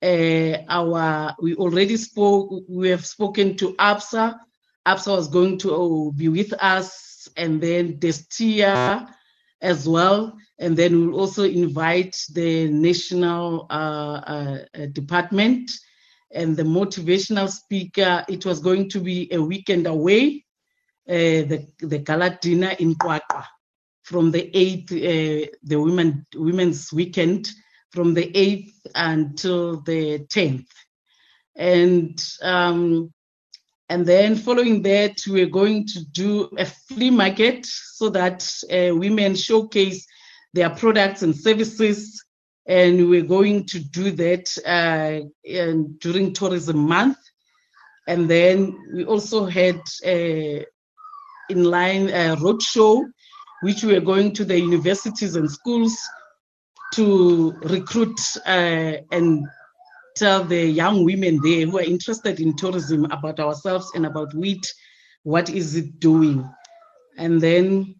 [0.00, 4.38] Uh, our, we already spoke, we have spoken to APSA.
[4.86, 9.08] APSA was going to be with us and then Destia
[9.60, 10.36] as well.
[10.58, 15.70] And then we'll also invite the national uh, uh, uh, department
[16.32, 18.24] and the motivational speaker.
[18.28, 20.44] It was going to be a weekend away,
[21.08, 23.44] uh, the, the gala dinner in QwaQwa
[24.02, 27.50] from the 8th, uh, the women, women's weekend
[27.90, 30.66] from the 8th until the 10th.
[31.56, 33.13] And um,
[33.94, 39.36] and then following that, we're going to do a flea market so that uh, women
[39.36, 40.04] showcase
[40.52, 42.20] their products and services.
[42.66, 47.18] And we're going to do that uh, in- during tourism month.
[48.08, 49.80] And then we also had
[51.48, 53.04] inline uh, roadshow,
[53.62, 55.96] which we are going to the universities and schools
[56.94, 59.46] to recruit uh, and
[60.14, 64.72] tell the young women there who are interested in tourism about ourselves and about wheat,
[65.22, 66.48] what is it doing?
[67.18, 67.96] And then,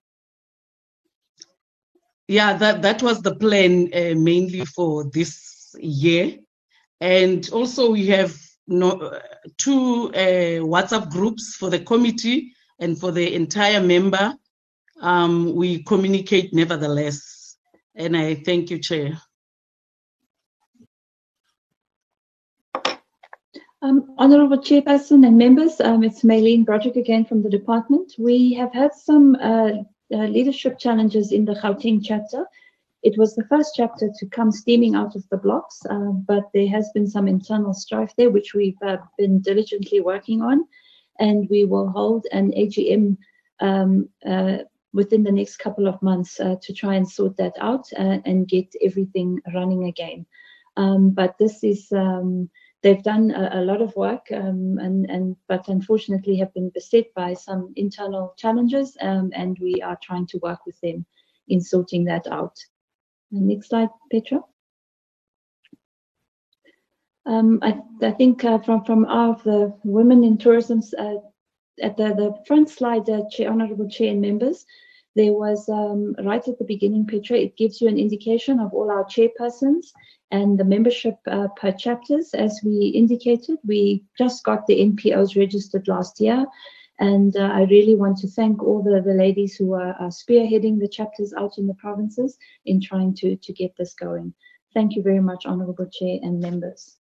[2.29, 6.39] yeah, that, that was the plan uh, mainly for this year.
[7.01, 8.37] And also we have
[8.67, 9.21] no,
[9.59, 14.35] two uh, WhatsApp groups for the committee and for the entire member.
[15.01, 17.57] Um, we communicate nevertheless.
[17.95, 19.21] And I thank you, Chair.
[23.85, 28.15] Um, Honourable Chairperson and members, um, it's Maylene Broodryk again from the department.
[28.19, 29.73] We have had some uh,
[30.11, 32.47] uh, leadership challenges in the Gauteng chapter.
[33.03, 36.67] It was the first chapter to come steaming out of the blocks, uh, but there
[36.69, 40.65] has been some internal strife there, which we've uh, been diligently working on.
[41.19, 43.19] And we will hold an AGM
[43.61, 44.59] um, uh,
[44.95, 48.75] within the next couple of months uh, to try and sort that out and get
[48.83, 50.25] everything running again.
[50.79, 52.49] Um, but this is um,
[52.85, 57.07] they've done a, a lot of work um, and, and but unfortunately have been beset
[57.15, 61.05] by some internal challenges um, and we are trying to work with them
[61.49, 62.57] in sorting that out.
[63.33, 64.41] Next slide, Petra.
[67.27, 71.15] Um, I, I think uh, from from our of the women in tourism uh,
[71.83, 74.67] at the, the front slide, uh, Chair, Honourable Chair and members,
[75.15, 78.91] there was um, right at the beginning, Petra, it gives you an indication of all
[78.91, 79.93] our chairpersons
[80.31, 82.35] and the membership uh, per chapters.
[82.35, 86.47] As we indicated, we just got the NPOs registered last year.
[86.99, 90.79] And uh, I really want to thank all the, the ladies who are, are spearheading
[90.79, 94.33] the chapters out in the provinces in trying to, to get this going.
[94.75, 96.97] Thank you very much, Honourable Chair and members.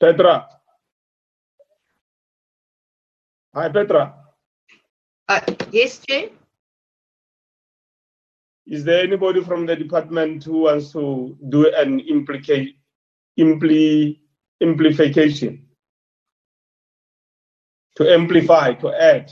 [0.00, 0.48] Petra.
[3.54, 4.14] Hi, Petra.
[5.28, 5.40] Uh,
[5.70, 6.30] yes, Chair.
[8.66, 12.76] Is there anybody from the department who wants to do an implicate,
[13.38, 14.18] impli,
[14.62, 15.66] amplification?
[17.96, 19.30] To amplify, to add?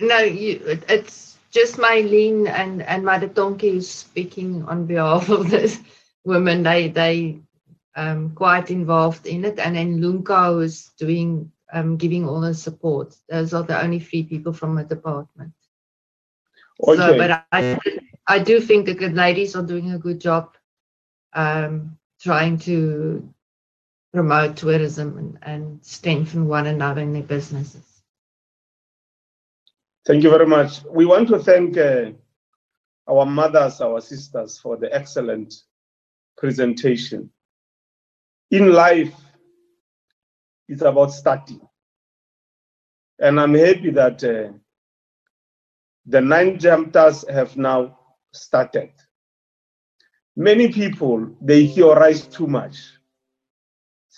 [0.00, 5.78] No, you, it's just Maylene and, and Madatonke who's speaking on behalf of the
[6.24, 6.62] women.
[6.64, 7.38] They, they
[7.96, 9.58] um, quite involved in it.
[9.58, 13.14] And then Lunka who's doing, um, giving all the support.
[13.28, 15.52] Those are the only three people from the department.
[16.82, 17.18] So, Okay.
[17.18, 17.78] but I,
[18.26, 20.56] I do think the good ladies are doing a good job
[21.32, 23.32] um, trying to
[24.12, 28.02] promote tourism and, and strengthen one another in their businesses.
[30.04, 30.84] Thank you very much.
[30.84, 32.10] We want to thank uh,
[33.08, 35.54] our mothers, our sisters for the excellent
[36.36, 37.30] presentation.
[38.52, 39.14] In life,
[40.68, 41.62] it's about starting.
[43.18, 44.52] And I'm happy that uh,
[46.04, 47.98] the nine chapters have now
[48.34, 48.90] started.
[50.36, 52.76] Many people, they theorize too much,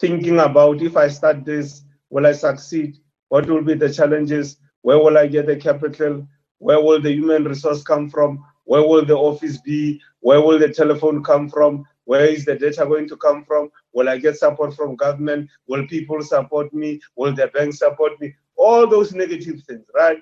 [0.01, 2.97] thinking about if I start this, will I succeed?
[3.29, 4.57] What will be the challenges?
[4.83, 6.27] Where will I get the capital?
[6.59, 8.45] Where will the human resource come from?
[8.65, 10.01] Where will the office be?
[10.19, 11.85] Where will the telephone come from?
[12.05, 13.71] Where is the data going to come from?
[13.95, 15.49] Will I get support from government?
[15.67, 17.01] Will people support me?
[17.17, 18.35] Will the bank support me?
[18.57, 20.19] All those negative things, right?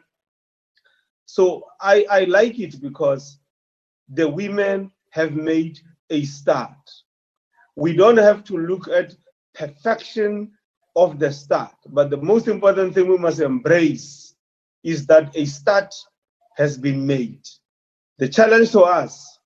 [1.25, 3.39] So I, I like it because
[4.09, 5.81] the women have made
[6.11, 6.77] a start.
[7.75, 9.15] We don't have to look at
[9.55, 10.53] perfection
[10.95, 14.35] of the start, but the most important thing we must embrace
[14.85, 15.95] is that a start
[16.57, 17.49] has been made.
[18.19, 19.39] The challenge to us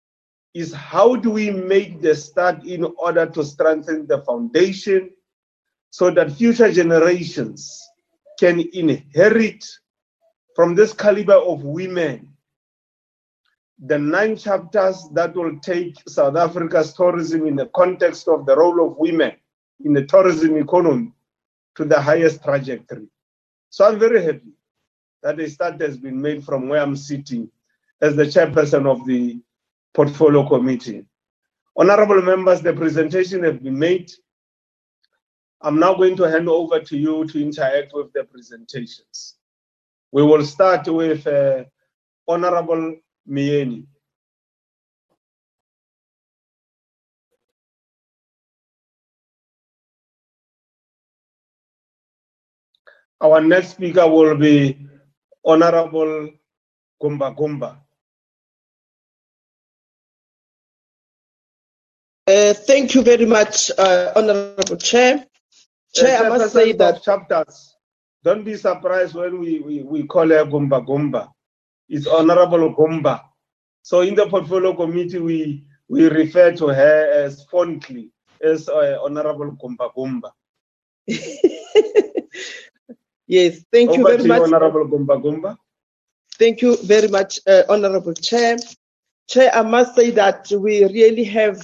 [0.57, 5.11] is how do we make the start in order to strengthen the foundation
[5.91, 7.87] so that future generations
[8.41, 9.63] can inherit
[10.55, 12.33] from this caliber of women
[13.85, 18.87] the nine chapters that will take South Africa's tourism in the context of the role
[18.87, 19.33] of women
[19.85, 21.13] in the tourism economy
[21.75, 23.07] to the highest trajectory.
[23.69, 24.55] So I'm very happy
[25.23, 27.51] that a start has been made from where I'm sitting
[28.01, 29.39] as the chairperson of the
[29.97, 31.07] portfolio committee.
[31.75, 34.11] Honorable members, the presentation has been made.
[35.63, 39.37] I'm now going to hand over to you to interact with the presentations.
[40.13, 41.65] We will start with uh,
[42.29, 42.97] Honorable
[43.29, 43.87] Mieni.
[53.23, 54.79] Our next speaker will be
[55.43, 56.29] Honorable
[57.03, 57.86] Gumba Gumba.
[62.29, 65.25] Uh, thank you very much, uh, Honorable Chair.
[65.95, 67.77] Chair, I must say that chapters.
[68.25, 71.29] Don't be surprised when we, we, we call her Gumba Gumba.
[71.89, 73.23] It's Honorable Gumba.
[73.83, 78.11] So in the portfolio committee, we, we refer to her as fondly
[78.43, 80.33] as uh, Honorable Gumba Gumba.
[83.29, 84.43] yes, thank you very you, much.
[84.43, 85.57] Honorable Gumba Gumba.
[86.35, 88.57] Thank you very much, uh, Honorable Chair.
[89.29, 91.63] Chair, I must say that we really have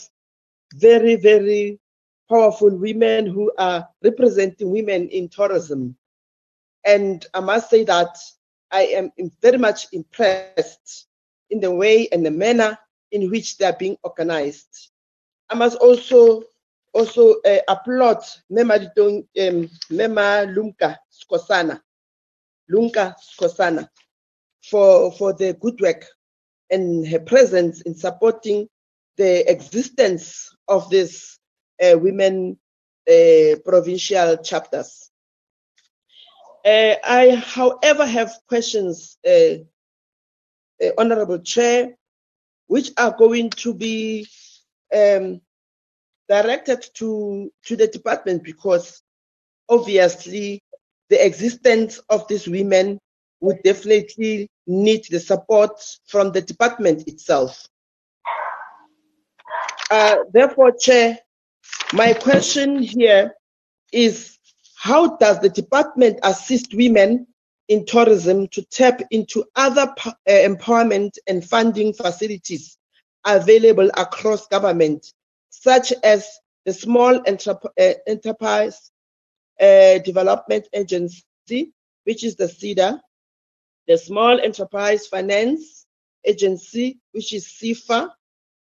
[0.73, 1.79] very, very
[2.29, 5.97] powerful women who are representing women in tourism.
[6.85, 8.17] And I must say that
[8.71, 11.07] I am very much impressed
[11.51, 12.79] in the way and the manner
[13.11, 14.91] in which they are being organized.
[15.51, 16.45] I must also
[16.95, 18.19] also uh, applaud
[18.51, 21.81] Mema, um, Mema Lumka Skosana,
[22.71, 23.89] Lunka Skosana,
[24.63, 26.07] for, for the good work
[26.71, 28.69] and her presence in supporting
[29.17, 31.39] the existence of these
[31.83, 32.59] uh, women
[33.09, 35.11] uh, provincial chapters.
[36.65, 39.57] Uh, I, however, have questions, uh,
[40.83, 41.97] uh, Honorable Chair,
[42.69, 44.27] which are going to be
[44.95, 45.41] um,
[46.29, 49.03] directed to, to the department because
[49.69, 50.61] obviously
[51.11, 52.99] the existence of these women
[53.41, 57.69] would definitely need the support from the department itself.
[59.93, 61.19] Uh, therefore, Chair,
[61.93, 63.35] my question here
[63.93, 64.39] is
[64.75, 67.27] how does the department assist women
[67.69, 72.79] in tourism to tap into other uh, empowerment and funding facilities
[73.27, 75.13] available across government,
[75.51, 76.27] such as
[76.65, 78.91] the Small Entrep- uh, Enterprise
[79.61, 81.71] uh, Development Agency,
[82.05, 82.99] which is the SEDA,
[83.87, 85.85] the Small Enterprise Finance
[86.25, 88.09] Agency, which is SEFA,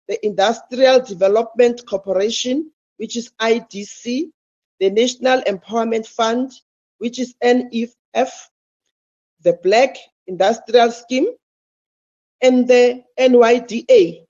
[0.08, 4.30] the Industrial Development Corporation, which is IDC,
[4.80, 6.52] the National Empowerment Fund,
[6.98, 8.50] which is NEF,
[9.42, 11.28] the Black Industrial Scheme,
[12.42, 14.24] and the NYDA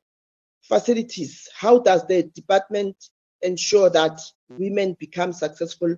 [0.62, 1.48] facilities.
[1.54, 2.96] How does the department
[3.42, 5.96] ensure that women become successful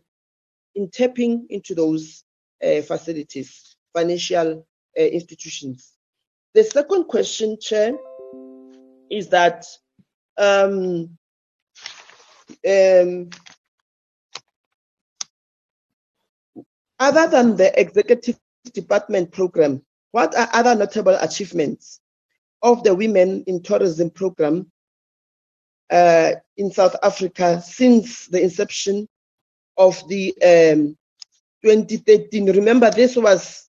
[0.74, 2.24] in tapping into those
[2.62, 4.66] uh, facilities, financial
[4.98, 5.93] uh, institutions?
[6.55, 7.93] The second question, Chair,
[9.10, 9.64] is that
[10.38, 11.16] um,
[12.68, 13.30] um,
[16.98, 18.38] other than the executive
[18.72, 22.00] department program, what are other notable achievements
[22.62, 24.70] of the Women in Tourism program
[25.90, 29.08] uh, in South Africa since the inception
[29.76, 30.96] of the um,
[31.62, 32.46] 2013?
[32.46, 33.68] Remember, this was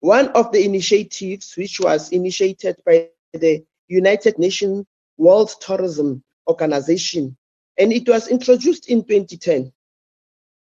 [0.00, 4.84] one of the initiatives which was initiated by the United Nations
[5.16, 7.36] World Tourism Organization,
[7.78, 9.72] and it was introduced in 2010.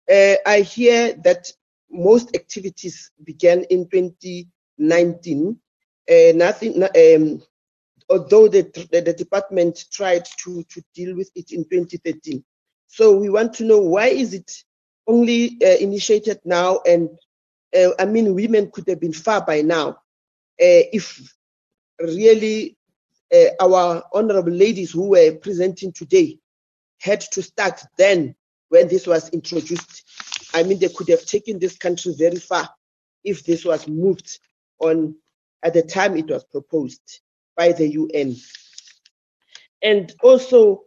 [0.10, 1.52] Uh, I hear that
[1.91, 5.60] most activities began in 2019.
[6.10, 7.41] Uh, nothing, um,
[8.10, 8.61] although the,
[8.91, 12.44] the, department tried to, to deal with it in 2013.
[12.88, 14.49] So we want to know why is it
[15.06, 16.80] only uh, initiated now?
[16.88, 17.10] And
[17.76, 21.34] uh, I mean, women could have been far by now uh, if
[21.99, 22.77] really
[23.34, 26.40] uh, our honorable ladies who were presenting today
[26.99, 28.36] had to start then
[28.70, 30.04] when this was introduced.
[30.54, 32.70] I mean, they could have taken this country very far
[33.24, 34.40] if this was moved
[34.80, 35.16] on
[35.64, 37.22] at the time it was proposed
[37.56, 38.36] by the UN.
[39.82, 40.84] And also,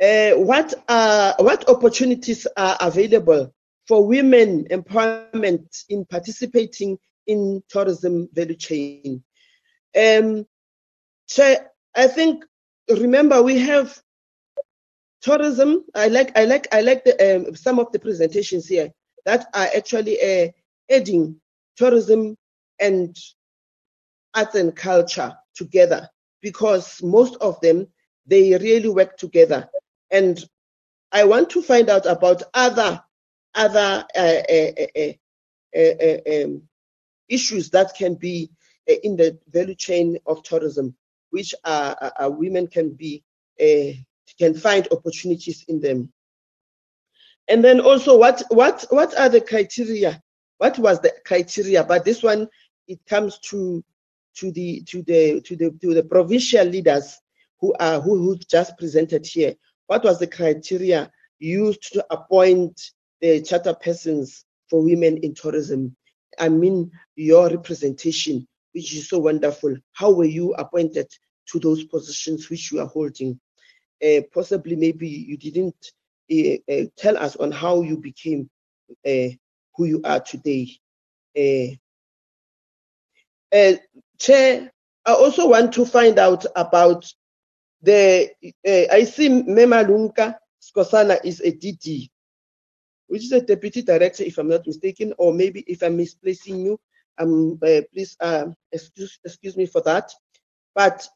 [0.00, 3.52] uh, what are what opportunities are available
[3.88, 9.22] for women empowerment in participating in tourism value chain?
[9.96, 10.46] Um,
[11.26, 11.56] so
[11.94, 12.44] I think
[12.88, 14.00] remember we have
[15.20, 15.84] tourism.
[15.94, 18.92] I like I like I like the, um, some of the presentations here
[19.24, 20.48] that are actually uh,
[20.90, 21.40] adding
[21.76, 22.36] tourism
[22.80, 23.16] and
[24.34, 26.08] arts and culture together
[26.42, 27.88] because most of them
[28.26, 29.68] they really work together
[30.10, 30.44] and
[31.12, 33.02] i want to find out about other
[33.54, 35.12] other uh, uh,
[35.76, 36.62] uh, um,
[37.28, 38.50] issues that can be
[39.02, 40.94] in the value chain of tourism
[41.30, 43.22] which are, are women can be
[43.58, 43.94] eh,
[44.38, 46.12] can find opportunities in them.
[47.48, 50.22] And then also what what what are the criteria?
[50.58, 51.84] What was the criteria?
[51.84, 52.48] But this one
[52.88, 53.84] it comes to
[54.36, 57.18] to the to the to the to the provincial leaders
[57.60, 59.54] who are who, who just presented here.
[59.86, 62.80] What was the criteria used to appoint
[63.20, 65.96] the charter persons for women in tourism?
[66.38, 68.46] I mean your representation
[68.76, 69.74] which is so wonderful.
[69.94, 71.10] How were you appointed
[71.48, 73.40] to those positions which you are holding?
[74.04, 75.92] Uh, possibly maybe you didn't
[76.30, 78.50] uh, uh, tell us on how you became
[79.02, 80.68] who you are today.
[84.18, 84.70] Chair,
[85.06, 87.10] I also want to find out about
[87.80, 92.10] the, uh, I see Mema Lunka Skosana is a DD,
[93.06, 96.78] which is a deputy director, if I'm not mistaken, or maybe if I'm misplacing you,
[97.18, 100.12] um, uh, please uh, excuse, excuse me for that.
[100.74, 101.06] But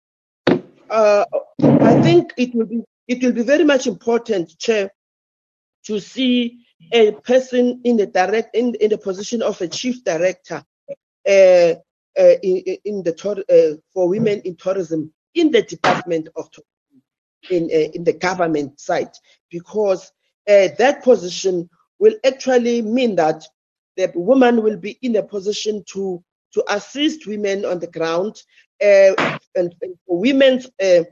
[0.88, 1.24] uh,
[1.62, 4.90] I think it will be it will be very much important, Chair,
[5.86, 10.64] to see a person in the direct in, in the position of a chief director
[11.28, 11.74] uh,
[12.18, 13.14] uh, in, in the
[13.48, 16.70] uh, for women in tourism in the department of tourism,
[17.50, 19.10] in in the government side
[19.50, 20.12] because
[20.46, 21.68] that position
[21.98, 23.44] will actually mean that
[23.96, 26.22] the woman will be in a position to
[26.52, 28.42] to assist women on the ground
[28.82, 29.14] uh,
[29.54, 31.04] and, and, for women's uh,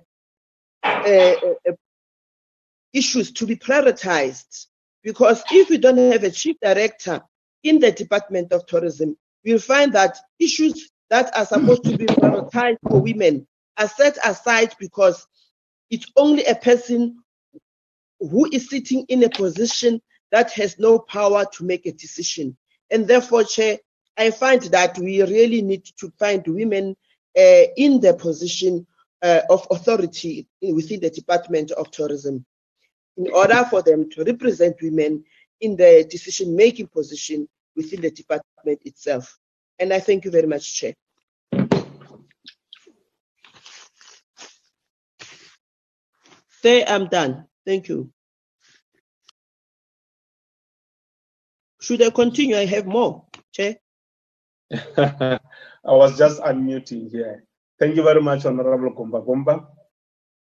[2.92, 4.66] issues to be prioritized
[5.02, 7.20] because if we don't have a chief director
[7.62, 12.78] in the department of tourism we'll find that issues that are supposed to be prioritized
[12.88, 13.46] for women
[13.76, 15.26] are set aside because
[15.90, 17.22] it's only a person
[18.20, 20.00] who is sitting in a position
[20.30, 22.56] that has no power to make a decision.
[22.90, 23.78] And therefore, Chair,
[24.16, 26.97] I find that we really need to find women
[27.36, 28.86] uh, in the position
[29.23, 32.44] uh, of authority within the Department of Tourism
[33.16, 35.24] in order for them to represent women
[35.60, 39.39] in the decision making position within the department itself.
[39.78, 40.94] And I thank you very much, Chair.
[46.62, 47.47] Say I'm done.
[47.65, 48.10] Thank you.
[51.89, 52.55] Should I continue?
[52.55, 53.77] I have more, Chair.
[54.98, 55.39] I
[55.86, 57.44] was just unmuting here.
[57.78, 59.66] Thank you very much, Honorable Gumba Gumba.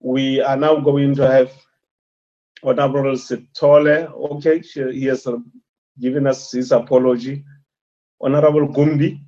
[0.02, 1.53] We are now going to have
[2.61, 5.26] Honorable Sitole, okay, she- he has
[5.98, 7.45] given us his apology.
[8.20, 9.22] Honorable Gumbi,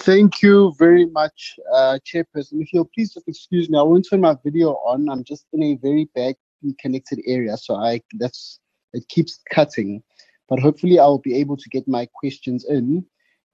[0.00, 2.60] Thank you very much, uh, Chairperson.
[2.60, 5.08] If you'll please just excuse me, I won't turn my video on.
[5.08, 6.36] I'm just in a very badly
[6.80, 8.60] connected area, so I that's
[8.92, 10.02] it keeps cutting.
[10.48, 13.04] But hopefully, I'll be able to get my questions in.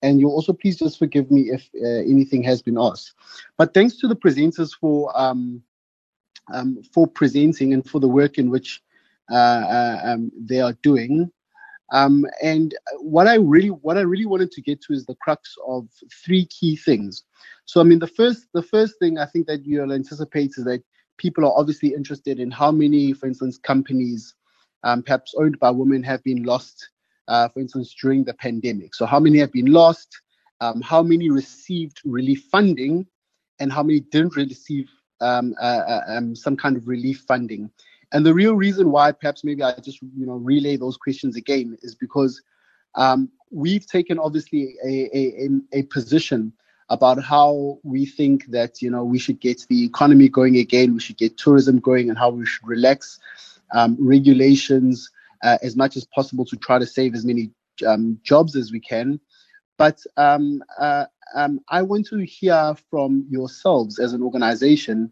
[0.02, 3.14] And you'll also please just forgive me if uh, anything has been asked.
[3.56, 5.62] But thanks to the presenters for um,
[6.52, 8.82] um, for presenting and for the work in which
[9.30, 11.30] uh, uh, um, they are doing.
[11.92, 15.54] Um, and what I really what I really wanted to get to is the crux
[15.66, 15.88] of
[16.24, 17.24] three key things.
[17.66, 20.82] So I mean the first the first thing I think that you'll anticipate is that
[21.16, 24.34] people are obviously interested in how many, for instance, companies
[24.84, 26.90] um, perhaps owned by women have been lost,
[27.28, 28.94] uh, for instance, during the pandemic.
[28.94, 30.20] So how many have been lost?
[30.60, 33.06] Um, how many received relief funding,
[33.58, 37.70] and how many didn't receive um, uh, uh, um, some kind of relief funding?
[38.12, 41.76] And the real reason why, perhaps maybe I just you know relay those questions again,
[41.82, 42.40] is because
[42.94, 46.52] um, we've taken obviously a, a, a, a position
[46.90, 51.00] about how we think that you know we should get the economy going again, we
[51.00, 53.18] should get tourism going, and how we should relax
[53.72, 55.10] um, regulations
[55.42, 57.50] uh, as much as possible to try to save as many
[57.86, 59.20] um, jobs as we can.
[59.76, 65.10] But um, uh, um, I want to hear from yourselves as an organization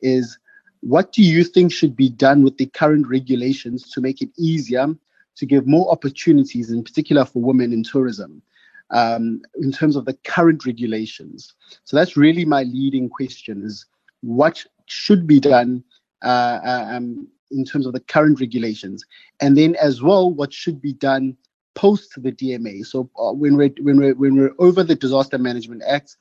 [0.00, 0.38] is
[0.80, 4.88] what do you think should be done with the current regulations to make it easier
[5.36, 8.42] to give more opportunities, in particular for women in tourism,
[8.90, 11.54] um, in terms of the current regulations?
[11.84, 13.86] So that's really my leading question: is
[14.22, 15.84] what should be done
[16.22, 19.04] uh, uh, um, in terms of the current regulations,
[19.40, 21.36] and then as well, what should be done
[21.74, 22.84] post the DMA.
[22.84, 26.16] So uh, when we're when we're when we're over the Disaster Management Act,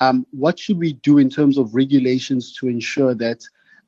[0.00, 3.42] um, what should we do in terms of regulations to ensure that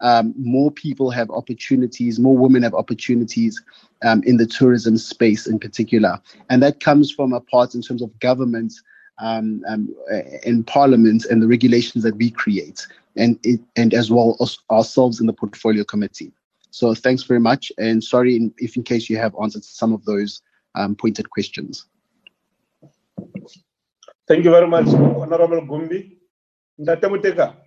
[0.05, 3.61] um, more people have opportunities, more women have opportunities
[4.05, 6.21] um, in the tourism space in particular,
[6.51, 8.75] and that comes from a part in terms of government
[9.19, 9.95] um, um,
[10.45, 12.87] in Parliament and the regulations that we create,
[13.17, 13.39] and
[13.77, 16.31] and as well as ourselves in the portfolio committee.
[16.71, 20.43] So thanks very much, and sorry if in case you have answered some of those
[20.75, 21.87] um, pointed questions.
[24.29, 26.19] thank you very much, Honorable Gumbi.
[26.79, 27.64] Ntate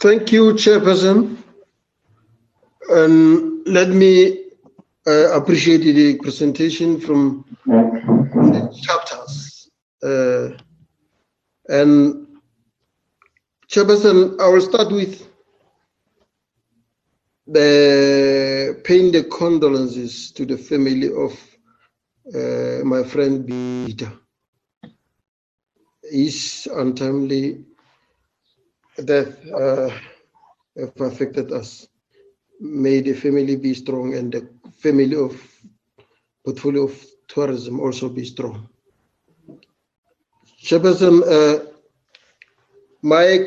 [0.00, 1.38] Thank you, Chairperson.
[2.88, 4.44] And let me
[5.06, 9.70] uh, appreciate the presentation from the chapters.
[10.02, 10.50] Uh,
[11.68, 12.26] and
[13.70, 15.26] Chairperson, I will start with
[17.46, 21.32] the paying the condolences to the family of
[22.34, 24.12] uh, my friend Peter.
[26.10, 27.64] His untimely
[29.04, 29.90] death uh,
[30.76, 31.88] have affected us.
[32.60, 35.40] May the family be strong and the family of
[36.44, 38.68] portfolio of tourism also be strong.
[40.62, 41.66] Chairperson, uh,
[43.02, 43.46] my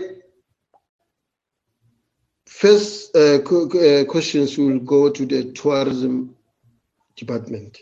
[2.46, 6.36] first uh, uh, questions will go to the tourism
[7.16, 7.78] department,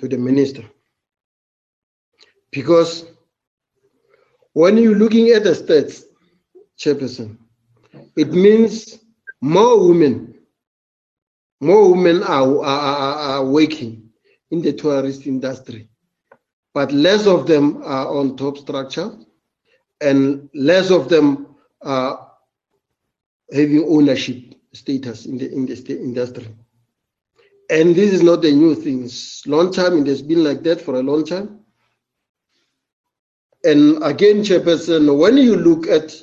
[0.00, 0.64] to the minister.
[2.50, 3.04] Because
[4.52, 6.05] when you're looking at the stats,
[6.78, 7.38] Chairperson,
[8.16, 8.98] it means
[9.40, 10.34] more women,
[11.60, 14.10] more women are, are, are, working
[14.50, 15.88] in the tourist industry,
[16.74, 19.10] but less of them are on top structure
[20.00, 22.32] and less of them are
[23.52, 26.54] having ownership status in the, in the industry.
[27.70, 29.04] And this is not a new thing.
[29.04, 31.60] It's long time, it has been like that for a long time.
[33.64, 36.14] And again, Chairperson, when you look at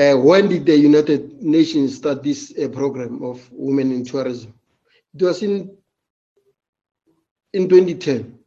[0.00, 4.54] uh, when did the United Nations start this uh, program of women in tourism?
[5.14, 5.76] It was in
[7.52, 8.38] in 2010.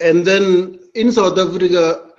[0.00, 2.10] And then in South Africa,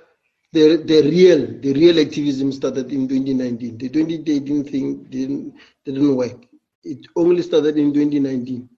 [0.52, 3.78] the, the real the real activism started in 2019.
[3.78, 5.54] The 2018 thing didn't
[5.84, 6.46] didn't work.
[6.82, 8.68] It only started in 2019.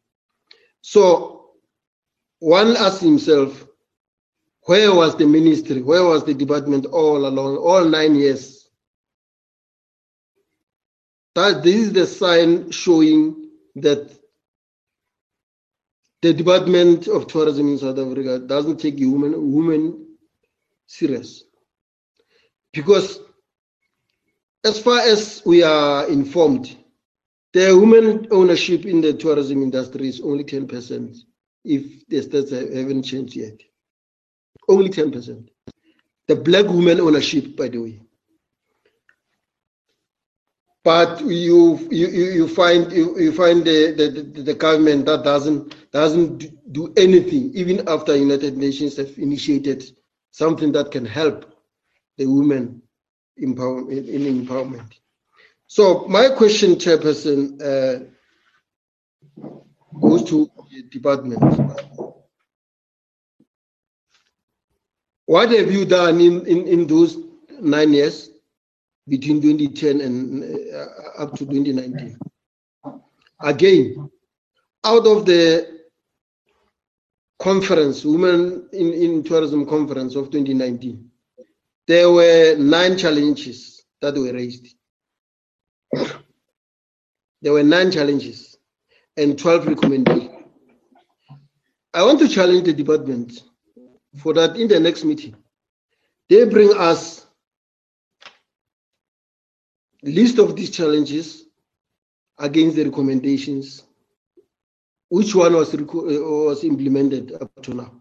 [0.83, 1.53] So
[2.41, 3.67] one asks himself,
[4.67, 5.81] where was the ministry?
[5.81, 8.69] Where was the department all along, all nine years?
[11.35, 14.11] That this is the sign showing that
[16.23, 20.17] the Department of Tourism in South Africa doesn't take women women
[20.87, 21.45] serious.
[22.73, 23.21] Because
[24.65, 26.77] as far as we are informed,
[27.53, 31.17] the women ownership in the tourism industry is only 10%
[31.65, 33.61] if the stats haven't changed yet.
[34.69, 35.49] Only 10%.
[36.29, 38.01] The black women ownership, by the way.
[40.87, 46.73] But you you you find you, you find the, the, the government that doesn't doesn't
[46.73, 49.83] do anything even after United Nations have initiated
[50.31, 51.53] something that can help
[52.19, 52.83] the women
[53.37, 54.93] empower, in, in empowerment.
[55.67, 58.05] So my question, Chairperson, uh,
[60.01, 61.43] goes to the department.
[65.27, 67.19] What have you done in, in, in those
[67.61, 68.31] nine years
[69.09, 72.19] between 2010 and uh, up to 2019?
[73.41, 74.11] Again,
[74.85, 75.81] out of the
[77.41, 81.11] conference, Women in, in Tourism Conference of 2019,
[81.89, 84.75] there were nine challenges that were raised.
[87.43, 88.57] There were nine challenges
[89.17, 90.31] and 12 recommendations.
[91.93, 93.43] I want to challenge the department
[94.17, 95.35] for that in the next meeting,
[96.29, 97.27] they bring us
[100.03, 101.45] list of these challenges
[102.39, 103.85] against the recommendations,
[105.09, 107.93] which one was, uh, was implemented up to now,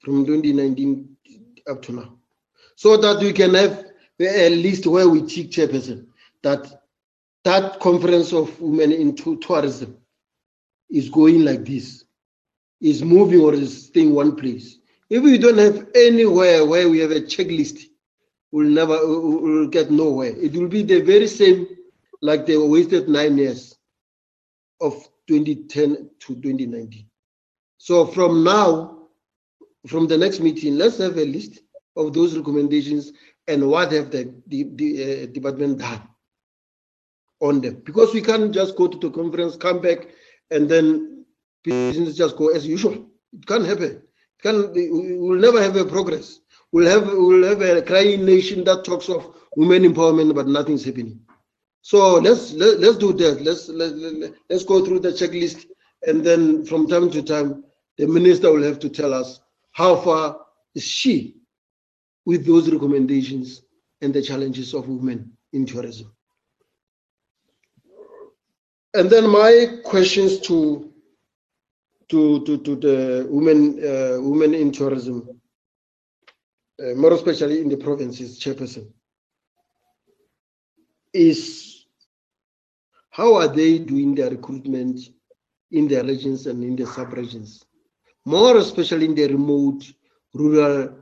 [0.00, 1.16] from 2019
[1.68, 2.16] up to now,
[2.74, 3.86] so that we can have
[4.20, 6.06] a list where we tick chairperson
[6.42, 6.82] that
[7.44, 9.96] that conference of women into tourism
[10.90, 12.04] is going like this,
[12.80, 14.78] is moving or is staying one place.
[15.08, 17.84] If we don't have anywhere where we have a checklist,
[18.50, 20.34] we'll never we'll get nowhere.
[20.36, 21.68] It will be the very same
[22.22, 23.76] like they wasted nine years
[24.80, 24.94] of
[25.28, 27.06] 2010 to 2019.
[27.78, 29.08] So from now,
[29.86, 31.60] from the next meeting, let's have a list
[31.96, 33.12] of those recommendations
[33.46, 36.02] and what have the, the, the uh, department done
[37.40, 37.80] on them.
[37.84, 40.08] Because we can't just go to the conference, come back,
[40.50, 41.24] and then
[41.62, 43.06] business just go as usual.
[43.32, 44.02] It can't happen
[44.42, 46.40] can we will never have a progress.
[46.72, 51.20] We'll have we'll have a crying nation that talks of women empowerment, but nothing's happening.
[51.82, 53.42] So let's let, let's do that.
[53.42, 55.66] Let's let, let, let's go through the checklist,
[56.06, 57.64] and then from time to time,
[57.96, 59.40] the minister will have to tell us
[59.72, 60.40] how far
[60.74, 61.36] is she
[62.24, 63.62] with those recommendations
[64.02, 66.12] and the challenges of women in tourism.
[68.94, 70.92] And then my questions to
[72.08, 75.40] to, to, to the women, uh, women in tourism,
[76.80, 78.92] uh, more especially in the provinces, chairperson,
[81.12, 81.86] is
[83.10, 85.00] how are they doing their recruitment
[85.72, 87.64] in their regions and in the sub-regions,
[88.24, 89.84] more especially in the remote,
[90.34, 90.94] rural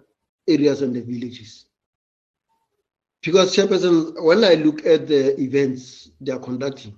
[0.48, 1.66] areas and the villages.
[3.22, 6.94] Because, Chairperson, when I look at the events they are conducting,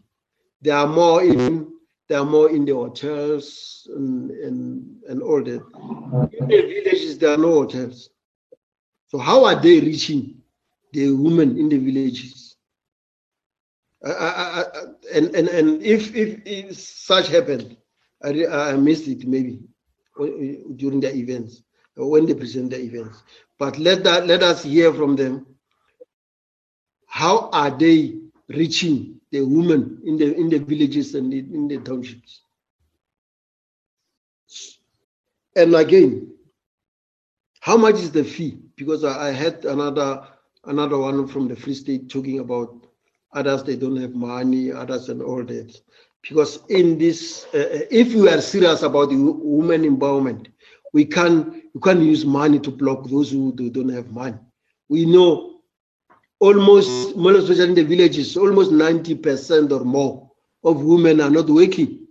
[0.60, 1.72] they are more in
[2.08, 5.62] they are more in the hotels and, and, and all that.
[6.40, 8.10] In the villages, there are no hotels.
[9.08, 10.42] So how are they reaching
[10.92, 12.56] the women in the villages?
[14.04, 14.64] I, I, I,
[15.14, 17.76] and, and, and if, if, if such happened,
[18.22, 19.60] I, I missed it maybe
[20.76, 21.62] during the events,
[21.96, 23.22] when they present the events.
[23.58, 25.46] But let, that, let us hear from them.
[27.06, 28.18] How are they
[28.48, 32.42] reaching the women in the in the villages and in the townships.
[35.56, 36.34] And again,
[37.60, 38.58] how much is the fee?
[38.76, 40.26] Because I, I had another
[40.64, 42.86] another one from the Free State talking about
[43.32, 45.80] others they don't have money, others and all that.
[46.22, 50.48] Because in this, uh, if we are serious about the women empowerment,
[50.92, 54.38] we can we can't use money to block those who don't have money.
[54.88, 55.55] We know
[56.40, 60.30] almost, more especially in the villages, almost 90% or more
[60.64, 62.06] of women are not working.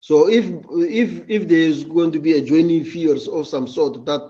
[0.00, 3.66] So if if if there is going to be a joining fee or of some
[3.66, 4.22] sort that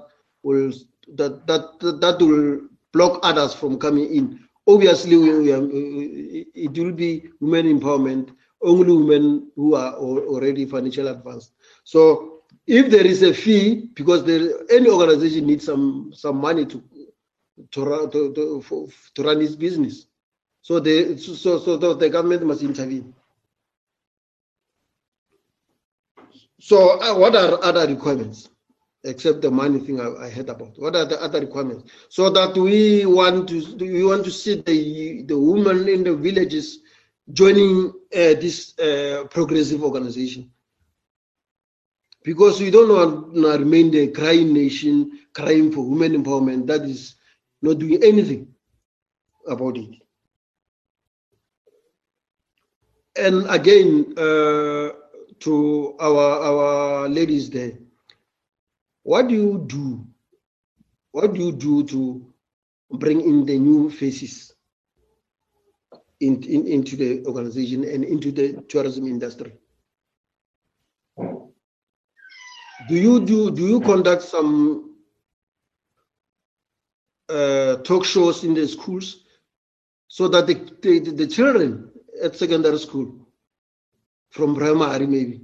[0.42, 0.72] will
[1.14, 7.28] that that that will block others from coming in, obviously we are, it will be
[7.40, 8.30] women empowerment
[8.62, 11.52] only women who are already financially advanced.
[11.84, 16.82] So if there is a fee, because there, any organization needs some some money to
[17.70, 18.32] to, run, to,
[19.14, 20.06] to, run his business.
[20.62, 23.14] So the, so, so the government must intervene.
[26.60, 28.48] So uh, what are other requirements?
[29.04, 30.78] Except the money thing I, I heard about.
[30.78, 31.90] What are the other requirements?
[32.08, 36.80] So that we want to we want to see the the women in the villages
[37.32, 40.50] joining uh, this uh, progressive organization.
[42.24, 46.66] Because we don't want to remain the crying nation, crying for women empowerment.
[46.66, 47.14] That is
[47.62, 48.54] not doing anything
[49.46, 49.94] about it.
[53.16, 54.90] And again, uh,
[55.40, 57.72] to our our ladies there,
[59.02, 60.06] what do you do?
[61.12, 62.32] What do you do to
[62.90, 64.54] bring in the new faces
[66.20, 69.52] in, in, into the organization and into the tourism industry?
[72.88, 74.87] Do you do do you conduct some
[77.28, 79.24] uh, talk shows in the schools
[80.08, 81.90] so that the, the, the children
[82.22, 83.28] at secondary school
[84.30, 85.40] from primary maybe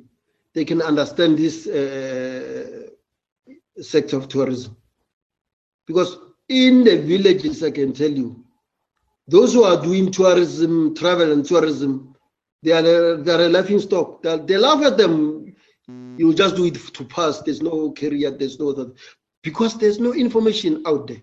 [0.55, 2.87] they can understand this uh,
[3.81, 4.77] sector of tourism.
[5.87, 6.17] Because
[6.49, 8.45] in the villages i can tell you
[9.27, 12.15] those who are doing tourism travel and tourism
[12.65, 14.23] they are they are a laughing stock.
[14.23, 15.55] They, they laugh at them.
[16.17, 17.43] You just do it to pass.
[17.43, 18.31] There's no career.
[18.31, 18.95] There's no that.
[19.43, 21.21] Because there's no information out there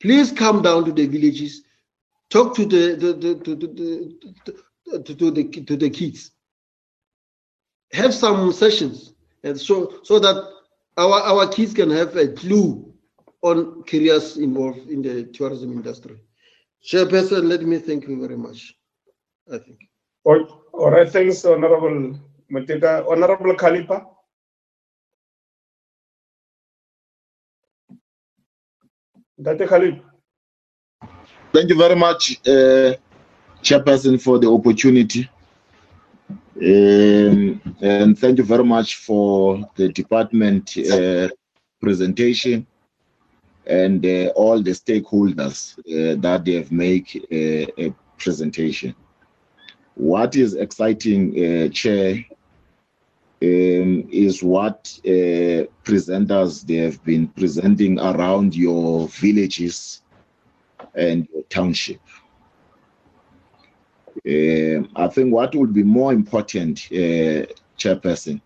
[0.00, 1.62] please come down to the villages.
[2.30, 6.30] Talk to the, the, the, to, the, to, the to the kids.
[7.92, 9.14] Have some sessions
[9.44, 10.36] and so so that
[10.96, 12.92] our our kids can have a clue
[13.42, 16.16] on careers involved in the tourism industry.
[16.84, 18.74] Chairperson let me thank you very much.
[19.52, 19.78] I think.
[20.24, 22.18] All, right thanks honorable
[22.52, 23.06] Mateka.
[23.10, 24.04] honorable khalipa
[29.66, 30.00] Khalid.
[31.52, 32.94] Thank you very much, uh,
[33.62, 35.30] Chairperson, for the opportunity.
[36.60, 41.28] Um, and thank you very much for the department uh,
[41.80, 42.66] presentation
[43.66, 48.94] and uh, all the stakeholders uh, that they have made a presentation.
[49.94, 52.24] What is exciting, Chair,
[53.40, 60.02] um, is what uh, presenters they have been presenting around your villages
[60.94, 62.00] and your township.
[64.26, 67.46] Uh, I think what would be more important, uh,
[67.78, 68.40] Chairperson,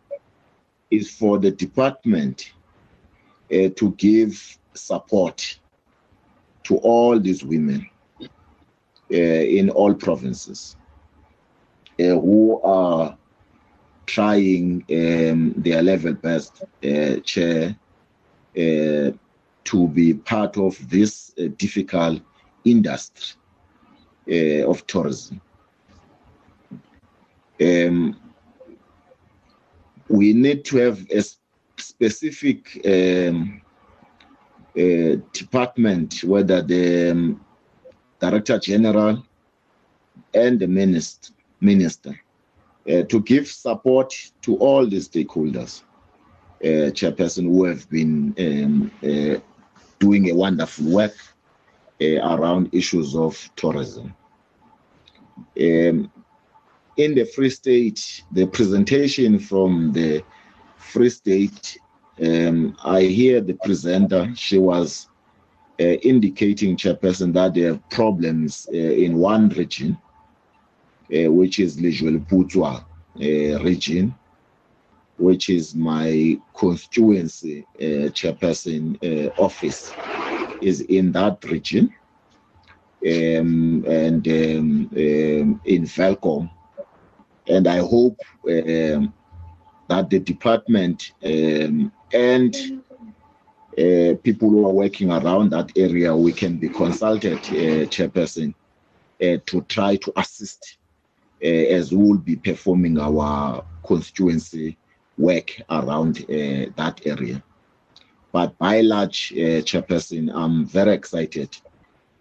[0.91, 2.53] is for the department
[3.51, 5.59] uh, to give support
[6.65, 7.89] to all these women
[8.21, 8.27] uh,
[9.17, 10.77] in all provinces
[11.99, 13.17] uh, who are
[14.13, 17.75] trying um, their level best, uh, Chair,
[19.65, 22.21] to be part of this difficult
[22.67, 23.37] industry
[24.71, 25.41] of tourism.
[27.59, 28.21] Um,
[30.09, 31.25] we need to have a
[31.79, 33.63] specific um,
[34.77, 37.41] uh, department, whether the um,
[38.21, 39.25] director general
[40.35, 41.33] and the minister,
[41.63, 42.22] minister
[42.89, 45.83] uh, to give support to all the stakeholders,
[46.65, 49.41] uh, chairperson who have been um, uh,
[49.99, 51.15] doing a wonderful work
[52.01, 54.15] uh, around issues of tourism.
[55.61, 56.11] Um,
[56.97, 60.23] in the Free State, the presentation from the
[60.77, 61.79] Free State,
[62.23, 65.09] um, I hear the presenter, she was
[65.81, 69.97] uh, indicating, Chairperson, that there are problems uh, in one region,
[71.13, 72.85] which is Lejweleputswa
[73.21, 74.15] uh, region,
[75.19, 78.97] which is my constituency uh, chairperson
[79.39, 79.93] office,
[80.61, 81.93] is in that region.
[83.05, 86.49] Um, and um, um, in Welkom,
[87.49, 88.17] and I hope
[88.49, 89.13] um,
[89.89, 92.55] that the department um, and
[93.77, 98.55] uh, people who are working around that area, we can be consulted, uh, Chairperson,
[99.21, 100.77] uh, to try to assist
[101.43, 104.77] as we will be performing our constituency
[105.19, 107.43] work around uh, that area.
[108.31, 111.57] But by and large, uh, Chairperson, I'm very excited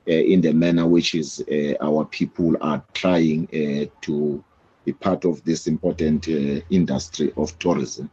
[0.08, 1.44] in the manner which is
[1.80, 3.48] our people are trying
[4.02, 4.44] to
[4.86, 8.10] be part of this important uh, industry of tourism.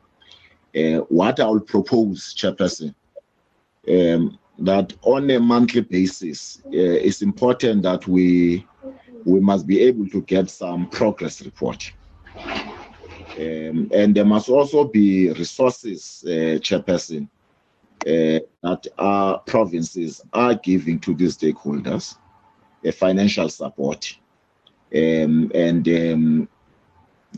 [0.76, 2.94] Uh, what I will propose, Chairperson,
[3.88, 8.66] um, that on a monthly basis, uh, it's important that we
[9.24, 11.92] we must be able to get some progress report.
[13.36, 17.28] Um, and there must also be resources, uh, Chairperson,
[18.06, 22.16] uh, that our provinces are giving to these stakeholders,
[22.86, 24.16] uh, financial support,
[24.94, 26.48] um, and um,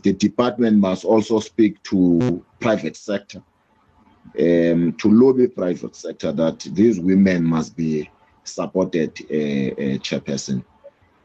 [0.03, 3.43] the department must also speak to private sector
[4.39, 8.09] um, to lobby private sector that these women must be
[8.43, 10.63] supported, uh, uh, chairperson.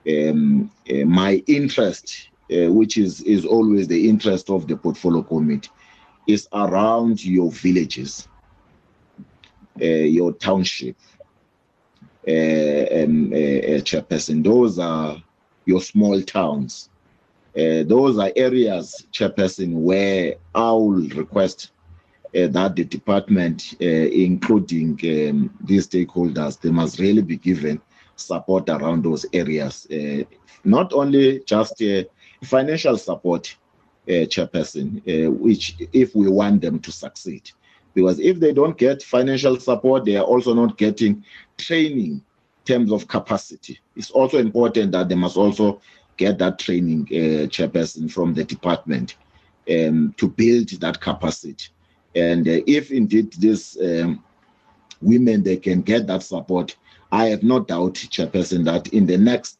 [0.08, 5.70] Um, uh, my interest, uh, which is, is always the interest of the portfolio committee,
[6.26, 8.28] is around your villages,
[9.80, 10.96] uh, your township,
[12.28, 13.30] uh, um,
[13.82, 14.42] chairperson.
[14.44, 15.22] Those are
[15.64, 16.88] your small towns
[17.56, 21.72] uh, those are areas, Chairperson, where I will request
[22.36, 27.80] uh, that the department, uh, including um, these stakeholders, they must really be given
[28.16, 29.86] support around those areas.
[29.90, 30.24] Uh,
[30.64, 32.02] not only just uh,
[32.42, 33.56] financial support,
[34.08, 37.50] uh, chairperson, uh, which if we want them to succeed.
[37.94, 41.24] Because if they don't get financial support, they are also not getting
[41.56, 42.22] training in
[42.64, 43.80] terms of capacity.
[43.96, 45.80] It's also important that they must also
[46.16, 49.16] get that training, uh, chairperson, from the department
[49.70, 51.68] um, to build that capacity.
[52.14, 54.22] And uh, if indeed these um,
[55.02, 56.76] women they can get that support,
[57.12, 59.58] I have no doubt, chairperson, that in the next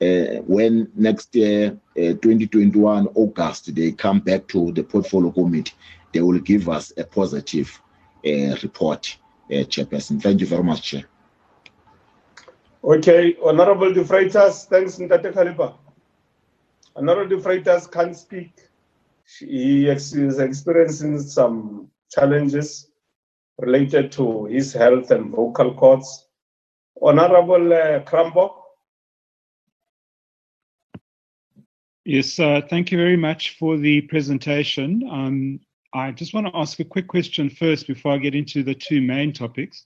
[0.00, 5.72] uh, when next year, uh, 2021 August, they come back to the portfolio committee,
[6.12, 7.80] they will give us a positive
[8.24, 9.16] uh, report,
[9.50, 10.22] uh, Chairperson.
[10.22, 11.04] Thank you very much, Chair.
[12.84, 15.74] Okay, Honorable De Freitas, thanks, Ntate Khalipa.
[16.94, 18.52] Honorable De Freitas can't speak.
[19.40, 22.88] He is experiencing some challenges
[23.58, 26.27] related to his health and vocal cords.
[27.00, 28.00] Honorable uh,
[32.04, 35.06] Yes, uh, thank you very much for the presentation.
[35.10, 35.60] Um,
[35.94, 39.00] I just want to ask a quick question first before I get into the two
[39.00, 39.84] main topics.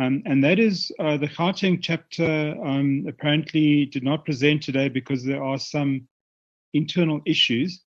[0.00, 5.24] Um, and that is uh, the Gauteng chapter um, apparently did not present today because
[5.24, 6.08] there are some
[6.72, 7.82] internal issues.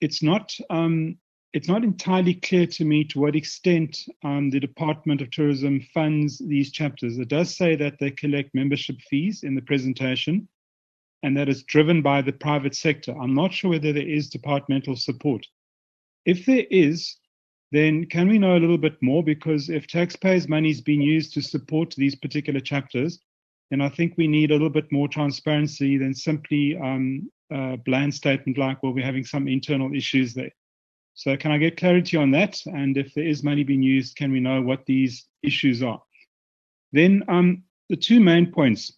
[0.00, 1.18] It's not um,
[1.52, 6.38] it's not entirely clear to me to what extent um, the Department of Tourism funds
[6.38, 7.18] these chapters.
[7.18, 10.48] It does say that they collect membership fees in the presentation,
[11.22, 13.14] and that is driven by the private sector.
[13.20, 15.46] I'm not sure whether there is departmental support.
[16.24, 17.18] If there is,
[17.70, 19.22] then can we know a little bit more?
[19.22, 23.18] Because if taxpayers' money is being used to support these particular chapters,
[23.70, 28.14] then I think we need a little bit more transparency than simply um, a bland
[28.14, 30.50] statement like, well, we're having some internal issues there.
[31.14, 32.60] So can I get clarity on that?
[32.66, 36.02] And if there is money being used, can we know what these issues are?
[36.92, 38.92] Then um, the two main points.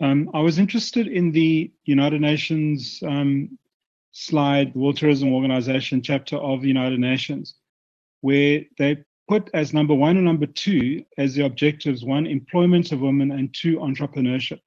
[0.00, 3.58] Um, I was interested in the United Nations um,
[4.12, 7.54] slide, the World Tourism Organization chapter of the United Nations,
[8.20, 8.98] where they
[9.28, 13.54] put as number one and number two as the objectives one, employment of women, and
[13.54, 14.60] two, entrepreneurship.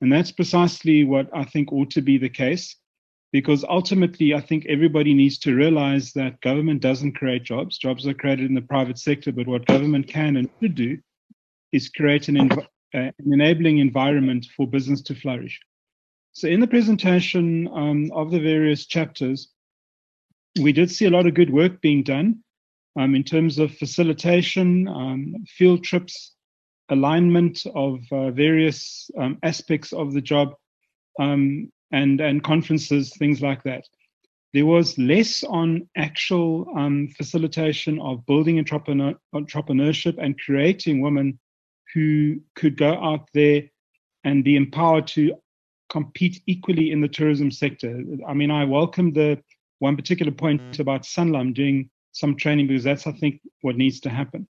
[0.00, 2.76] And that's precisely what I think ought to be the case,
[3.32, 7.78] because ultimately, I think everybody needs to realize that government doesn't create jobs.
[7.78, 10.98] Jobs are created in the private sector, but what government can and should do
[11.72, 15.58] is create an, env- uh, an enabling environment for business to flourish.
[16.32, 19.48] So, in the presentation um, of the various chapters,
[20.60, 22.42] we did see a lot of good work being done
[22.98, 26.34] um, in terms of facilitation, um, field trips,
[26.90, 30.54] alignment of uh, various um, aspects of the job,
[31.18, 33.84] um, and, and conferences, things like that.
[34.52, 41.38] There was less on actual um, facilitation of building entrepreneur, entrepreneurship and creating women
[41.94, 43.62] who could go out there
[44.24, 45.34] and be empowered to
[45.88, 48.02] compete equally in the tourism sector.
[48.26, 49.42] I mean, I welcome the
[49.78, 54.10] one particular point about Sanlam doing some training because that's, I think, what needs to
[54.10, 54.46] happen.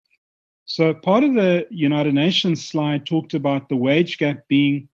[0.65, 4.87] So, part of the United Nations slide talked about the wage gap being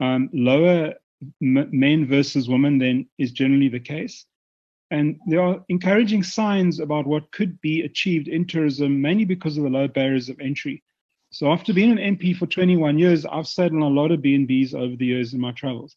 [0.00, 0.94] um, lower
[1.40, 4.26] men versus women than is generally the case.
[4.90, 9.64] And there are encouraging signs about what could be achieved in tourism, mainly because of
[9.64, 10.82] the low barriers of entry.
[11.30, 14.74] So after being an MP for 21 years, I've stayed on a lot of B&Bs
[14.74, 15.96] over the years in my travels.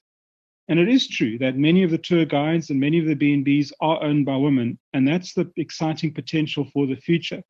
[0.69, 3.73] And it is true that many of the tour guides and many of the B&Bs
[3.81, 7.43] are owned by women, and that's the exciting potential for the future.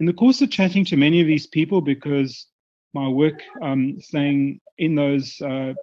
[0.00, 2.46] In the course of chatting to many of these people, because
[2.94, 5.74] my work um, staying in those uh,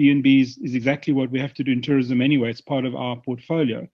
[0.00, 3.16] B&Bs is exactly what we have to do in tourism anyway, it's part of our
[3.16, 3.86] portfolio.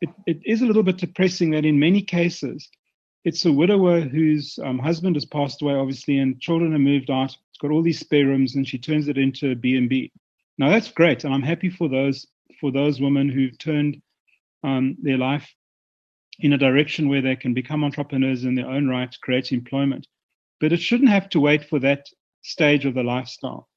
[0.00, 2.68] It, it is a little bit depressing that in many cases,
[3.24, 7.30] it's a widower whose um, husband has passed away, obviously, and children have moved out.
[7.30, 10.12] It's got all these spare rooms, and she turns it into a B&B.
[10.58, 12.28] Now that's great, and I'm happy for those
[12.60, 14.00] for those women who've turned
[14.62, 15.52] um, their life
[16.38, 20.06] in a direction where they can become entrepreneurs in their own right, create employment.
[20.60, 22.06] But it shouldn't have to wait for that
[22.42, 23.69] stage of the lifestyle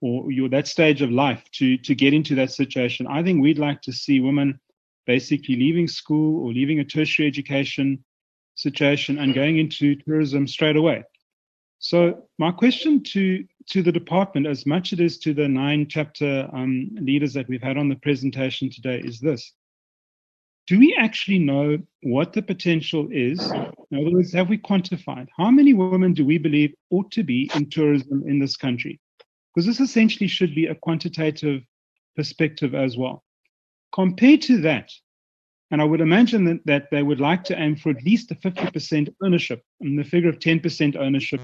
[0.00, 3.06] or your, that stage of life to to get into that situation.
[3.06, 4.58] I think we'd like to see women
[5.06, 8.02] basically leaving school or leaving a tertiary education
[8.54, 11.02] situation and going into tourism straight away.
[11.78, 15.86] So my question to to the department, as much as it is to the nine
[15.88, 19.52] chapter um, leaders that we've had on the presentation today, is this:
[20.66, 23.40] Do we actually know what the potential is?
[23.90, 27.50] In other words, have we quantified how many women do we believe ought to be
[27.54, 29.00] in tourism in this country?
[29.54, 31.62] Because this essentially should be a quantitative
[32.16, 33.24] perspective as well.
[33.92, 34.90] Compared to that,
[35.72, 38.34] And I would imagine that, that they would like to aim for at least a
[38.34, 39.62] 50% ownership.
[39.80, 41.40] And the figure of 10% ownership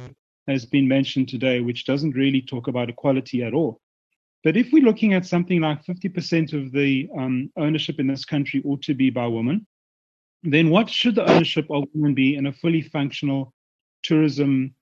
[0.49, 3.81] has been mentioned today, which doesn't really talk about equality at all.
[4.43, 8.62] But if we're looking at something like 50% of the um, ownership in this country
[8.65, 9.66] ought to be by women,
[10.43, 13.53] then what should the ownership of women be in a fully functional
[14.03, 14.74] tourism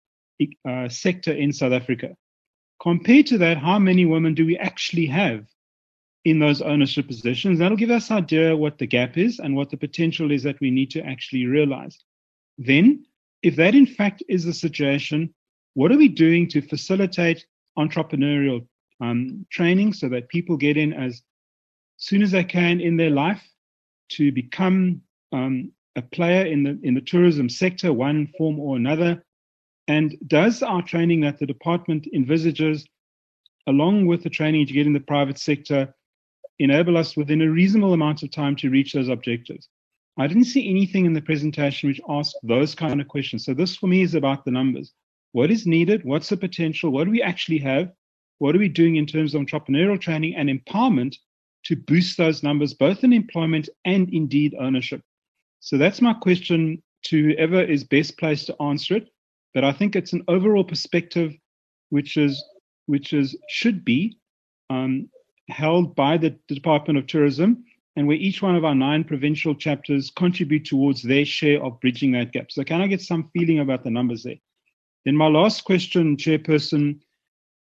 [0.69, 2.15] uh, sector in South Africa?
[2.85, 5.47] Compared to that, how many women do we actually have
[6.27, 7.59] in those ownership positions?
[7.59, 10.61] That'll give us an idea what the gap is and what the potential is that
[10.61, 11.99] we need to actually realize.
[12.59, 13.07] Then,
[13.43, 15.33] if that in fact is the situation,
[15.73, 17.47] what are we doing to facilitate
[17.79, 18.67] entrepreneurial
[19.01, 21.23] um, training so that people get in as
[21.97, 23.43] soon as they can in their life
[24.11, 25.01] to become
[25.33, 29.25] um, a player in the in the tourism sector, one form or another?
[29.87, 32.87] And does our training that the department envisages,
[33.67, 35.95] along with the training to get in the private sector,
[36.59, 39.69] enable us within a reasonable amount of time to reach those objectives?
[40.17, 43.45] I didn't see anything in the presentation which asked those kind of questions.
[43.45, 44.93] So this for me is about the numbers.
[45.33, 46.05] What is needed?
[46.05, 46.91] What's the potential?
[46.91, 47.93] What do we actually have?
[48.39, 51.17] What are we doing in terms of entrepreneurial training and empowerment
[51.65, 55.03] to boost those numbers, both in employment and indeed ownership?
[55.61, 59.09] So that's my question to whoever is best placed to answer it.
[59.55, 61.33] But I think it's an overall perspective
[61.91, 62.45] which is
[62.87, 64.19] which is should be
[64.69, 65.09] um,
[65.49, 67.65] held by the Department of Tourism
[67.97, 72.13] and where each one of our nine provincial chapters contribute towards their share of bridging
[72.13, 72.51] that gap.
[72.51, 74.41] So can I get some feeling about the numbers there?
[75.05, 76.99] Then my last question, Chairperson,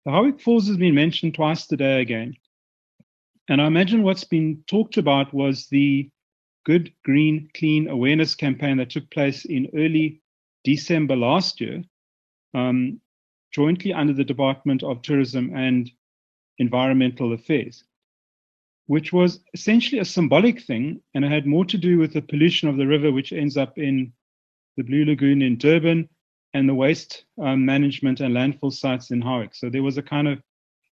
[0.06, 2.36] the Howick Falls has been mentioned twice today again.
[3.49, 6.10] And I imagine what's been talked about was the
[6.66, 10.22] Good Green Clean awareness campaign that took place in early
[10.66, 11.84] December last year,
[12.54, 13.00] um,
[13.54, 15.90] jointly under the Department of Tourism and
[16.58, 17.86] Environmental Affairs,
[18.88, 22.68] which was essentially a symbolic thing and it had more to do with the pollution
[22.68, 24.12] of the river, which ends up in
[24.76, 26.10] the Blue Lagoon in Durban
[26.54, 29.54] and the waste um, management and landfill sites in Howick.
[29.54, 30.42] So there was a kind of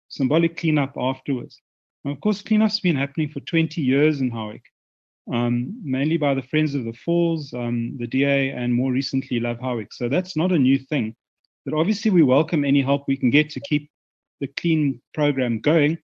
[0.08, 1.62] symbolic cleanup afterwards.
[2.06, 4.64] Of course, cleanup's been happening for 20 years in Howick,
[5.32, 9.60] um, mainly by the Friends of the Falls, um, the DA, and more recently Love
[9.60, 9.94] Howick.
[9.94, 11.16] So that's not a new thing.
[11.66, 13.90] But obviously, we welcome any help we can get to keep
[14.40, 15.98] the clean program going,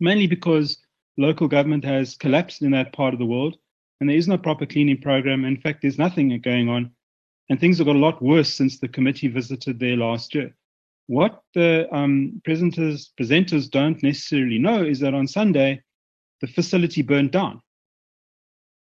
[0.00, 0.78] mainly because
[1.16, 3.56] local government has collapsed in that part of the world
[4.00, 5.44] and there is no proper cleaning program.
[5.44, 6.90] In fact, there's nothing going on
[7.48, 10.54] and things have got a lot worse since the committee visited there last year.
[11.06, 15.82] What the um, presenters, presenters don't necessarily know is that on Sunday,
[16.40, 17.60] the facility burned down,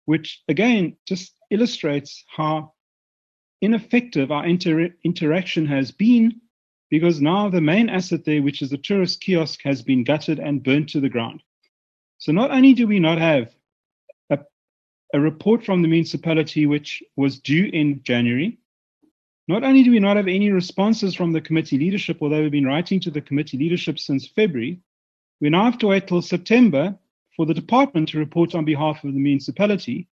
[0.05, 2.73] which again just illustrates how
[3.61, 6.41] ineffective our inter interaction has been
[6.89, 10.63] because now the main asset there, which is the tourist kiosk, has been gutted and
[10.63, 11.41] burnt to the ground.
[12.17, 13.53] So not only do we not have
[15.13, 18.57] a report from the municipality which was due in January.
[19.47, 22.65] Not only do we not have any responses from the committee leadership, although we've been
[22.65, 24.79] writing to the committee leadership since February,
[25.41, 26.97] we now have to wait till September
[27.35, 30.07] for the department to report on behalf of the municipality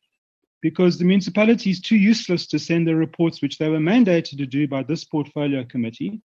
[0.62, 4.46] because the municipality is too useless to send the reports which they were mandated to
[4.46, 6.22] do by this portfolio committee.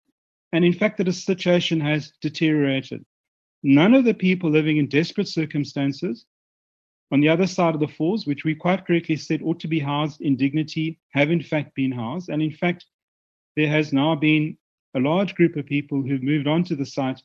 [0.53, 3.05] And in fact, the situation has deteriorated.
[3.63, 6.25] None of the people living in desperate circumstances
[7.11, 9.79] on the other side of the falls, which we quite correctly said ought to be
[9.79, 12.29] housed in dignity, have in fact been housed.
[12.29, 12.85] And in fact,
[13.57, 14.57] there has now been
[14.95, 17.21] a large group of people who've moved on to the site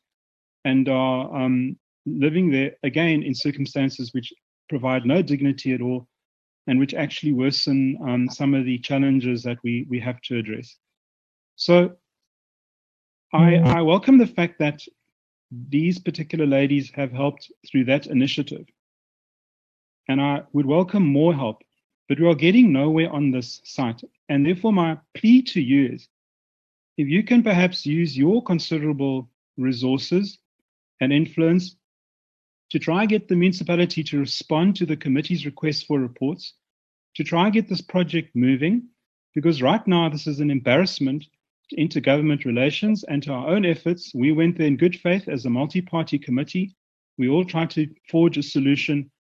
[0.65, 4.33] and are um, living there again in circumstances which
[4.69, 6.07] provide no dignity at all
[6.67, 10.77] and which actually worsen um, some of the challenges that we, we have to address.
[11.57, 11.93] So
[13.33, 14.81] I, I welcome the fact that
[15.69, 18.67] these particular ladies have helped through that initiative
[20.09, 21.63] and I would welcome more help,
[22.09, 24.03] but we are getting nowhere on this site.
[24.29, 26.09] And therefore, my plea to you is
[26.97, 30.39] if you can perhaps use your considerable resources
[31.01, 31.77] and influence
[32.77, 36.53] to try and get the municipality to respond to the committee's request for reports,
[37.15, 38.83] to try and get this project moving,
[39.35, 41.25] because right now this is an embarrassment
[41.71, 44.13] to intergovernment relations and to our own efforts.
[44.15, 46.77] We went there in good faith as a multi party committee.
[47.17, 49.11] We all tried to forge a solution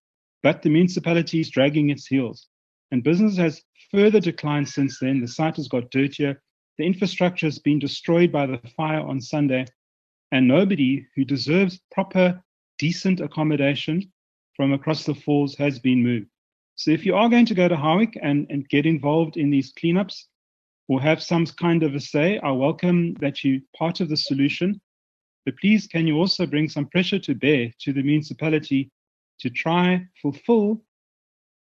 [0.43, 2.47] but the municipality is dragging its heels.
[2.93, 5.21] And business has further declined since then.
[5.21, 6.41] The site has got dirtier.
[6.79, 9.65] The infrastructure has been destroyed by the fire on Sunday.
[10.31, 12.45] And nobody who deserves proper,
[12.79, 14.13] decent accommodation
[14.55, 16.29] from across the falls has been moved.
[16.77, 19.73] So if you are going to go to Howick and, and get involved in these
[19.73, 20.25] cleanups
[20.89, 24.81] or have some kind of a say, I welcome that you part of the solution.
[25.45, 28.91] But please, can you also bring some pressure to bear to the municipality
[29.41, 30.83] to try fulfill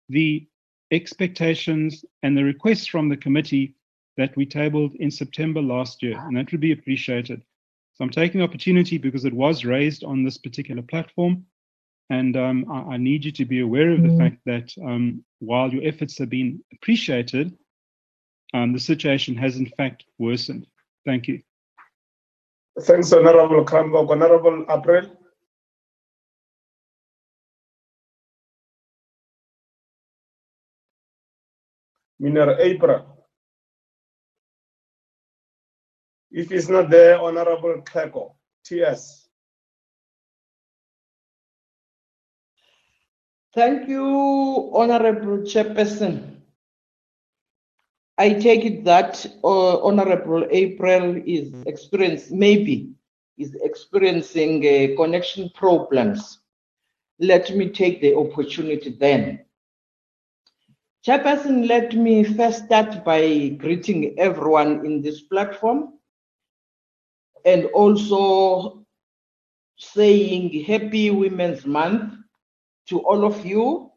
[0.08, 0.46] the
[0.90, 3.74] expectations and the requests from the committee
[4.16, 7.42] that we tabled in September last year, and that would be appreciated.
[7.94, 11.46] So I'm taking the opportunity because it was raised on this particular platform,
[12.10, 14.18] and um, I, I, need you to be aware of the mm.
[14.18, 17.56] fact that um, while your efforts have been appreciated,
[18.52, 20.66] um, the situation has in fact worsened.
[21.06, 21.40] Thank you.
[22.80, 24.10] Thanks, Honorable Krambok.
[24.10, 25.16] Honorable April.
[32.18, 33.13] Miner April.
[36.34, 38.34] If it's not there, Honorable Kleko,
[38.64, 39.28] TS.
[43.54, 46.40] Thank you, Honorable Chairperson.
[48.18, 52.90] I take it that uh, Honorable April is experiencing, maybe,
[53.38, 56.40] is experiencing uh, connection problems.
[57.20, 59.44] Let me take the opportunity then.
[61.06, 65.92] Chairperson, let me first start by greeting everyone in this platform
[67.44, 68.84] and also
[69.76, 72.14] saying Happy Women's Month
[72.88, 73.90] to all of you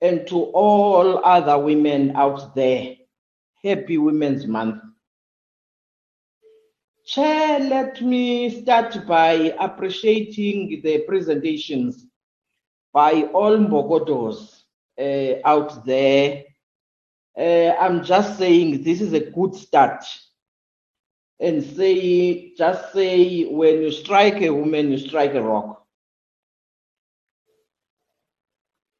[0.00, 2.96] and to all other women out there.
[3.64, 4.82] Happy Women's Month.
[7.06, 12.06] Chair, let me start by appreciating the presentations
[12.92, 14.62] by all Mbokodos
[15.00, 16.44] uh, out there.
[17.36, 20.04] Uh, I'm just saying this is a good start.
[21.40, 25.84] And say, just say, when you strike a woman, you strike a rock.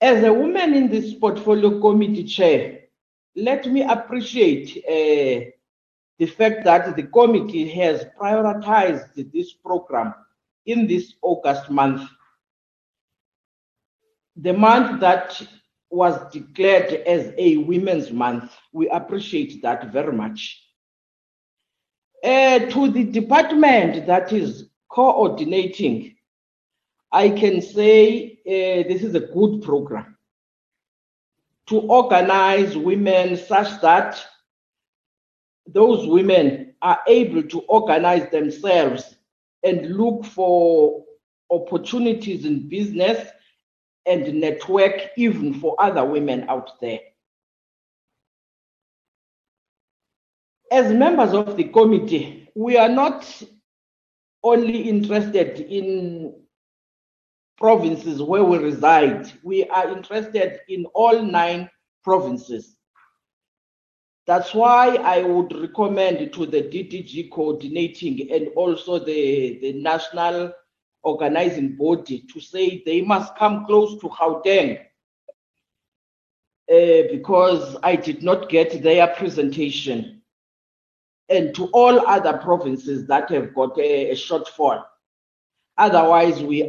[0.01, 2.83] As a woman in this portfolio committee chair,
[3.35, 5.51] let me appreciate uh,
[6.19, 10.15] the fact that the committee has prioritized this program
[10.67, 12.09] in this August month,
[14.37, 15.41] the month that
[15.91, 18.53] was declared as a Women's Month.
[18.73, 20.68] We appreciate that very much.
[22.25, 26.17] Uh, to the department that is coordinating,
[27.13, 30.17] I can say uh, this is a good program
[31.69, 34.25] to organize women such that
[35.67, 39.17] those women are able to organize themselves
[39.63, 41.05] and look for
[41.51, 43.29] opportunities in business
[44.07, 47.01] and network even for other women out there.
[50.71, 53.25] As members of the committee, we are not
[54.43, 56.35] only interested in
[57.57, 59.33] provinces where we reside.
[59.43, 61.71] We are interested in all nine
[62.05, 62.77] provinces.
[64.27, 70.53] That's why I would recommend to the DDG coordinating and also the, the national
[71.03, 74.81] organizing body to say they must come close to Gauteng
[76.71, 80.18] uh, because I did not get their presentation
[81.29, 84.85] and to all other provinces that have got a, a shortfall.
[85.77, 86.69] Otherwise, we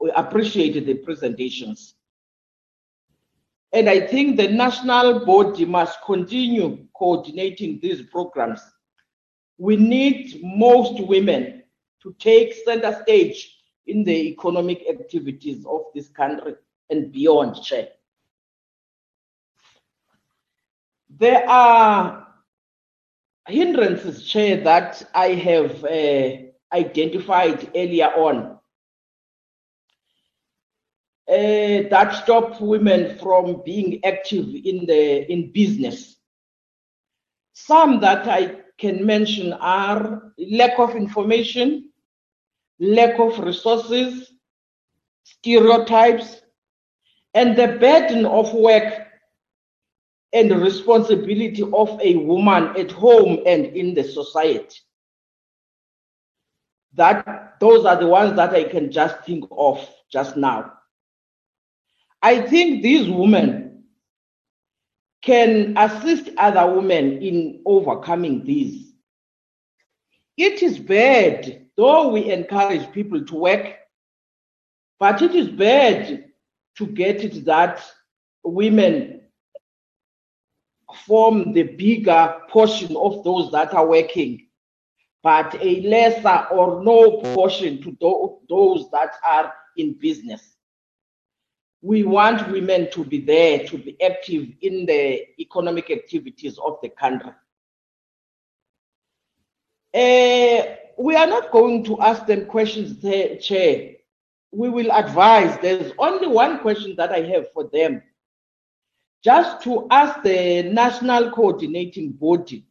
[0.00, 1.94] we appreciate the presentations.
[3.72, 8.60] And I think the national body must continue coordinating these programs.
[9.58, 11.62] We need most women
[12.02, 13.56] to take center stage
[13.86, 16.54] in the economic activities of this country
[16.90, 17.56] and beyond.
[21.18, 22.26] There are
[23.46, 26.36] hindrances, Chair, that I have uh,
[26.72, 28.58] identified earlier on
[31.28, 36.16] uh, that stop women from being active in the in business.
[37.54, 41.90] Some that I can mention are lack of information,
[42.80, 44.32] lack of resources,
[45.24, 46.42] stereotypes,
[47.34, 49.01] and the burden of work
[50.32, 54.78] and the responsibility of a woman at home and in the society.
[56.94, 60.72] That those are the ones that I can just think of just now.
[62.22, 63.84] I think these women
[65.22, 68.92] can assist other women in overcoming these.
[70.36, 73.76] It is bad, though we encourage people to work,
[74.98, 76.30] but it is bad
[76.76, 77.82] to get it that
[78.44, 79.21] women
[81.06, 84.46] form the bigger portion of those that are working,
[85.22, 87.96] but a lesser or no portion to
[88.48, 90.52] those that are in business
[91.82, 96.88] we want women to be there, to be active in the economic activities of the
[96.88, 97.32] country.
[99.92, 103.02] Uh, we are not going to ask them questions,
[103.44, 103.94] Chair.
[104.52, 105.58] We will advise.
[105.60, 108.02] There's only one question that I have for them.
[109.22, 112.64] Just to ask the national coordinating body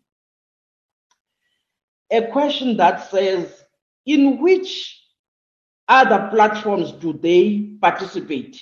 [2.12, 3.64] a question that says,
[4.06, 5.02] in which
[5.88, 8.62] other platforms do they participate?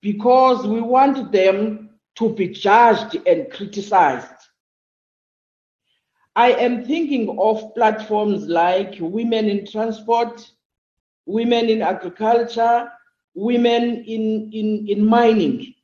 [0.00, 4.32] Because we want them to be judged and criticized.
[6.34, 10.50] I am thinking of platforms like Women in Transport,
[11.26, 12.90] Women in Agriculture,
[13.34, 15.74] Women in, in, in Mining,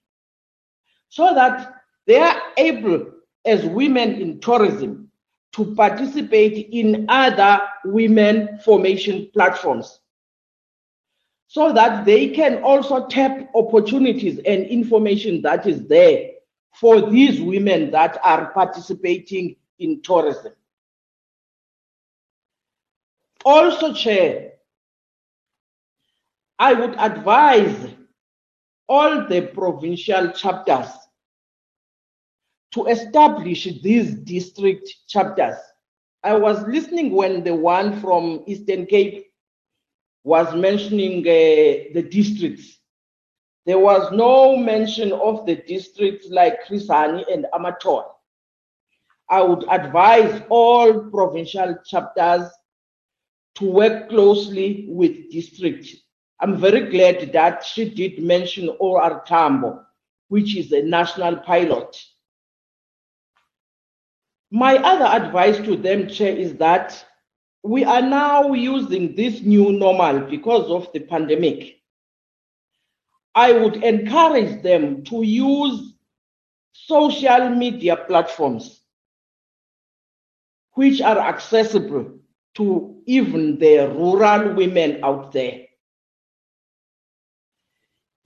[1.08, 1.74] so that
[2.06, 3.12] they are able,
[3.44, 5.10] as women in tourism,
[5.52, 10.00] to participate in other women formation platforms
[11.48, 16.30] so that they can also tap opportunities and information that is there
[16.74, 20.52] for these women that are participating in tourism.
[23.44, 24.52] Also, Chair,
[26.58, 27.94] I would advise
[28.88, 30.88] all the provincial chapters
[32.72, 35.56] to establish these district chapters.
[36.22, 39.26] I was listening when the one from Eastern Cape
[40.24, 42.78] was mentioning uh, the districts.
[43.64, 48.04] There was no mention of the districts like Chris Hani and Amathole.
[49.28, 52.48] I would advise all provincial chapters
[53.56, 55.94] to work closely with districts.
[56.40, 59.84] I'm very glad that she did mention OR Tambo,
[60.28, 61.96] which is a national pilot.
[64.50, 67.04] My other advice to them, Chair, is that
[67.62, 71.80] we are now using this new normal because of the pandemic.
[73.34, 75.94] I would encourage them to use
[76.72, 78.80] social media platforms
[80.72, 82.18] which are accessible
[82.54, 85.65] to even the rural women out there.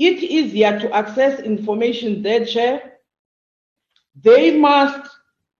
[0.00, 2.94] It's easier to access information there, Chair.
[4.22, 5.10] They must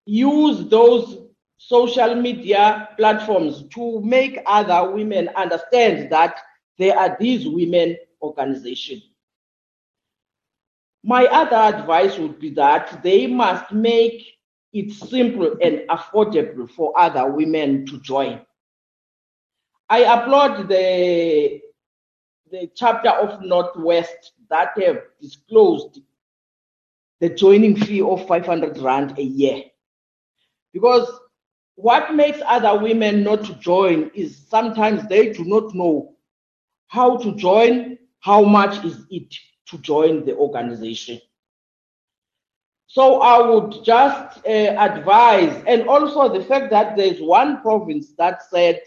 [0.07, 1.19] use those
[1.59, 6.41] social media platforms to make other women understand that
[6.79, 9.03] there are these women organizations.
[11.05, 14.25] My other advice would be that they must make
[14.73, 18.41] it simple and affordable for other women to join.
[19.91, 21.61] I applaud the,
[22.51, 26.01] the chapter of Northwest that have disclosed
[27.21, 29.65] the joining fee of 500 Rand a year.
[30.73, 31.09] Because
[31.77, 36.15] what makes other women not to join is sometimes they do not know
[36.89, 39.35] how to join, how much is it
[39.67, 41.21] to join the organization.
[42.87, 48.43] So I would just uh, advise, and also the fact that there's one province that
[48.51, 48.81] said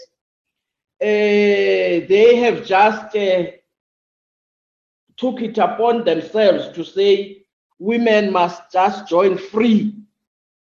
[1.04, 3.44] they have just uh,
[5.18, 7.46] took it upon themselves to say
[7.80, 9.96] women must just join free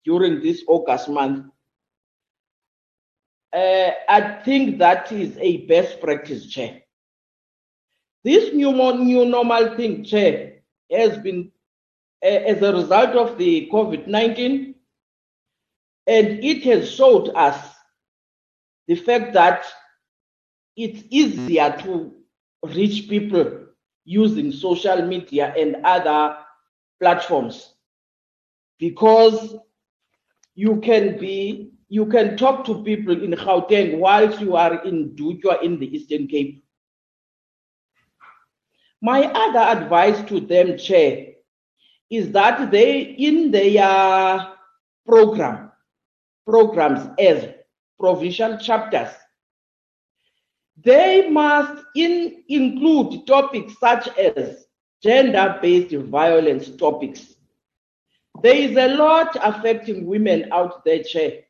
[0.05, 1.47] during this August month.
[3.53, 6.83] Uh, I think that is a best practice, Chair.
[8.25, 10.59] This new, new normal thing, Chair,
[10.91, 11.53] has been
[12.25, 14.75] uh, as a result of the COVID 19,
[16.09, 17.73] and it has showed us
[18.89, 19.65] the fact that
[20.77, 22.13] it's easier to
[22.63, 23.67] reach people
[24.05, 26.37] using social media and other
[27.01, 27.75] platforms
[28.79, 29.57] because
[30.55, 35.63] you can be you can talk to people in Gauteng whilst you are in Dutywa
[35.63, 36.65] in the Eastern Cape.
[39.01, 41.27] My other advice to them, Chair,
[42.11, 44.49] is that they in their
[45.07, 45.71] program
[46.47, 47.49] programs as
[48.01, 49.11] provincial chapters
[50.85, 54.67] they must in, include topics such as
[55.03, 57.37] gender-based violence topics
[58.43, 61.43] there is a lot affecting women out there, Chair.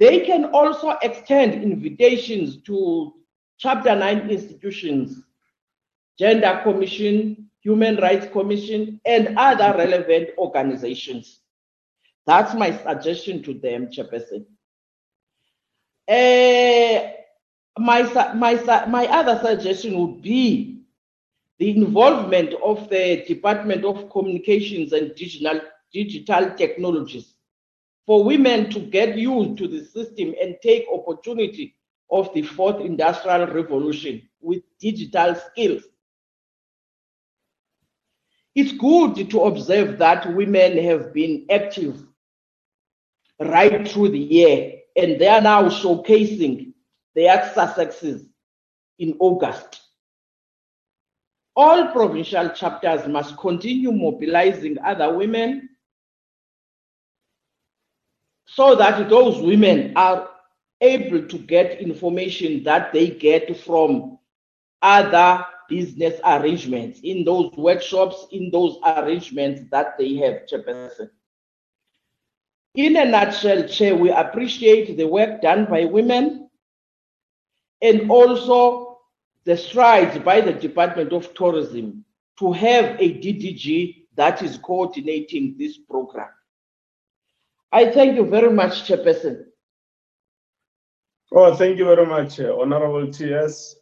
[0.00, 3.14] They can also extend invitations to
[3.58, 5.22] Chapter 9 institutions,
[6.18, 11.40] Gender Commission, Human Rights Commission, and other relevant organizations.
[12.26, 14.46] That's my suggestion to them, Chairperson.
[16.08, 17.12] Uh,
[17.78, 18.02] my,
[18.34, 18.54] my,
[18.86, 20.82] my other suggestion would be
[21.58, 25.60] the involvement of the Department of Communications and Digital,
[25.92, 27.34] Digital Technologies
[28.06, 31.74] for women to get used to the system and take opportunity
[32.10, 35.82] of the fourth industrial revolution with digital skills.
[38.54, 42.06] It's good to observe that women have been active
[43.40, 46.73] right through the year and they are now showcasing
[47.14, 48.26] their successes
[48.98, 49.80] in August.
[51.56, 55.68] all provincial chapters must continue mobilizing other women
[58.46, 60.28] so that those women are
[60.80, 64.18] able to get information that they get from
[64.82, 71.08] other business arrangements in those workshops, in those arrangements that they have, Chairperson.
[72.74, 76.43] In a nutshell, Chair, we appreciate the work done by women
[77.84, 78.98] and also
[79.44, 82.02] the strides by the Department of Tourism
[82.38, 86.30] to have a DDG that is coordinating this program.
[87.70, 89.44] I thank you very much, Chairperson.
[91.30, 93.76] Oh, thank you very much, uh, Honorable TS.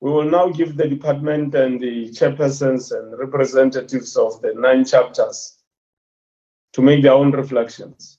[0.00, 5.58] We will now give the department and the chairpersons and representatives of the nine chapters
[6.72, 8.18] to make their own reflections.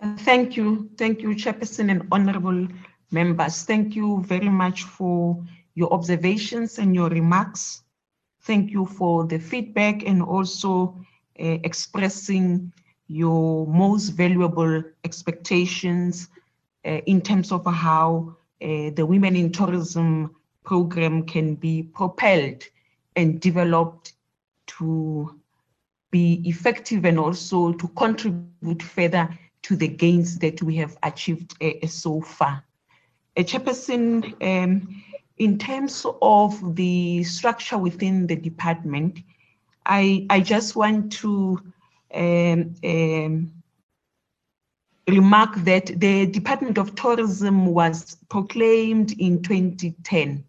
[0.00, 0.88] Thank you.
[0.96, 2.66] Thank you, Chairperson and honorable
[3.10, 3.64] members.
[3.64, 5.44] Thank you very much for
[5.74, 7.82] your observations and your remarks.
[8.42, 10.96] Thank you for the feedback and also
[11.38, 12.72] uh, expressing
[13.08, 16.28] your most valuable expectations
[16.86, 22.64] uh, in terms of how uh, the Women in Tourism program can be propelled
[23.16, 24.14] and developed
[24.66, 25.38] to
[26.10, 29.28] be effective and also to contribute further
[29.62, 32.64] to the gains that we have achieved uh, so far.
[33.36, 35.02] Uh, Chairperson, um,
[35.38, 39.18] in terms of the structure within the department,
[39.86, 41.60] I, I just want to
[42.14, 43.52] um, um,
[45.08, 50.44] remark that the Department of Tourism was proclaimed in 2010.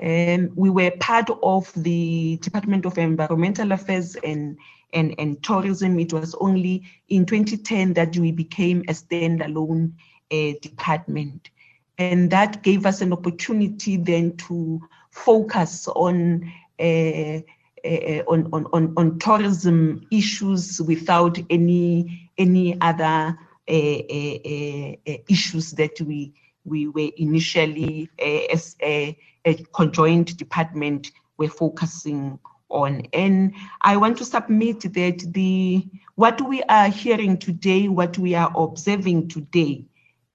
[0.00, 4.56] Um, we were part of the Department of Environmental Affairs and,
[4.92, 5.98] and, and Tourism.
[5.98, 9.92] It was only in 2010 that we became a standalone
[10.30, 11.50] uh, department.
[11.98, 14.80] And that gave us an opportunity then to
[15.10, 17.40] focus on uh,
[17.84, 23.38] uh, on, on, on, tourism issues without any any other
[23.68, 26.32] uh, uh, uh issues that we
[26.64, 28.10] we were initially
[28.52, 32.57] as a, a, conjoint department were focusing on.
[32.70, 38.52] And I want to submit that the what we are hearing today, what we are
[38.56, 39.86] observing today,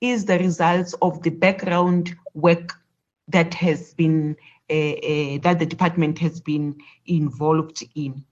[0.01, 2.73] is the results of the background work
[3.27, 4.35] that has been
[4.69, 8.23] uh, uh, that the department has been involved in.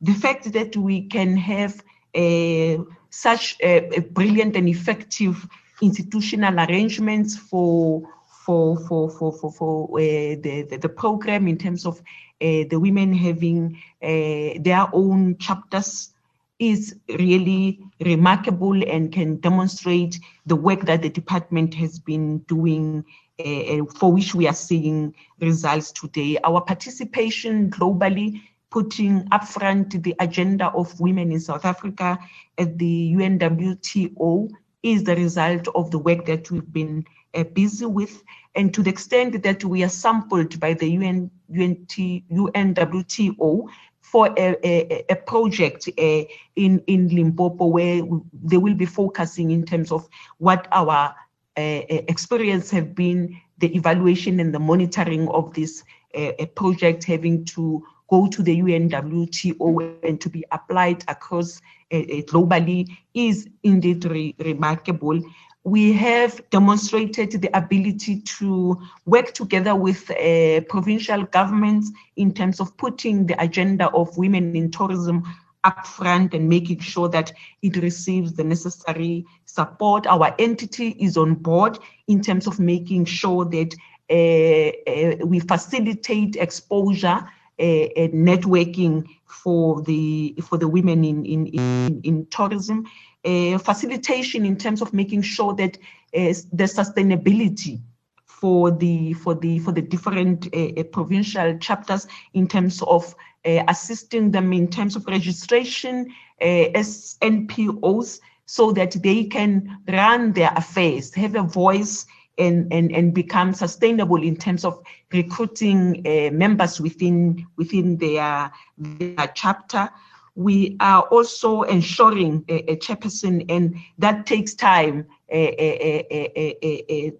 [0.00, 1.82] The fact that we can have
[2.14, 5.48] uh, such a, a, brilliant and effective
[5.80, 8.02] institutional arrangements for
[8.44, 12.02] for for for for, for the, the, the program in terms of
[12.40, 16.12] Uh, the women having uh, their own chapters
[16.58, 23.04] is really remarkable and can demonstrate the work that the department has been doing
[23.38, 26.38] uh, uh, for which we are seeing results today.
[26.44, 28.40] Our participation globally,
[28.70, 32.18] putting upfront the agenda of women in South Africa
[32.58, 34.50] at the UNWTO
[34.82, 37.04] is the result of the work that we've been
[37.36, 38.22] uh, busy with.
[38.54, 43.68] And to the extent that we are sampled by the UN, UNT, UNWTO
[44.00, 46.22] for a, a, a project uh,
[46.54, 50.08] in, in Limpopo where they will be focusing in terms of
[50.38, 51.14] what our
[51.56, 55.82] uh, experience have been the evaluation and the monitoring of this
[56.14, 61.60] uh, project having to go to the UNWTO and to be applied across
[61.92, 61.96] uh,
[62.28, 65.20] globally is indeed re remarkable.
[65.66, 72.76] We have demonstrated the ability to work together with uh, provincial governments in terms of
[72.76, 75.24] putting the agenda of women in tourism
[75.64, 80.06] upfront and making sure that it receives the necessary support.
[80.06, 83.74] Our entity is on board in terms of making sure that
[84.08, 87.28] uh, uh, we facilitate exposure
[87.58, 92.86] uh, and networking for the for the women in in in, in tourism.
[93.26, 95.76] Uh, facilitation in terms of making sure that
[96.14, 97.80] uh, the sustainability
[98.24, 103.14] for the for the for the different uh, provincial chapters in terms of
[103.44, 106.06] uh, assisting them in terms of registration
[106.40, 112.06] uh, as NPOs so that they can run their affairs, have a voice
[112.38, 114.80] and, and, and become sustainable in terms of
[115.12, 119.90] recruiting uh, members within, within their, their chapter.
[120.36, 127.10] We are also ensuring a, a chairperson, and that takes time, eh, eh, eh,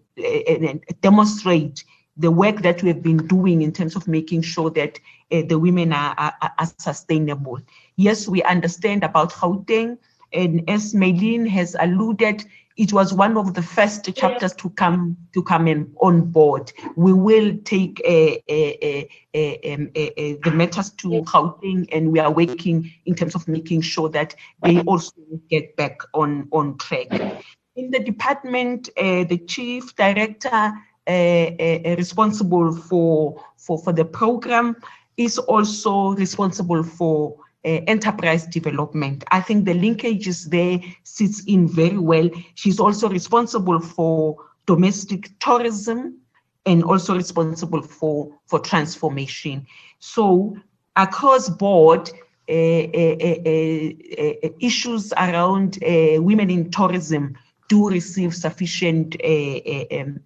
[0.46, 1.82] and demonstrate
[2.16, 4.98] the work that we have been doing in terms of making sure that
[5.32, 7.58] uh, the women are, are, are, sustainable.
[7.96, 9.98] Yes, we understand about Gauteng,
[10.32, 12.44] and as Maylene has alluded,
[12.76, 16.72] it was one of the first chapters to come to come in on board.
[16.94, 23.14] We will take a, a, a, the matters to Gauteng, and we are working in
[23.14, 25.14] terms of making sure that they also
[25.48, 27.08] get back on on track.
[27.76, 30.72] In the department, uh, the chief director
[31.06, 34.76] uh, uh, responsible for, for for the program
[35.16, 39.25] is also responsible for uh, enterprise development.
[39.33, 42.31] I think the linkages there sits in very well.
[42.55, 44.36] She's also responsible for
[44.67, 46.18] domestic tourism
[46.65, 49.67] and also responsible for, for transformation.
[49.99, 50.57] So
[50.97, 52.10] across board,
[52.49, 57.36] uh, uh, issues around women in tourism
[57.68, 59.17] do receive sufficient
[59.93, 60.20] um,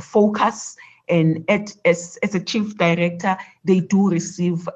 [0.00, 0.76] focus
[1.08, 4.68] and at, as, as a chief director, they do receive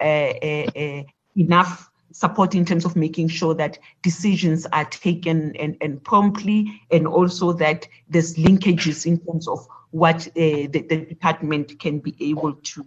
[1.38, 7.06] enough support in terms of making sure that decisions are taken and, and promptly, and
[7.06, 10.32] also that there's linkages in terms of what uh,
[10.72, 12.84] the, the, department can be able to,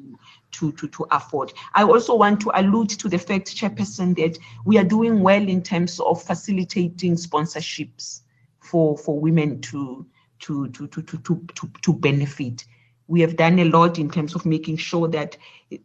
[0.52, 1.52] to, to, to afford.
[1.74, 5.64] I also want to allude to the fact, Chairperson, that we are doing well in
[5.64, 8.22] terms of facilitating sponsorships
[8.60, 10.06] for, for women to,
[10.40, 11.20] to, to, to, to,
[11.56, 12.66] to, to benefit
[13.08, 15.36] we have done a lot in terms of making sure that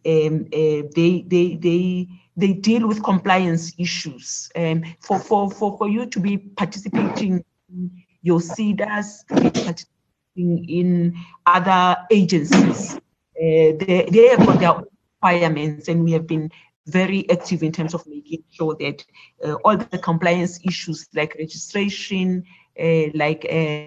[0.07, 4.51] um, uh, they they they they deal with compliance issues.
[4.55, 7.91] Um, for, for, for, for you to be participating in
[8.23, 11.17] your SEDAs, participating in
[11.47, 13.01] other agencies, uh,
[13.37, 14.83] they, they have got their
[15.23, 16.51] requirements, and we have been
[16.87, 19.05] very active in terms of making sure that
[19.45, 22.45] uh, all the compliance issues like registration,
[22.81, 23.87] uh, like uh,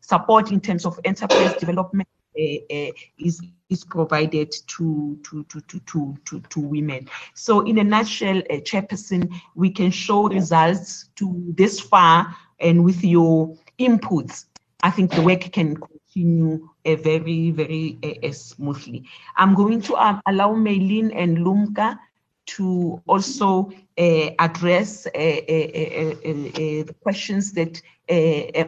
[0.00, 6.40] support in terms of enterprise development is is provided to to to to to to,
[6.40, 7.08] to women.
[7.34, 13.02] So in a nutshell, uh, chairperson, we can show results to this far, and with
[13.04, 14.46] your inputs,
[14.82, 19.04] I think the work can continue uh, very very uh, smoothly.
[19.36, 21.98] I'm going to um, allow Maylene and Lumka
[22.46, 27.82] to also uh, address uh, uh, the questions that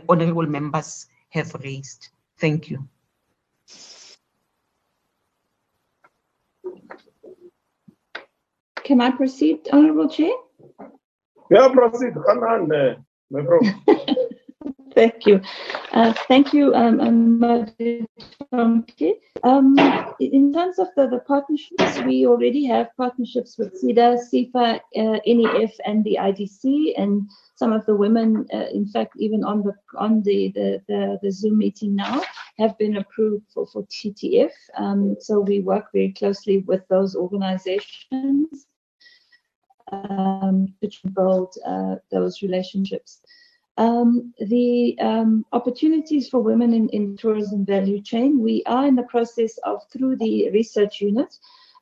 [0.08, 2.08] honorable members have raised.
[2.38, 2.88] Thank you.
[8.88, 10.32] Can I proceed, Honorable Chair?
[11.50, 12.14] Yeah, proceed.
[12.26, 13.84] Come on, no problem.
[14.94, 15.42] Thank you.
[15.92, 17.66] Uh, thank you, um, um,
[19.44, 19.76] um,
[20.18, 25.72] in terms of the, the partnerships, we already have partnerships with SEDA, SEFA, uh, NEF,
[25.84, 30.22] and the IDC, and some of the women, uh, in fact, even on the on
[30.22, 32.22] the, the, the, the, Zoom meeting now,
[32.56, 34.52] have been approved for, for TTF.
[34.78, 38.66] Um, so we work very closely with those organizations
[39.92, 43.20] um, to build uh, those relationships.
[43.76, 49.04] Um, the um, opportunities for women in, in tourism value chain, we are in the
[49.04, 51.32] process of, through the research unit,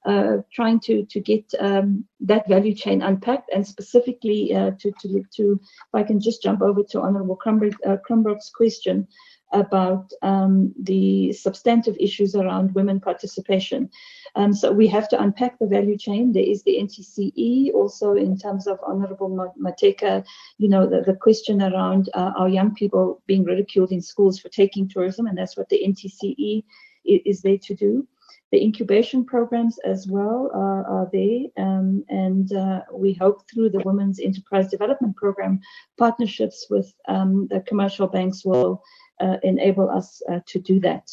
[0.05, 5.25] uh, trying to, to get um, that value chain unpacked and specifically uh, to, to,
[5.35, 9.09] to, if I can just jump over to Honorable uh, Cranbrook's question,
[9.53, 13.91] about um, the substantive issues around women participation.
[14.37, 16.33] Um, so we have to unpack the value chain.
[16.33, 20.25] There is the NTCE also in terms of Honorable Mateka,
[20.59, 24.51] you know, the, the question around uh, our young people being ridiculed in schools for
[24.51, 26.65] taking tourism, and that's what the NTCE
[27.05, 28.07] is there to do.
[28.53, 33.83] The incubation programs as well uh, are there, um, and uh, we hope through the
[33.85, 35.61] Women's Enterprise Development Program,
[35.99, 38.83] partnerships with um, the commercial banks will
[39.21, 41.11] uh, enable us uh, to do that.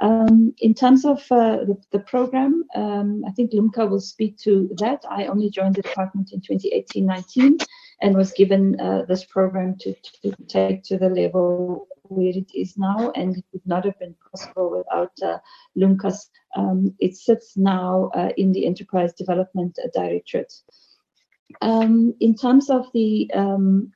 [0.00, 4.68] Um, in terms of uh, the, the, program, um, I think Lumka will speak to
[4.78, 5.04] that.
[5.08, 7.64] I only joined the department in 2018-19
[8.02, 12.76] and was given uh, this program to, to, take to the level where it is
[12.76, 15.38] now, and it would not have been possible without uh,
[15.78, 16.28] Lumka's.
[16.56, 20.52] Um, it sits now uh, in the Enterprise Development Directorate.
[21.62, 23.92] Um, in terms of the um,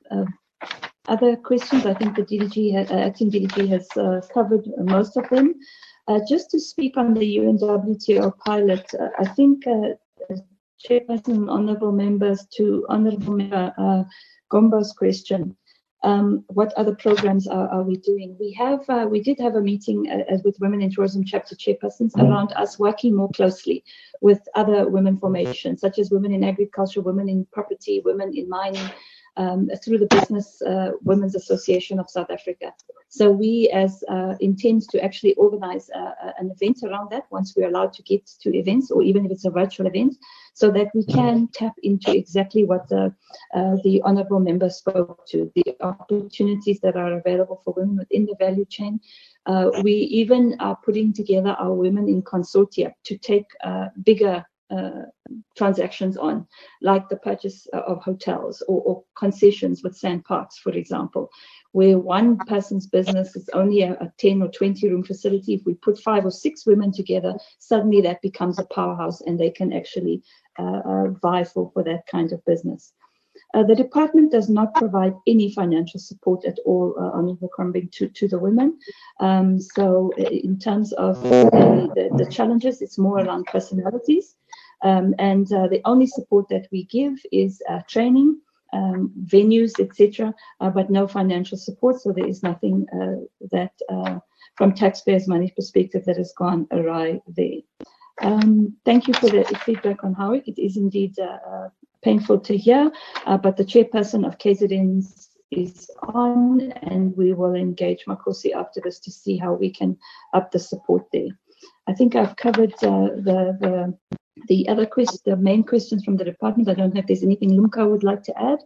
[1.09, 5.55] other questions, I think the DDG, uh, acting DDG has uh, covered most of them.
[6.09, 9.89] Uh, just to speak on the UNWTO pilot, uh, I think uh,
[10.83, 14.03] Chairperson, honourable members, to honourable member uh,
[14.51, 15.55] Gombo's question,
[16.03, 18.35] um, what other programs are, are, we doing?
[18.39, 22.13] We have, uh, we did have a meeting uh, with Women in Tourism chapter chairpersons
[22.13, 22.27] mm.
[22.27, 23.83] around us working more closely
[24.21, 28.89] with other women formations, such as women in agriculture, women in property, women in mining,
[29.37, 32.73] um, through the Business uh, Women's Association of South Africa.
[33.07, 37.67] So we as uh, intend to actually organize uh, an event around that once we're
[37.67, 40.15] allowed to get to events or even if it's a virtual event
[40.53, 43.13] so that we can tap into exactly what the,
[43.55, 48.35] uh, the honorable member spoke to, the opportunities that are available for women within the
[48.37, 48.99] value chain.
[49.45, 55.03] Uh, we even are putting together our women in consortia to take uh, bigger uh,
[55.57, 56.47] transactions on,
[56.81, 61.29] like the purchase of hotels or, or, concessions with SANParks, for example,
[61.73, 65.53] where one person's business is only a, a 10 or 20 room facility.
[65.53, 69.49] If we put five or six women together, suddenly that becomes a powerhouse and they
[69.49, 70.23] can actually
[70.57, 72.93] uh, uh, vie for, for that kind of business.
[73.53, 78.07] Uh, the department does not provide any financial support at all uh, on Overcrombing to,
[78.09, 78.77] to the women.
[79.19, 84.35] Um, so in terms of the, the, the, challenges, it's more around personalities.
[84.83, 88.39] Um, and uh, the only support that we give is uh, training,
[88.73, 92.01] um, venues, etc., uh, but no financial support.
[92.01, 94.19] So there is nothing uh, that, uh,
[94.55, 97.59] from taxpayers' money perspective, that has gone awry there.
[98.21, 100.47] Um, thank you for the feedback on Howick.
[100.47, 101.69] It is indeed uh,
[102.01, 102.91] painful to hear,
[103.25, 105.03] but the chairperson of KZN
[105.51, 109.97] is on, and we will engage Makosi after this to see how we can
[110.33, 111.29] up the support there.
[111.87, 113.21] I think I've covered the,
[113.59, 113.97] the
[114.47, 117.51] the other questions, the main questions from the department, I don't know if there's anything
[117.51, 118.59] Lumka would like to add,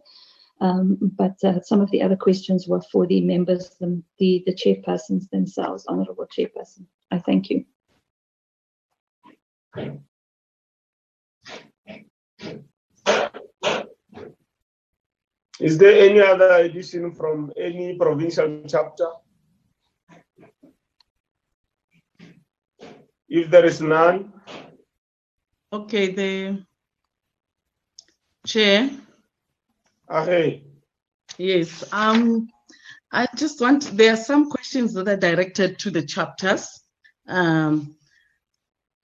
[0.60, 4.54] um, but uh, some of the other questions were for the members, the, the, the
[4.54, 6.86] chairpersons themselves, Honourable Chairperson.
[7.10, 7.64] I thank you.
[15.60, 19.06] Is there any other addition from any provincial chapter?
[23.28, 24.32] If there is none,
[25.74, 26.64] Okay, the
[28.46, 28.90] chair.
[30.08, 30.62] Okay.
[31.36, 31.82] Yes.
[31.92, 32.48] Um,
[33.10, 36.68] I just want, there are some questions that are directed to the chapters.
[37.26, 37.96] Um,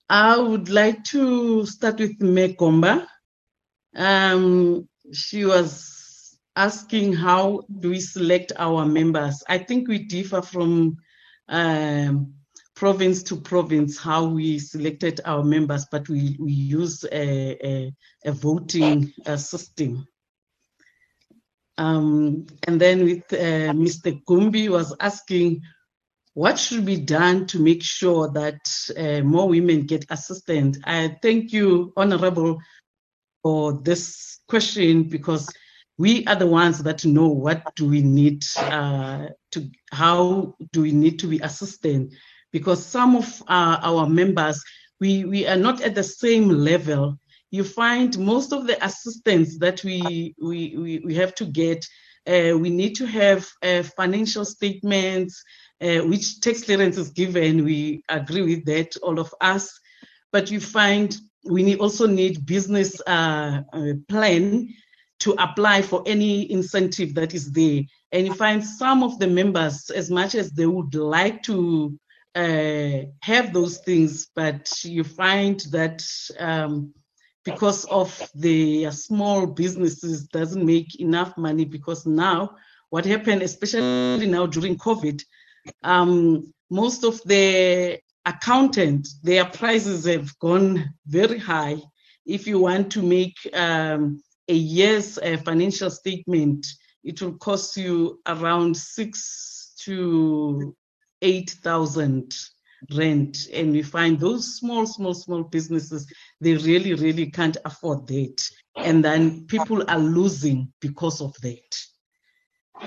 [0.08, 3.04] I would like to start with Megomba.
[3.96, 9.42] Um, she was asking how do we select our members?
[9.48, 10.98] I think we differ from
[11.48, 12.34] um,
[12.80, 17.92] province to province how we selected our members, but we, we use a, a,
[18.24, 20.08] a voting uh, system.
[21.76, 24.24] Um, and then with uh, Mr.
[24.24, 25.60] Gumbi was asking
[26.32, 28.60] what should be done to make sure that
[28.96, 30.78] uh, more women get assistance.
[30.84, 32.60] I thank you, Honorable,
[33.42, 35.46] for this question because
[35.98, 40.92] we are the ones that know what do we need uh, to, how do we
[40.92, 42.14] need to be assisted
[42.52, 44.62] because some of uh, our members,
[45.00, 47.18] we, we are not at the same level.
[47.50, 51.86] You find most of the assistance that we, we, we, we have to get,
[52.26, 55.42] uh, we need to have uh, financial statements,
[55.80, 57.64] uh, which tax clearance is given.
[57.64, 59.78] We agree with that, all of us.
[60.32, 64.68] But you find we need, also need business uh, uh, plan
[65.20, 67.82] to apply for any incentive that is there.
[68.12, 71.98] And you find some of the members, as much as they would like to
[72.34, 76.04] uh, have those things, but you find that
[76.38, 76.94] um,
[77.44, 82.56] because of the small businesses doesn't make enough money because now
[82.90, 85.22] what happened, especially now during COVID,
[85.82, 91.76] um, most of the accountant, their prices have gone very high.
[92.26, 96.66] If you want to make um, a year's uh, financial statement,
[97.02, 100.76] it will cost you around six to
[101.22, 102.34] 8,000
[102.94, 103.48] rent.
[103.52, 108.42] And we find those small, small, small businesses, they really, really can't afford that.
[108.76, 111.76] And then people are losing because of that.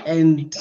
[0.06, 0.54] And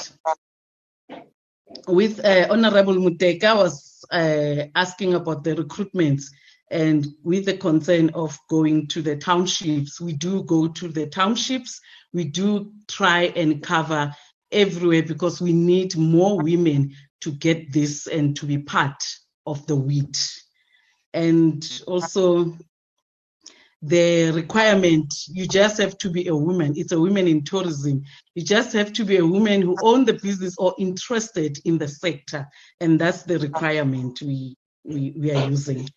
[1.88, 6.26] with uh, Honorable Muteka was uh, asking about the recruitments
[6.74, 11.80] and with the concern of going to the townships, we do go to the townships.
[12.14, 14.14] We do try and cover
[14.52, 19.02] everywhere because we need more women to get this and to be part
[19.46, 20.32] of the wheat.
[21.14, 22.58] And also
[23.82, 26.74] the requirement, you just have to be a woman.
[26.76, 28.04] It's a woman in tourism.
[28.36, 31.88] You just have to be a woman who own the business or interested in the
[31.88, 32.48] sector.
[32.80, 35.90] And that's the requirement we, we, we are using.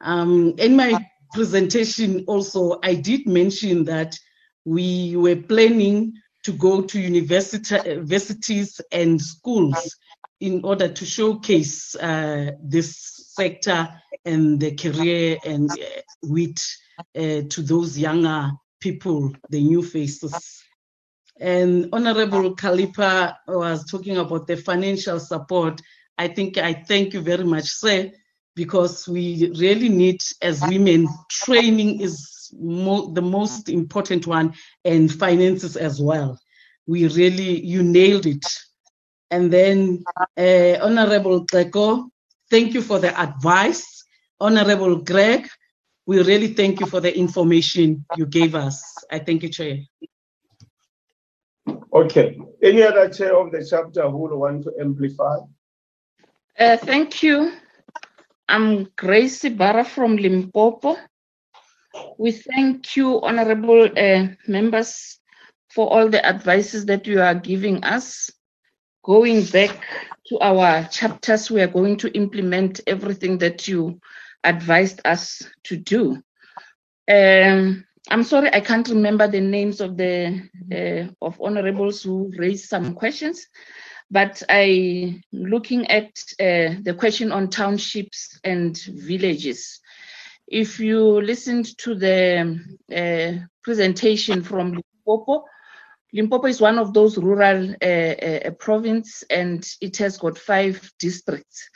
[0.00, 0.98] Um, in my
[1.32, 4.18] presentation also, I did mention that
[4.64, 6.14] we were planning
[6.44, 9.96] to go to universities and schools
[10.40, 13.88] in order to showcase uh, this sector
[14.24, 15.84] and the career and uh,
[16.22, 16.60] wit
[17.16, 20.62] uh, to those younger people, the new faces.
[21.40, 25.80] And Honorable Kalipa was talking about the financial support.
[26.16, 28.12] I think I thank you very much, sir,
[28.54, 34.54] because we really need, as women, training is mo- the most important one,
[34.84, 36.38] and finances as well.
[36.86, 38.46] We really, you nailed it.
[39.34, 40.04] And then,
[40.38, 42.08] uh, Honorable Grego,
[42.48, 43.84] thank you for the advice.
[44.38, 45.48] Honorable Greg,
[46.06, 48.80] we really thank you for the information you gave us.
[49.10, 49.78] I thank you, Chair.
[51.92, 52.38] Okay.
[52.62, 55.38] Any other chair of the chapter who will want to amplify?
[56.56, 57.54] Uh, thank you.
[58.48, 60.96] I'm Gracie Barra from Limpopo.
[62.18, 65.18] We thank you, honorable uh, members,
[65.70, 68.30] for all the advices that you are giving us.
[69.04, 69.84] Going back
[70.28, 74.00] to our chapters, we are going to implement everything that you
[74.42, 76.22] advised us to do.
[77.06, 82.68] Um, I'm sorry, I can't remember the names of the uh, of honorables who raised
[82.68, 83.46] some questions,
[84.10, 86.08] but I looking at
[86.40, 89.80] uh, the question on townships and villages.
[90.48, 92.58] If you listened to the
[92.94, 95.44] uh, presentation from Limpopo,
[96.14, 101.68] Limpopo is one of those rural uh, uh, province and it has got five districts.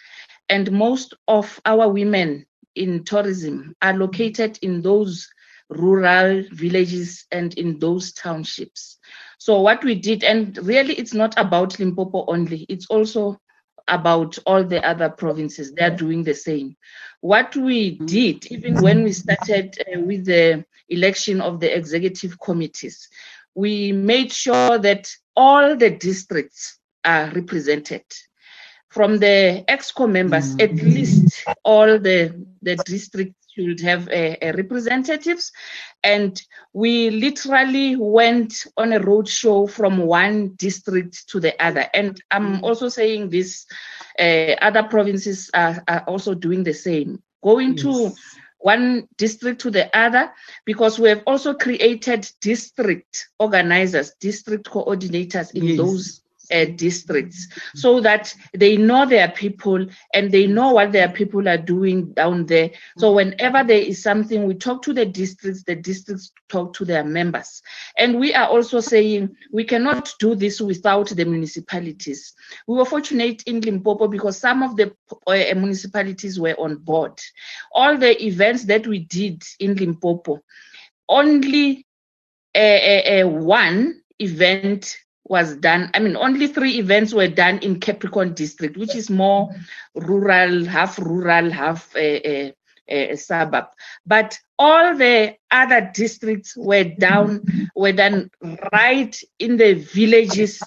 [0.49, 5.29] And most of our women in tourism are located in those
[5.71, 8.99] rural villages and in those townships.
[9.39, 13.39] So what we did, and really it's not about Limpopo only, it's also
[13.89, 15.73] about all the other provinces.
[15.73, 16.77] They're doing the same.
[17.21, 23.09] What we did, even when we started uh, with the election of the executive committees,
[23.55, 28.03] we made sure that all the districts are represented.
[28.91, 35.53] From the EXCO members, at least all the, the districts should have a, a representatives.
[36.03, 36.41] And
[36.73, 41.87] we literally went on a road show from one district to the other.
[41.93, 43.67] And I'm also saying this,
[44.19, 47.23] uh, other provinces are, are also doing the same.
[47.43, 48.13] Going to
[48.59, 50.33] one district to the other
[50.65, 55.77] because we have also created district organizers, district coordinators in Yes.
[55.77, 61.49] those uh, districts so that they know their people and they know what their people
[61.49, 62.71] are doing down there.
[62.97, 67.05] So whenever there is something, we talk to the districts, the districts talk to their
[67.05, 67.63] members.
[67.97, 72.35] And we are also saying we cannot do this without the municipalities.
[72.67, 74.95] We were fortunate in Limpopo because some of the
[75.27, 77.21] uh, municipalities were on board.
[77.73, 80.43] All the events that we did in Limpopo,
[81.09, 81.87] only
[82.55, 84.97] uh, uh, uh, one event
[85.29, 85.91] was done.
[85.95, 89.55] I mean, only three events were done in Capricorn district, which is more
[89.95, 92.55] rural, half rural, half a,
[92.89, 93.67] a, a suburb.
[94.07, 97.43] But all the other districts were down,
[97.75, 98.31] were done
[98.73, 100.63] right in the villages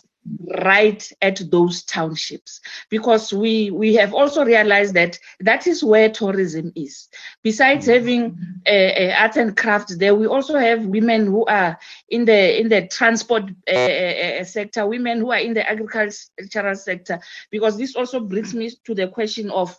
[0.56, 2.62] right at those townships.
[2.90, 7.10] Because we we have also realized that that is where tourism is.
[7.44, 11.78] Besides having uh, art and crafts there we also have women who are
[12.10, 17.20] in the in the transport uh, sector women who are in the agricultural sector.
[17.50, 19.76] Because this also brings me to the question of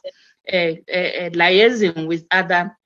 [0.52, 2.76] uh, liaising with other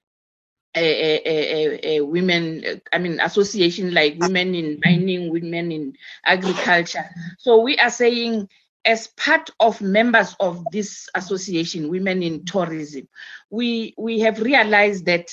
[0.76, 5.94] uh, uh, uh, uh, women, uh, I mean, association like women in mining, women in
[6.24, 7.08] agriculture.
[7.38, 8.48] So we are saying,
[8.84, 13.08] as part of members of this association, Women in Tourism,
[13.50, 15.30] we we have realized that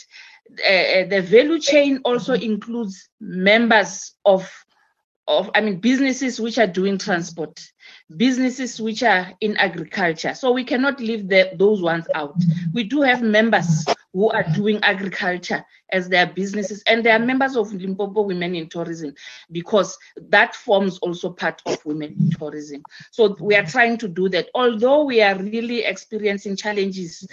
[0.50, 4.50] uh, the value chain also includes members of
[5.28, 7.60] of I mean businesses which are doing transport,
[8.16, 10.34] businesses which are in agriculture.
[10.34, 12.36] So we cannot leave the, those ones out.
[12.74, 17.56] We do have members who are doing agriculture as their businesses, and they are members
[17.56, 19.14] of Limpopo Women in Tourism
[19.52, 19.98] because
[20.30, 22.84] that forms also part of women in tourism.
[23.12, 24.50] So we are trying to do that.
[24.54, 27.28] Although we are really experiencing challenges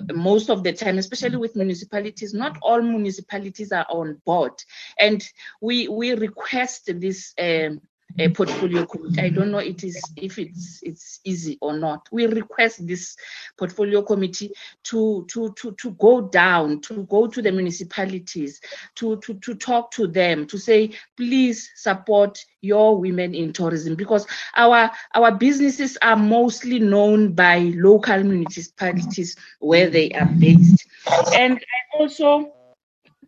[0.00, 4.52] uh, most of the time, especially with municipalities, not all municipalities are on board,
[4.98, 5.26] and
[5.60, 7.34] we we request this.
[7.38, 7.80] Um,
[8.18, 9.20] a portfolio committee.
[9.20, 12.08] I don't know it is if it's it's easy or not.
[12.10, 13.16] We request this
[13.58, 14.52] portfolio committee
[14.84, 18.60] to to to to go down, to go to the municipalities,
[18.96, 24.26] to to to talk to them, to say please support your women in tourism because
[24.54, 30.86] our our businesses are mostly known by local municipalities where they are based.
[31.34, 32.52] And I also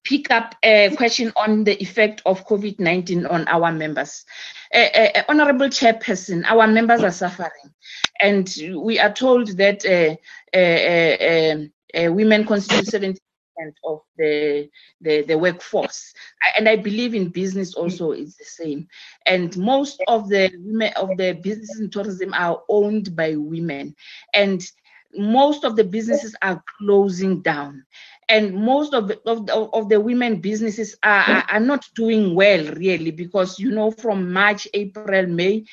[0.05, 4.25] pick up a question on the effect of COVID 19 on our members.
[4.75, 7.73] Uh, uh, Honorable Chairperson, our members are suffering,
[8.20, 10.17] and we are told that uh,
[10.57, 13.20] uh, uh, uh, women constitute seventy
[13.59, 14.68] percent of the,
[15.01, 16.12] the, the workforce.
[16.57, 18.89] And I believe in business also is the same.
[19.27, 23.94] And most of the women of the business in tourism are owned by women.
[24.35, 24.62] And
[25.15, 27.85] most of the businesses are closing down
[28.28, 32.34] and most of the, of the, of the women businesses are, are, are not doing
[32.34, 35.65] well really because you know from march april may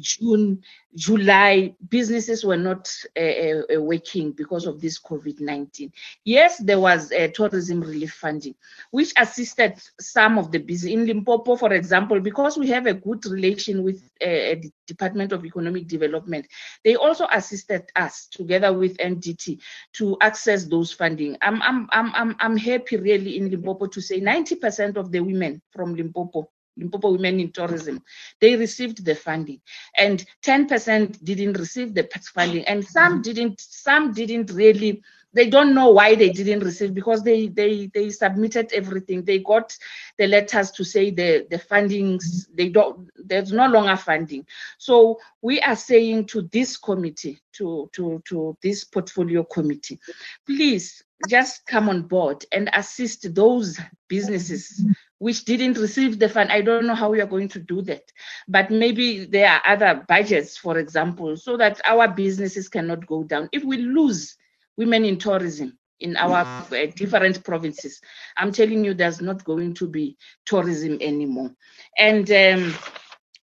[0.00, 0.62] june
[0.94, 5.90] July, businesses were not uh, uh, working because of this COVID 19.
[6.24, 8.54] Yes, there was uh, tourism relief funding,
[8.90, 10.92] which assisted some of the business.
[10.92, 15.46] In Limpopo, for example, because we have a good relation with uh, the Department of
[15.46, 16.46] Economic Development,
[16.84, 19.60] they also assisted us together with NDT
[19.94, 21.38] to access those funding.
[21.40, 25.62] I'm, I'm, I'm, I'm, I'm happy really in Limpopo to say 90% of the women
[25.70, 28.02] from Limpopo Limpopo Women in Tourism,
[28.40, 29.60] they received the funding,
[29.96, 33.22] and 10% didn't receive the funding, and some mm-hmm.
[33.22, 33.60] didn't.
[33.60, 35.02] Some didn't really.
[35.34, 39.24] They don't know why they didn't receive because they they they submitted everything.
[39.24, 39.74] They got
[40.18, 42.56] the letters to say the the fundings mm-hmm.
[42.56, 43.10] they don't.
[43.16, 44.46] There's no longer funding.
[44.78, 49.98] So we are saying to this committee, to to to this portfolio committee,
[50.46, 53.78] please just come on board and assist those
[54.08, 54.92] businesses mm-hmm.
[55.22, 56.50] Which didn't receive the fund.
[56.50, 58.02] I don't know how we are going to do that,
[58.48, 63.48] but maybe there are other budgets, for example, so that our businesses cannot go down.
[63.52, 64.36] If we lose
[64.76, 68.00] women in tourism in our uh, different provinces,
[68.36, 71.52] I'm telling you, there's not going to be tourism anymore.
[71.96, 72.74] And um,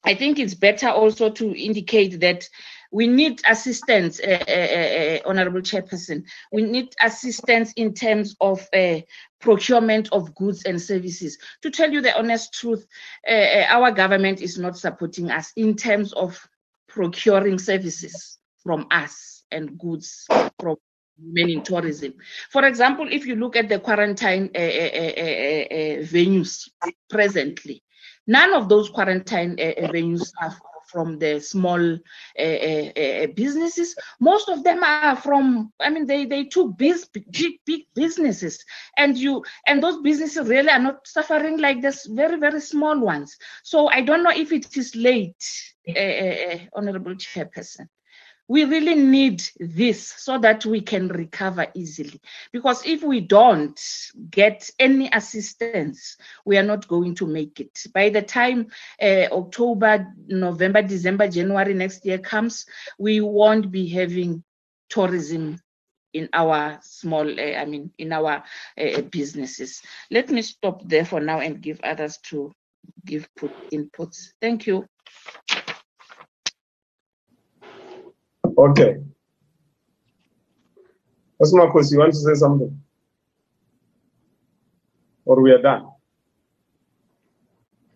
[0.03, 2.47] I think it's better also to indicate that
[2.93, 6.23] we need assistance, uh, uh, uh, Honorable Chairperson.
[6.51, 8.99] We need assistance in terms of uh,
[9.41, 11.39] procurement of goods and services.
[11.63, 12.85] To tell you the honest truth,
[13.27, 16.39] uh, uh, our government is not supporting us in terms of
[16.87, 20.27] procuring services from us and goods
[20.59, 20.77] from
[21.19, 22.13] women in tourism.
[22.51, 24.49] For example, if you look at the quarantine
[26.09, 26.69] venues
[27.09, 27.81] presently,
[28.27, 30.55] none of those quarantine venues are
[30.93, 31.81] from the small
[32.39, 33.95] uh, uh, businesses.
[34.19, 38.63] Most of them are from, I mean, they, they took big, big, big businesses
[38.97, 43.35] and you, and those businesses really are not suffering like this very, very small ones.
[43.63, 45.43] So I don't know if it is late,
[46.75, 47.87] Honorable Chairperson
[48.47, 52.19] we really need this so that we can recover easily.
[52.51, 53.79] Because if we don't
[54.29, 57.79] get any assistance, we are not going to make it.
[57.93, 58.67] By the time
[59.01, 62.65] uh, October, November, December, January next year comes,
[62.99, 64.43] we won't be having
[64.89, 65.59] tourism
[66.13, 68.43] in our small, uh, I mean, in our
[68.77, 69.81] uh, businesses.
[70.11, 72.51] Let me stop there for now and give others to
[73.05, 74.33] give put inputs.
[74.41, 74.85] Thank you.
[78.57, 78.97] Okay.
[81.51, 82.81] Marcos, you want to say something?
[85.25, 85.89] Or we are done?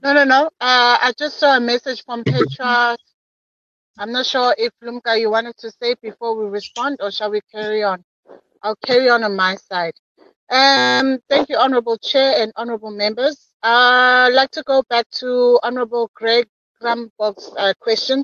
[0.04, 0.46] No, no, no.
[0.60, 2.98] Uh, I just saw a message from Petra.
[3.98, 7.42] I'm not sure if Lumka, you wanted to say before we respond, or shall we
[7.52, 8.04] carry on?
[8.62, 9.94] I'll carry on on my side.
[10.50, 13.50] Um, thank you, Honorable Chair and Honorable members.
[13.64, 16.48] Uh, I'd like to go back to Honorable Greg
[16.82, 18.24] Krumbock's uh, question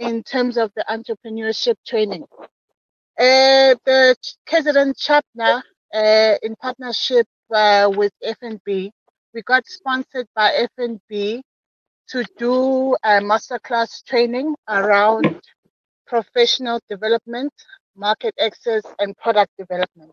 [0.00, 2.24] in terms of the entrepreneurship training.
[3.18, 4.16] Uh, the
[4.48, 5.62] KZN chapter,
[5.94, 8.90] uh, in partnership uh, with FNB,
[9.34, 11.42] we got sponsored by FNB
[12.08, 15.40] to do a masterclass training around
[16.06, 17.52] professional development,
[17.94, 20.12] market access, and product development.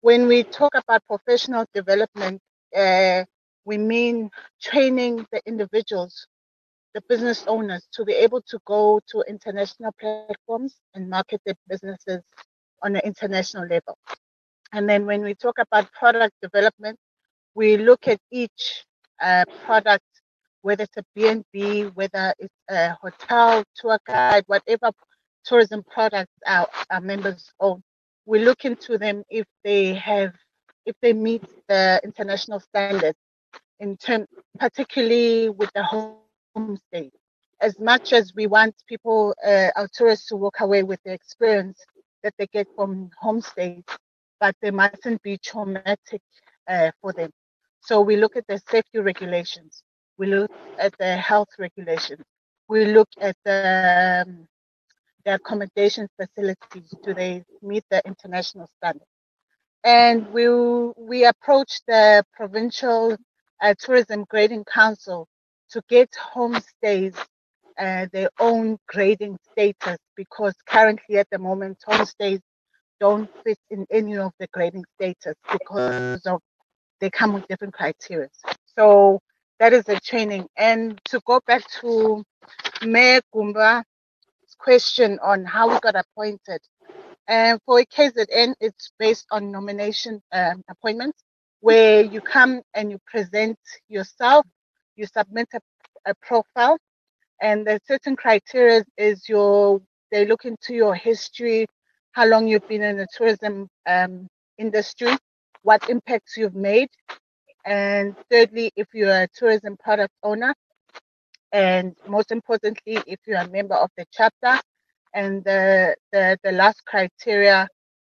[0.00, 2.40] When we talk about professional development,
[2.74, 3.24] uh,
[3.66, 6.26] we mean training the individuals
[6.94, 12.22] the business owners to be able to go to international platforms and market their businesses
[12.82, 13.98] on an international level.
[14.72, 16.98] And then when we talk about product development,
[17.54, 18.84] we look at each
[19.20, 20.04] uh, product,
[20.62, 24.90] whether it's a B&B, whether it's a hotel, tour guide, whatever
[25.44, 27.82] tourism products our, our members own.
[28.26, 30.32] We look into them if they have,
[30.86, 33.18] if they meet the international standards
[33.80, 34.26] in term,
[34.58, 36.16] particularly with the home
[36.56, 37.10] homestay.
[37.60, 41.84] As much as we want people, uh, our tourists, to walk away with the experience
[42.22, 43.84] that they get from homestays,
[44.40, 46.22] but they mustn't be traumatic
[46.68, 47.30] uh, for them.
[47.80, 49.82] So we look at the safety regulations,
[50.18, 52.24] we look at the health regulations,
[52.68, 54.46] we look at the, um,
[55.24, 56.94] the accommodation facilities.
[57.04, 59.06] Do they meet the international standards?
[59.84, 60.48] And we
[60.96, 63.16] we approach the provincial
[63.60, 65.28] uh, tourism grading council
[65.74, 67.16] to get homestays
[67.78, 72.40] uh, their own grading status because currently at the moment homestays
[73.00, 76.40] don't fit in any of the grading status because of
[77.00, 78.28] they come with different criteria.
[78.76, 79.20] So
[79.58, 80.46] that is the training.
[80.56, 82.24] And to go back to
[82.84, 83.84] Mayor Gumba's
[84.58, 86.60] question on how we got appointed,
[87.28, 91.22] and for a KZN, it's based on nomination um, appointments,
[91.60, 94.46] where you come and you present yourself,
[94.96, 95.60] you submit a,
[96.06, 96.78] a profile,
[97.40, 101.66] and the certain criteria is your they look into your history,
[102.12, 105.16] how long you've been in the tourism um, industry,
[105.62, 106.88] what impacts you've made,
[107.64, 110.54] and thirdly, if you're a tourism product owner,
[111.52, 114.60] and most importantly, if you're a member of the chapter,
[115.14, 117.66] and the, the, the last criteria,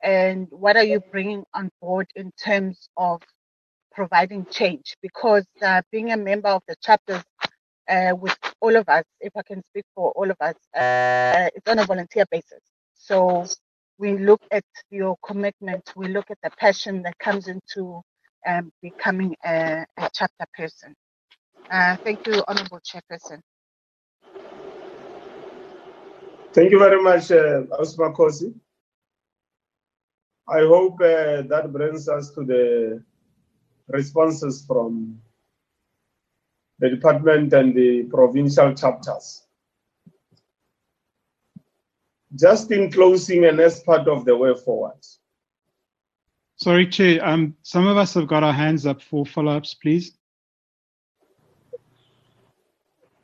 [0.03, 3.21] and what are you bringing on board in terms of
[3.91, 4.95] providing change?
[5.01, 7.23] Because uh, being a member of the chapters
[7.89, 11.67] uh, with all of us, if I can speak for all of us, uh, it's
[11.69, 12.61] on a volunteer basis.
[12.95, 13.45] So
[13.97, 18.01] we look at your commitment, we look at the passion that comes into
[18.47, 20.95] um, becoming a, a chapter person.
[21.69, 23.39] Uh, thank you, Honorable Chairperson.
[26.53, 27.63] Thank you very much, uh,
[28.17, 28.53] Kosi.
[30.47, 33.03] I hope uh, that brings us to the
[33.87, 35.19] responses from
[36.79, 39.43] the department and the provincial chapters.
[42.33, 44.97] Just in closing and as part of the way forward,
[46.55, 47.25] Sorry, Chair.
[47.25, 50.15] Um, some of us have got our hands up for follow-ups, please.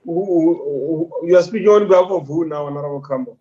[0.07, 3.37] who, who, you are speaking on behalf of who now, Honorable Krambo?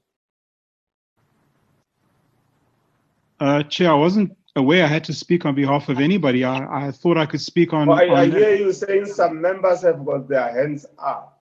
[3.39, 6.45] Uh, Chair, I wasn't aware I had to speak on behalf of anybody.
[6.45, 7.89] I, I thought I could speak on.
[7.89, 11.41] I, I on- hear you saying some members have got their hands up.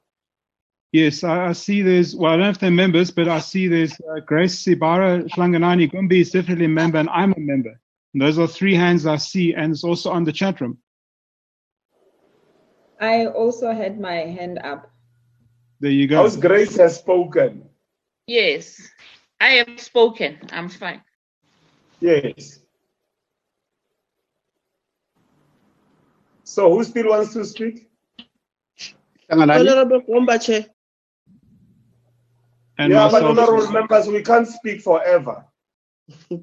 [0.91, 3.67] Yes, I, I see there's, well, I don't know if they're members, but I see
[3.67, 7.77] there's uh, Grace Sibara Hlanganani Gumbi is definitely a member, and I'm a member.
[8.13, 10.77] And those are three hands I see, and it's also on the chat room.
[13.01, 14.89] I also had my hand up.
[15.81, 16.23] There you go.
[16.23, 17.67] House Grace has spoken.
[18.27, 18.89] Yes,
[19.41, 20.39] I have spoken.
[20.53, 21.01] I'm fine.
[21.99, 22.59] Yes.
[26.55, 27.89] So who still wants to speak?
[29.29, 30.65] Honorable Gomba Chair.
[32.77, 35.45] And yeah, but honorable members, we can't speak forever.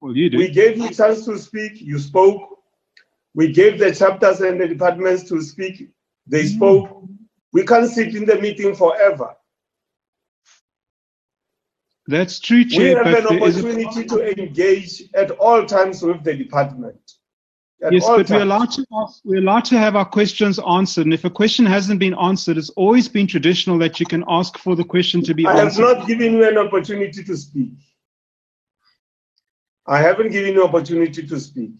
[0.00, 0.38] Well, you do.
[0.38, 2.60] We gave you a chance to speak, you spoke.
[3.34, 5.90] We gave the chapters and the departments to speak,
[6.24, 6.54] they mm.
[6.54, 7.02] spoke.
[7.52, 9.34] We can't sit in the meeting forever.
[12.06, 16.00] That's true, We have but an there is a- opportunity to engage at all times
[16.00, 17.17] with the department.
[17.80, 21.06] Yes, but we're allowed to ask, we're allowed to have our questions answered.
[21.06, 24.58] And if a question hasn't been answered, it's always been traditional that you can ask
[24.58, 25.84] for the question to be answered.
[25.84, 27.70] I have not given you an opportunity to speak.
[29.86, 31.70] I haven't given you opportunity to speak.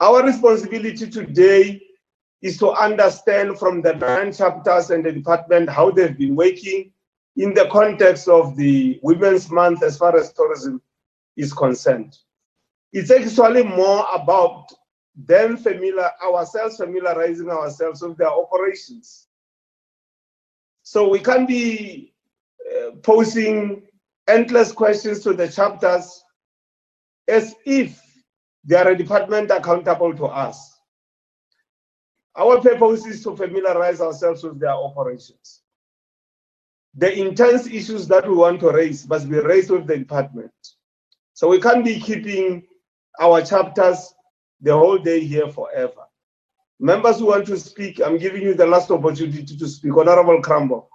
[0.00, 1.80] Our responsibility today
[2.42, 6.92] is to understand from the nine chapters and the department how they've been working
[7.36, 10.82] in the context of the Women's Month as far as tourism
[11.36, 12.16] is concerned.
[12.92, 14.66] It's actually more about
[15.26, 19.26] them familiar ourselves familiarizing ourselves with their operations.
[20.82, 22.14] So we can't be
[22.70, 23.82] uh, posing
[24.28, 26.22] endless questions to the chapters
[27.26, 28.00] as if
[28.64, 30.78] they are a department accountable to us.
[32.36, 35.62] Our purpose is to familiarize ourselves with their operations.
[36.94, 40.52] The intense issues that we want to raise must be raised with the department.
[41.34, 42.66] So we can't be keeping
[43.20, 44.14] our chapters
[44.60, 46.02] the whole day here forever.
[46.80, 49.96] Members who want to speak, I'm giving you the last opportunity to speak.
[49.96, 50.86] Honorable Crambo.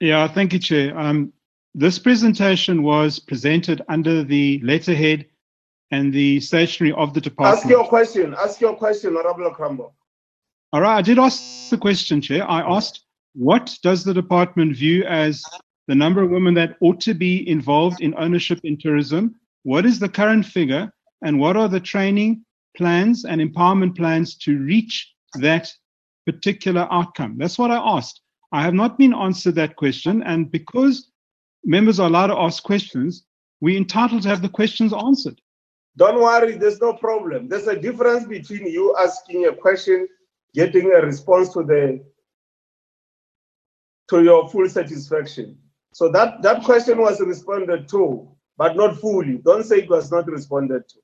[0.00, 0.98] Yeah, thank you, Chair.
[0.98, 1.32] Um,
[1.74, 5.26] this presentation was presented under the letterhead
[5.90, 7.58] and the stationery of the department.
[7.58, 8.34] Ask your question.
[8.34, 9.92] Ask your question, Honorable Crambo.
[10.72, 12.48] All right, I did ask the question, Chair.
[12.48, 15.42] I asked, what does the department view as
[15.86, 19.34] the number of women that ought to be involved in ownership in tourism?
[19.62, 20.92] What is the current figure?
[21.22, 22.44] And what are the training
[22.76, 25.70] plans and empowerment plans to reach that
[26.26, 27.36] particular outcome?
[27.38, 28.20] That's what I asked.
[28.52, 30.22] I have not been answered that question.
[30.22, 31.10] And because
[31.64, 33.24] members are allowed to ask questions,
[33.60, 35.40] we're entitled to have the questions answered.
[35.96, 37.48] Don't worry, there's no problem.
[37.48, 40.06] There's a difference between you asking a question,
[40.54, 42.04] getting a response to the
[44.08, 45.58] to your full satisfaction.
[45.92, 48.28] So that, that question was responded to,
[48.58, 49.38] but not fully.
[49.38, 50.96] Don't say it was not responded to.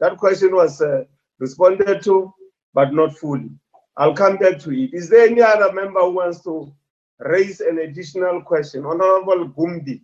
[0.00, 1.04] That question was uh,
[1.38, 2.34] responded to,
[2.74, 3.50] but not fully.
[3.96, 4.92] I'll come back to it.
[4.92, 6.72] Is there any other member who wants to
[7.20, 8.84] raise an additional question?
[8.84, 10.02] Honorable Gumbi.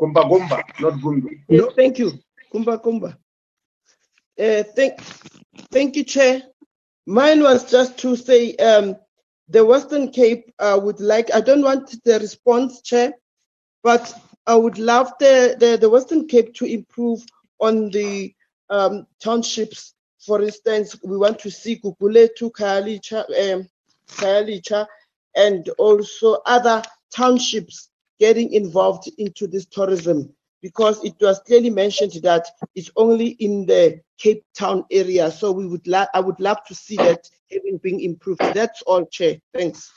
[0.00, 1.40] Gumba Gumba, not Gumbi.
[1.48, 2.12] No, thank you.
[2.52, 3.16] Gumba Gumba.
[4.38, 5.00] Uh, thank,
[5.70, 6.42] thank you, Chair.
[7.06, 8.96] Mine was just to say um,
[9.48, 13.12] the Western Cape uh, would like, I don't want the response, Chair,
[13.82, 14.12] but
[14.46, 17.24] I would love the, the, the Western Cape to improve
[17.60, 18.34] on the
[18.70, 19.94] um, townships.
[20.24, 23.68] For instance, we want to see Guguletu, Khayelitsha, um,
[24.08, 24.86] Khayelitsha,
[25.36, 26.82] and also other
[27.14, 27.90] townships
[28.20, 34.00] getting involved into this tourism because it was clearly mentioned that it's only in the
[34.18, 35.30] Cape Town area.
[35.30, 38.40] So we would like, I would love to see that having being improved.
[38.40, 39.36] That's all, Chair.
[39.52, 39.92] Thanks.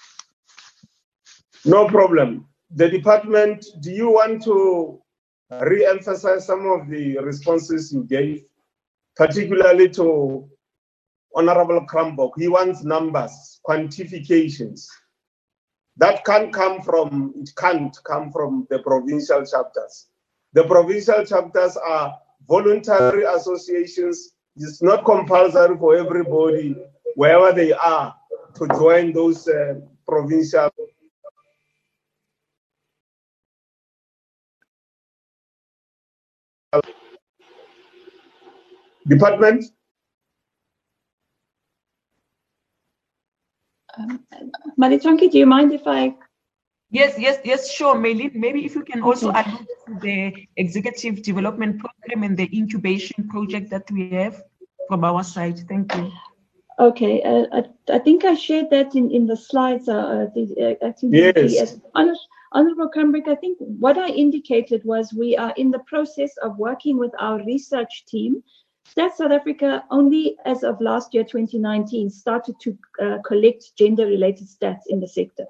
[1.64, 2.48] No problem.
[2.72, 5.02] The department, do you want to
[5.50, 8.44] re-emphasize some of the responses you gave,
[9.16, 10.50] particularly to
[11.34, 12.32] Honorable Krumbock?
[12.38, 14.86] He wants numbers, quantifications.
[15.96, 20.08] That can't come from, it can't come from the provincial chapters.
[20.54, 24.34] The provincial chapters are voluntary associations.
[24.58, 26.76] It's not compulsory for everybody,
[27.16, 28.14] wherever they are,
[28.56, 29.76] to join those uh,
[30.08, 30.70] provincial
[39.08, 39.66] department.
[43.98, 44.24] Um,
[44.80, 46.16] Maritonki, do you mind if I
[46.90, 48.34] Yes, yes, yes, sure, Maylene.
[48.36, 49.46] Maybe if you can also add
[49.88, 54.42] to the executive development program and the incubation project that we have
[54.88, 55.60] from our side.
[55.68, 56.12] Thank you.
[56.80, 59.90] Okay, uh, I, I think I shared that in, in the slides.
[59.90, 61.74] Uh, the, uh, I think Yes.
[61.74, 62.16] the, Honor,
[62.54, 66.98] Honorable Cranbrook, I think what I indicated was we are in the process of working
[66.98, 68.44] with our research team.
[68.96, 74.84] Stats South Africa only as of last year, 2019, started to uh, collect gender-related stats
[74.88, 75.46] in the sector.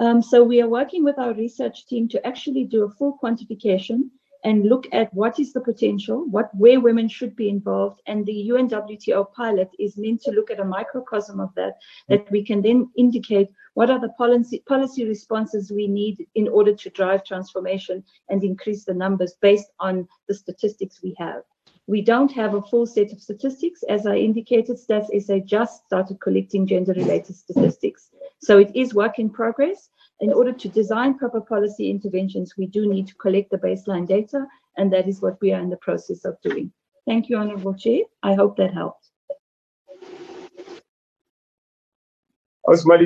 [0.00, 4.10] Um, so we are working with our research team to actually do a full quantification
[4.44, 8.48] and look at what is the potential, what where women should be involved, and the
[8.50, 11.74] UNWTO pilot is meant to look at a microcosm of that,
[12.08, 16.74] that we can then indicate what are the policy policy responses we need in order
[16.74, 21.42] to drive transformation and increase the numbers based on the statistics we have.
[21.90, 23.82] We don't have a full set of statistics.
[23.82, 28.10] As I indicated, Stats SA just started collecting gender-related statistics.
[28.38, 29.88] So it is work in progress.
[30.20, 34.46] In order to design proper policy interventions, we do need to collect the baseline data,
[34.76, 36.70] and that is what we are in the process of doing.
[37.08, 38.02] Thank you, Honorable Chair.
[38.22, 39.08] I hope that helped.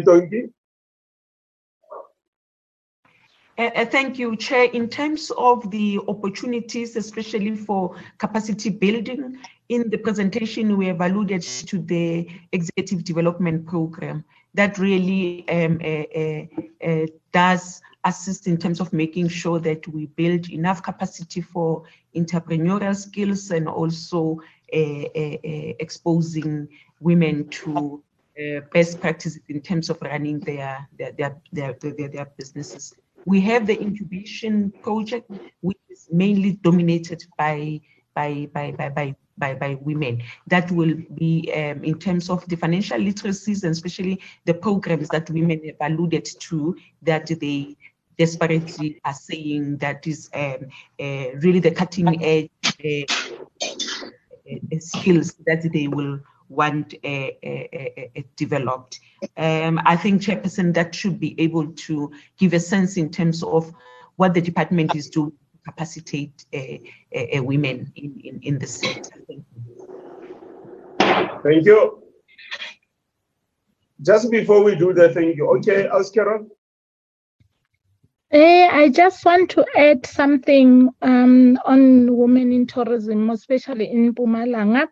[0.03, 0.53] Tonki.
[3.57, 4.65] Uh, Thank you, Chair.
[4.65, 11.43] In terms of the opportunities, especially for capacity building, in the presentation, we have alluded
[11.43, 14.25] to the Executive Development Program.
[14.55, 20.51] That really um, uh, uh, does assist in terms of making sure that we build
[20.51, 21.85] enough capacity for
[22.15, 24.41] entrepreneurial skills and also
[24.73, 26.69] exposing
[27.01, 28.03] women to
[28.73, 32.95] best practices in terms of running their their their their, their, their businesses.
[33.27, 35.31] We have the incubation project,
[35.61, 37.81] which is mainly dominated by
[38.15, 40.23] by by by by by, by women.
[40.47, 45.29] That will be um, in terms of the financial literacies and especially the programs that
[45.31, 47.77] women have alluded to that they
[48.17, 50.69] desperately are saying that is um,
[51.01, 52.51] uh, really the cutting edge
[52.85, 53.15] uh,
[54.51, 59.01] uh, skills that they will want uh, uh, uh, developed.
[59.37, 63.73] Um, I think, Chairperson, that should be able to give a sense in terms of
[64.17, 66.59] what the department is doing to capacitate uh,
[67.39, 69.11] uh, women in, in, in the sector.
[69.27, 71.41] Thank you.
[71.43, 72.03] Thank you.
[74.03, 76.45] Just before we do the thank you, okay, Oscar.
[78.31, 84.89] Eh, I just want to add something um, on women in tourism, especially in Mpumalanga.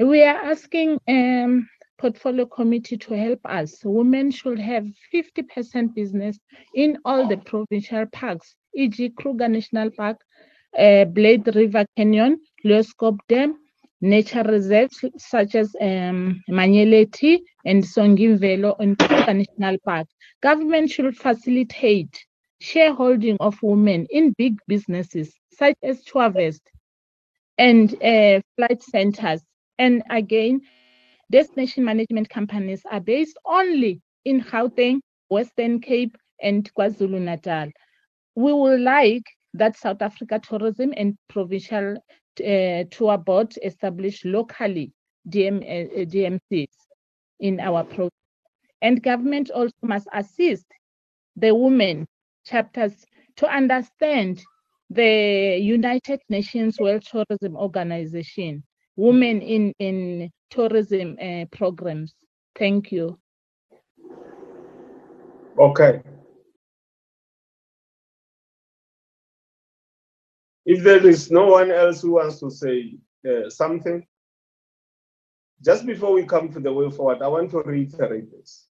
[0.00, 3.82] We are asking um, portfolio committee to help us.
[3.84, 6.38] Women should have 50% business
[6.74, 9.10] in all the provincial parks, e.g.
[9.18, 10.16] Kruger National Park,
[10.78, 13.58] uh, Blyde River Canyon, Loskop Dam,
[14.00, 20.06] nature reserves such as um, Manyeleti and Songimvelo and Kruger National Park.
[20.42, 22.24] Government should facilitate
[22.58, 26.60] shareholding of women in big businesses such as Chuavest
[27.58, 29.42] and uh, flight centers.
[29.80, 30.60] And again,
[31.32, 35.00] destination management companies are based only in Gauteng,
[35.30, 37.70] Western Cape, and KwaZulu Natal.
[38.34, 44.92] We would like that South Africa Tourism and Provincial uh, Tour Board establish locally
[45.26, 46.74] DM, uh, DMCs
[47.40, 48.12] in our province.
[48.82, 50.66] And government also must assist
[51.36, 52.06] the women
[52.44, 54.42] chapters to understand
[54.90, 58.62] the United Nations World Tourism Organization,
[59.00, 62.14] Women in, in Tourism uh, programs.
[62.54, 63.18] Thank you.
[65.58, 66.02] Okay.
[70.66, 74.06] If there is no one else who wants to say uh, something,
[75.64, 78.68] just before we come to the way forward, I want to reiterate this.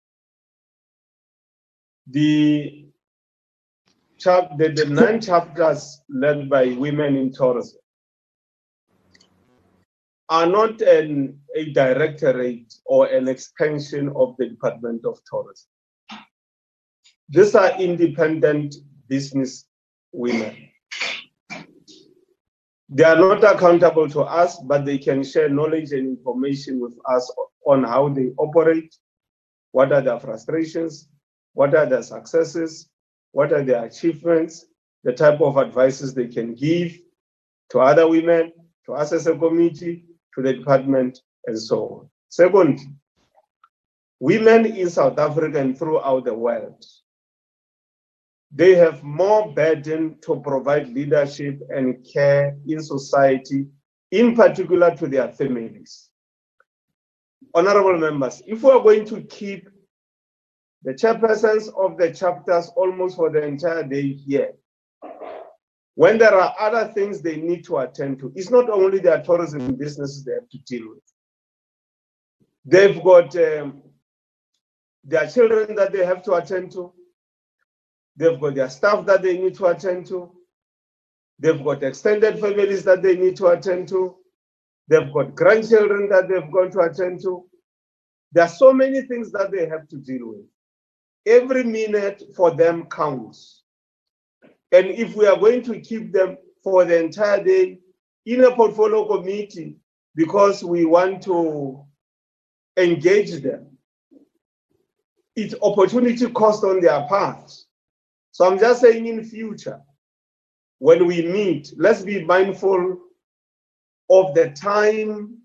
[2.06, 2.86] The,
[4.18, 7.81] chap the, the nine chapters led by women in tourism
[10.32, 15.68] are not an, a directorate or an extension of the Department of Tourism.
[17.28, 18.76] These are independent
[19.08, 19.66] business
[20.10, 20.56] women.
[22.88, 27.30] They are not accountable to us, but they can share knowledge and information with us
[27.66, 28.94] on how they operate,
[29.72, 31.10] what are their frustrations,
[31.52, 32.88] what are their successes,
[33.32, 34.64] what are their achievements,
[35.04, 36.96] the type of advices they can give
[37.68, 38.50] to other women,
[38.86, 42.10] to us as a committee, to the department, and so on.
[42.28, 42.80] Second,
[44.20, 46.84] women in South Africa and throughout the world
[48.54, 53.66] they have more burden to provide leadership and care in society,
[54.10, 56.10] in particular to their families.
[57.54, 59.68] Honorable members, if we are going to keep
[60.82, 64.52] the chairpersons of the chapters almost for the entire day here,
[65.94, 69.74] when there are other things they need to attend to, it's not only their tourism
[69.74, 71.02] businesses they have to deal with.
[72.64, 73.82] They've got um,
[75.04, 76.92] their children that they have to attend to.
[78.16, 80.30] They've got their staff that they need to attend to.
[81.38, 84.16] They've got extended families that they need to attend to.
[84.88, 87.44] They've got grandchildren that they've got to attend to.
[88.32, 90.46] There are so many things that they have to deal with.
[91.26, 93.61] Every minute for them counts.
[94.72, 97.78] And if we are going to keep them for the entire day
[98.24, 99.76] in a portfolio committee
[100.14, 101.84] because we want to
[102.78, 103.76] engage them,
[105.36, 107.52] it's opportunity cost on their part.
[108.32, 109.80] So I'm just saying in future,
[110.78, 112.98] when we meet, let's be mindful
[114.10, 115.38] of the time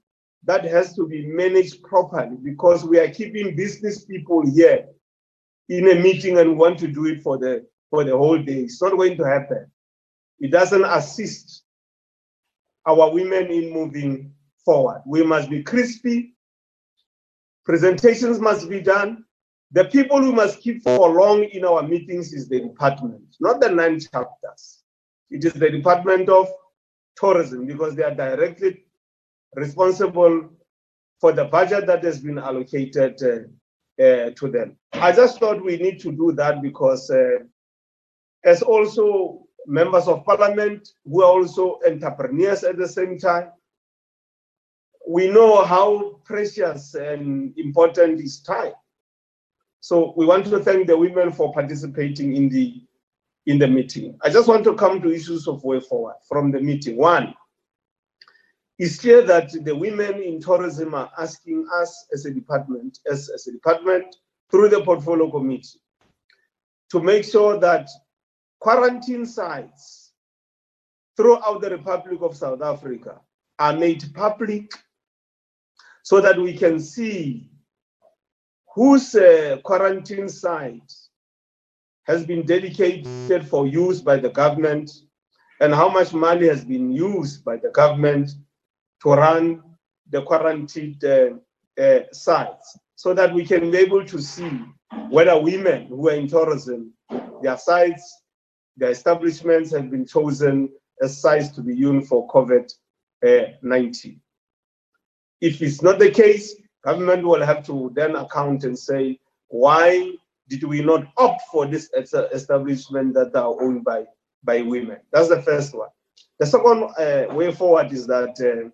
[0.44, 4.88] that has to be managed properly because we are keeping business people here
[5.70, 8.62] in a meeting and want to do it for the for the whole day.
[8.62, 9.70] It's not going to happen.
[10.40, 11.64] It doesn't assist
[12.86, 14.34] our women in moving
[14.64, 15.02] forward.
[15.06, 16.36] We must be crispy.
[17.66, 19.26] Presentations must be done.
[19.72, 23.70] The people who must keep for long in our meetings is the department, not the
[23.70, 24.84] nine chapters.
[25.30, 26.48] It is the Department of
[27.18, 28.86] Tourism because they are directly
[29.56, 30.50] responsible
[31.20, 34.78] for the budget that has been allocated uh, uh, to them.
[34.94, 37.40] I just thought we need to do that because uh,
[38.48, 43.52] as also members of parliament who are also entrepreneurs at the same time,
[45.06, 48.72] we know how precious and important is time.
[49.82, 52.82] So we want to thank the women for participating in the
[53.46, 54.18] in the meeting.
[54.24, 56.98] I just want to come to issues of way forward from the meeting.
[56.98, 57.34] One,
[58.78, 63.48] it's clear that the women in tourism are asking us as a department, as, as
[63.48, 64.18] a department,
[64.52, 65.80] through the portfolio committee,
[66.92, 67.90] to make sure that
[68.60, 70.14] quarantine sites
[71.16, 73.20] throughout the Republic of South Africa
[73.60, 74.72] are made public
[76.04, 77.50] so that we can see
[78.74, 80.94] whose uh, quarantine site
[82.06, 84.90] has been dedicated for use by the government
[85.60, 88.30] and how much money has been used by the government
[89.02, 89.62] to run
[90.12, 91.30] the quarantined uh,
[91.82, 94.62] uh, sites so that we can be able to see
[95.10, 96.94] whether women who are in tourism,
[97.42, 98.24] their sites,
[98.78, 100.70] their establishments have been chosen
[101.02, 104.20] as sites to be used for COVID-19.
[105.42, 106.56] If it's not the case,
[106.88, 110.14] Government will have to then account and say, why
[110.48, 114.06] did we not opt for this establishment that are owned by,
[114.42, 114.98] by women?
[115.12, 115.90] That's the first one.
[116.40, 118.70] The second uh, way forward is that uh,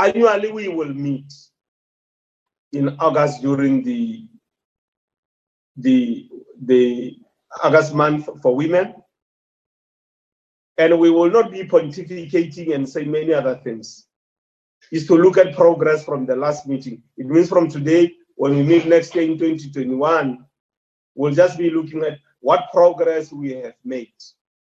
[0.00, 1.32] annually we will meet
[2.72, 4.28] in August during the
[5.76, 6.28] the
[6.62, 7.16] the
[7.62, 8.94] August month for women.
[10.76, 14.06] And we will not be pontificating and say many other things
[14.90, 17.02] is to look at progress from the last meeting.
[17.16, 20.44] It means from today, when we meet next year in 2021,
[21.14, 24.12] we'll just be looking at what progress we have made.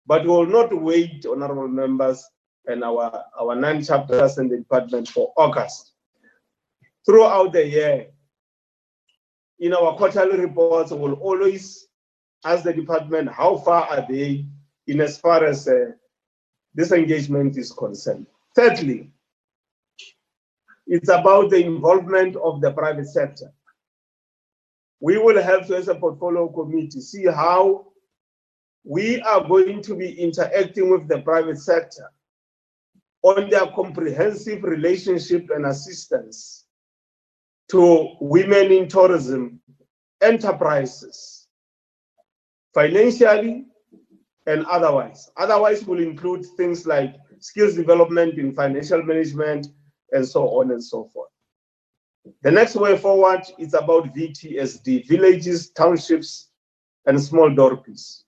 [0.06, 2.24] But we will not wait, honorable members,
[2.66, 5.92] and our, our nine chapters in the department for August.
[7.04, 8.06] Throughout the year,
[9.58, 11.86] in our quarterly reports, we'll always
[12.44, 14.46] ask the department how far are they
[14.86, 15.92] in as far as uh,
[16.74, 18.26] this engagement is concerned.
[18.54, 19.10] Thirdly,
[20.86, 23.52] it's about the involvement of the private sector.
[25.00, 27.86] We will have to, as a portfolio committee, see how
[28.84, 32.10] we are going to be interacting with the private sector
[33.22, 36.66] on their comprehensive relationship and assistance
[37.68, 39.60] to women in tourism
[40.22, 41.35] enterprises,
[42.76, 43.64] financially
[44.46, 45.30] and otherwise.
[45.38, 49.68] Otherwise will include things like skills development in financial management
[50.12, 51.30] and so on and so forth.
[52.42, 56.50] The next way forward is about VTSD, villages, townships,
[57.06, 58.24] and small dorpies.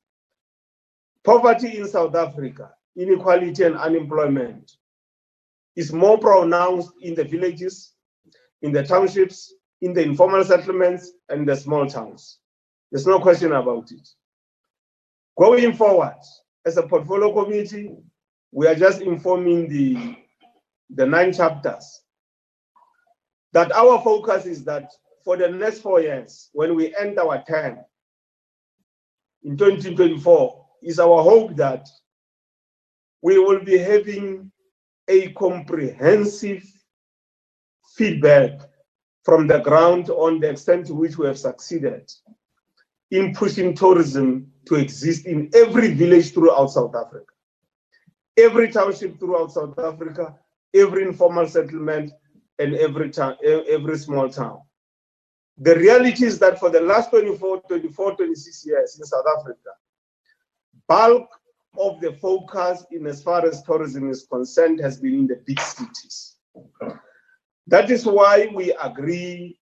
[1.25, 4.73] Poverty in South Africa, inequality and unemployment
[5.77, 7.93] is more pronounced in the villages,
[8.63, 9.53] in the townships,
[9.83, 12.39] in the informal settlements, and the small towns.
[12.91, 14.09] There's no question about it.
[15.39, 16.17] Going forward,
[16.67, 17.95] as a portfolio committee,
[18.51, 20.17] we are just informing the,
[20.91, 22.03] the nine chapters
[23.53, 24.91] that our focus is that
[25.25, 27.79] for the next four years, when we end our term
[29.45, 31.89] in 2024, is our hope that
[33.23, 34.51] we will be having
[35.09, 36.65] a comprehensive
[37.97, 38.61] feedback
[39.25, 42.11] from the ground on the extent to which we have succeeded
[43.11, 47.33] in pushing tourism to exist in every village throughout South Africa,
[48.37, 50.37] every township throughout South Africa,
[50.75, 52.13] every informal settlement,
[52.59, 54.61] and every town, every small town.
[55.59, 59.71] The reality is that for the last 24, 24, 26 years in South Africa,
[60.87, 61.29] bulk
[61.79, 65.61] of the focus in as far as tourism is concerned has been in the big
[65.61, 66.37] cities.
[67.67, 69.58] That is why we agree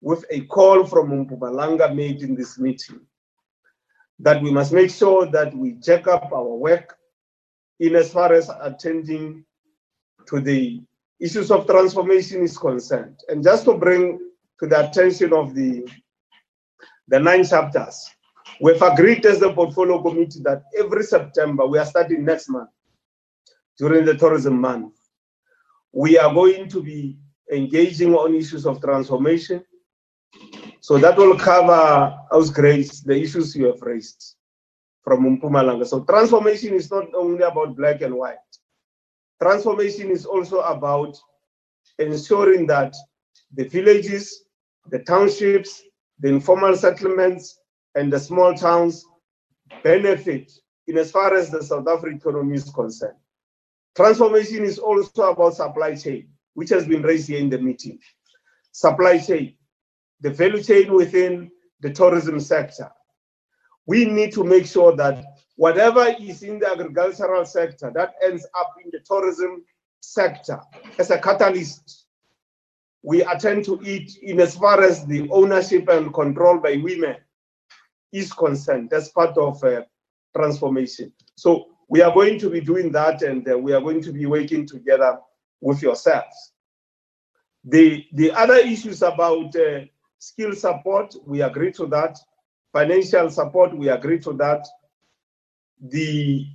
[0.00, 3.00] with a call from Mpumalanga made in this meeting
[4.20, 6.96] that we must make sure that we check up our work
[7.80, 9.44] in as far as attending
[10.26, 10.80] to the
[11.20, 13.18] issues of transformation is concerned.
[13.28, 14.18] And just to bring
[14.60, 15.88] to the attention of the,
[17.06, 18.10] the nine chapters,
[18.60, 22.70] we've agreed as the portfolio committee that every September, we are starting next month,
[23.78, 24.94] during the tourism month,
[25.92, 27.16] we are going to be
[27.52, 29.64] engaging on issues of transformation.
[30.88, 34.36] So that will cover, House Grace, the issues you have raised
[35.04, 35.86] from Mpumalanga.
[35.86, 38.38] So transformation is not only about black and white.
[39.38, 41.14] Transformation is also about
[41.98, 42.96] ensuring that
[43.52, 44.44] the villages,
[44.88, 45.82] the townships,
[46.20, 47.60] the informal settlements,
[47.94, 49.04] and the small towns
[49.84, 50.50] benefit
[50.86, 53.18] in as far as the South African economy is concerned.
[53.94, 57.98] Transformation is also about supply chain, which has been raised here in the meeting.
[58.72, 59.57] Supply chain,
[60.20, 62.90] the value chain within the tourism sector.
[63.86, 65.24] We need to make sure that
[65.56, 69.64] whatever is in the agricultural sector that ends up in the tourism
[70.00, 70.60] sector
[70.98, 72.06] as a catalyst,
[73.02, 77.16] we attend to it in as far as the ownership and control by women
[78.12, 78.90] is concerned.
[78.90, 79.82] That's part of uh,
[80.36, 81.12] transformation.
[81.36, 84.26] So we are going to be doing that and uh, we are going to be
[84.26, 85.18] working together
[85.60, 86.52] with yourselves.
[87.64, 89.80] The, the other issues about uh,
[90.18, 92.18] skill support, we agree to that.
[92.72, 94.66] Financial support, we agree to that
[95.80, 96.46] the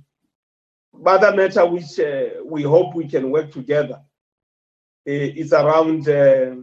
[1.06, 4.00] other matter which uh, we hope we can work together
[5.08, 6.54] uh, is around uh,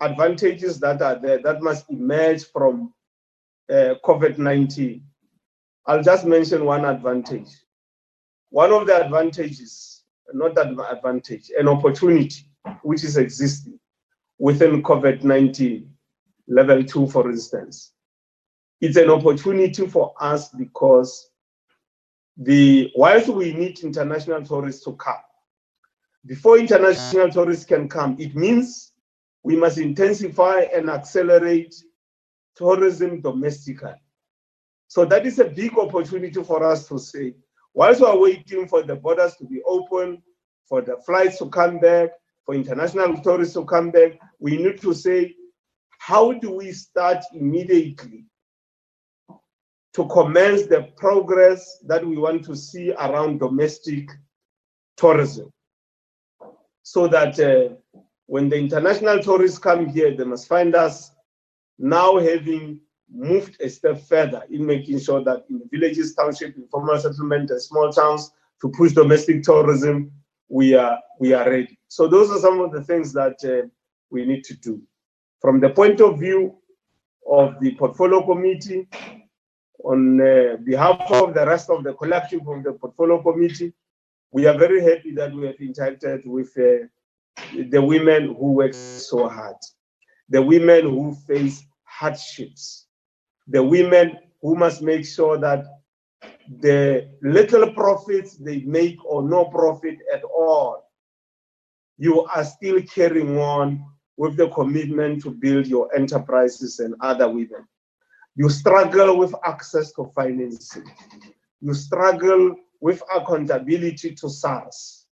[0.00, 2.92] advantages that are there that must emerge from
[3.70, 5.02] uh, COVID-19.
[5.86, 7.48] I'll just mention one advantage.
[8.50, 10.02] One of the advantages,
[10.32, 12.46] not an advantage, an opportunity
[12.82, 13.78] which is existing
[14.38, 15.86] within COVID-19,
[16.50, 17.92] level two, for instance.
[18.80, 21.30] It's an opportunity for us because
[22.36, 25.22] the whilst we need international tourists to come,
[26.26, 28.92] before international tourists can come, it means
[29.42, 31.74] we must intensify and accelerate
[32.56, 33.94] tourism domestically.
[34.88, 37.34] So that is a big opportunity for us to say,
[37.72, 40.22] whilst we are waiting for the borders to be open,
[40.66, 42.10] for the flights to come back,
[42.44, 45.34] for international tourists to come back, we need to say,
[46.00, 48.24] how do we start immediately
[49.92, 54.08] to commence the progress that we want to see around domestic
[54.96, 55.52] tourism.
[56.82, 57.74] So that uh,
[58.26, 61.10] when the international tourists come here, they must find us
[61.78, 62.80] now having
[63.12, 67.60] moved a step further in making sure that in the villages, township, informal settlement, and
[67.60, 70.10] small towns to push domestic tourism,
[70.48, 71.78] we are we are ready.
[71.88, 73.68] So those are some of the things that uh,
[74.10, 74.82] we need to do.
[75.40, 76.56] From the point of view
[77.26, 78.88] of the portfolio committee,
[79.84, 83.72] on uh, behalf of the rest of the collective of the portfolio committee,
[84.32, 86.86] we are very happy that we have interacted with uh,
[87.70, 89.56] the women who work so hard,
[90.28, 92.86] the women who face hardships,
[93.48, 95.64] the women who must make sure that
[96.60, 100.84] the little profits they make or no profit at all,
[101.96, 103.84] you are still carrying on
[104.20, 107.66] with the commitment to build your enterprises and other women.
[108.36, 110.84] You struggle with access to financing.
[111.62, 115.06] You struggle with accountability to SARS.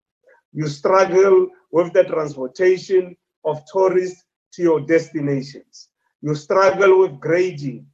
[0.52, 5.88] You struggle with the transportation of tourists to your destinations.
[6.22, 7.88] You struggle with grading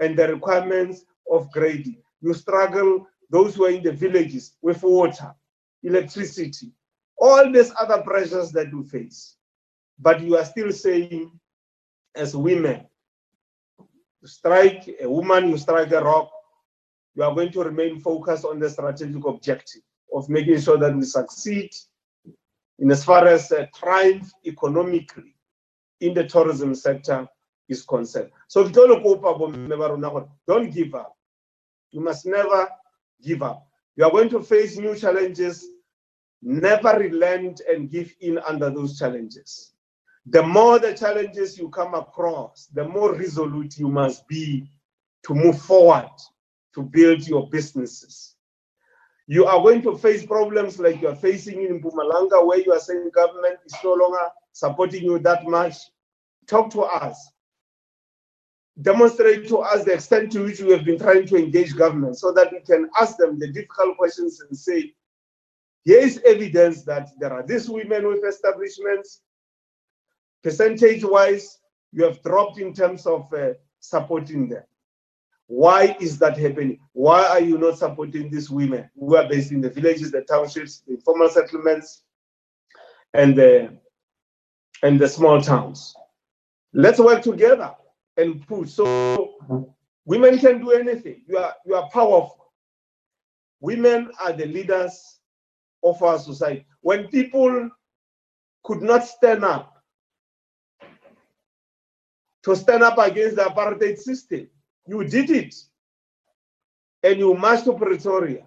[0.00, 2.00] and the requirements of grading.
[2.22, 5.34] You struggle, those who are in the villages, with water,
[5.82, 6.72] electricity,
[7.18, 9.36] all these other pressures that you face.
[10.02, 11.30] But you are still saying,
[12.16, 12.86] as women,
[14.24, 16.30] strike a woman, you strike a rock,
[17.14, 19.82] you are going to remain focused on the strategic objective
[20.12, 21.70] of making sure that we succeed
[22.80, 25.36] in as far as uh, triumph economically
[26.00, 27.28] in the tourism sector
[27.68, 28.30] is concerned.
[28.48, 31.16] So don't give up.
[31.92, 32.68] You must never
[33.22, 33.68] give up.
[33.94, 35.64] You are going to face new challenges.
[36.42, 39.71] Never relent and give in under those challenges.
[40.26, 44.68] The more the challenges you come across, the more resolute you must be
[45.24, 46.10] to move forward
[46.74, 48.36] to build your businesses.
[49.26, 52.80] You are going to face problems like you are facing in Mpumalanga, where you are
[52.80, 55.76] saying government is no longer supporting you that much.
[56.46, 57.30] Talk to us.
[58.80, 62.32] Demonstrate to us the extent to which we have been trying to engage government so
[62.32, 64.94] that we can ask them the difficult questions and say,
[65.84, 69.20] here is evidence that there are these women with establishments.
[70.42, 71.58] Percentage wise,
[71.92, 74.62] you have dropped in terms of uh, supporting them.
[75.46, 76.80] Why is that happening?
[76.92, 80.82] Why are you not supporting these women who are based in the villages, the townships,
[80.86, 82.04] the informal settlements,
[83.12, 83.76] and the
[84.82, 85.94] and the small towns?
[86.72, 87.74] Let's work together
[88.16, 88.70] and push.
[88.70, 89.74] So
[90.06, 91.22] women can do anything.
[91.26, 92.52] You are you are powerful.
[93.60, 95.20] Women are the leaders
[95.84, 96.64] of our society.
[96.80, 97.70] When people
[98.64, 99.71] could not stand up
[102.44, 104.48] to stand up against the apartheid system,
[104.86, 105.54] you did it.
[107.02, 108.46] And you marched to Pretoria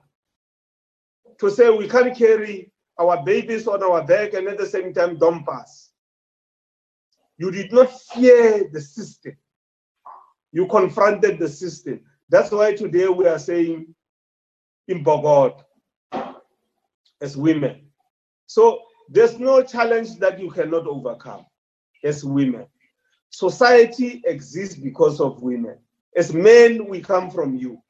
[1.40, 5.18] to say we can't carry our babies on our back and at the same time
[5.18, 5.92] dump us.
[7.38, 9.36] You did not fear the system.
[10.54, 12.00] You confronted the system.
[12.30, 13.94] That's why today we are saying
[14.88, 15.62] in Bogot
[17.22, 17.82] as women.
[18.48, 21.46] So there's no challenge that you cannot overcome
[22.04, 22.68] as women.
[23.30, 25.78] Society exists because of women.
[26.16, 27.82] As men, we come from you.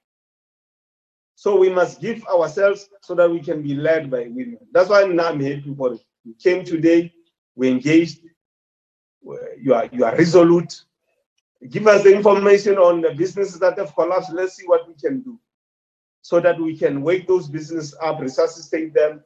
[1.36, 4.58] So we must give ourselves so that we can be led by women.
[4.72, 6.02] That's why now I'm happy for it.
[6.24, 7.14] You came today,
[7.56, 8.22] we engaged,
[9.62, 10.84] you are, you are resolute.
[11.70, 14.32] Give us the information on the businesses that have collapsed.
[14.34, 15.40] Let's see what we can do
[16.22, 19.24] so that we can wake those businesses up, resuscitate them,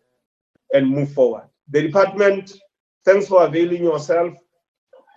[0.73, 1.43] and move forward.
[1.69, 2.59] The department,
[3.05, 4.33] thanks for availing yourself.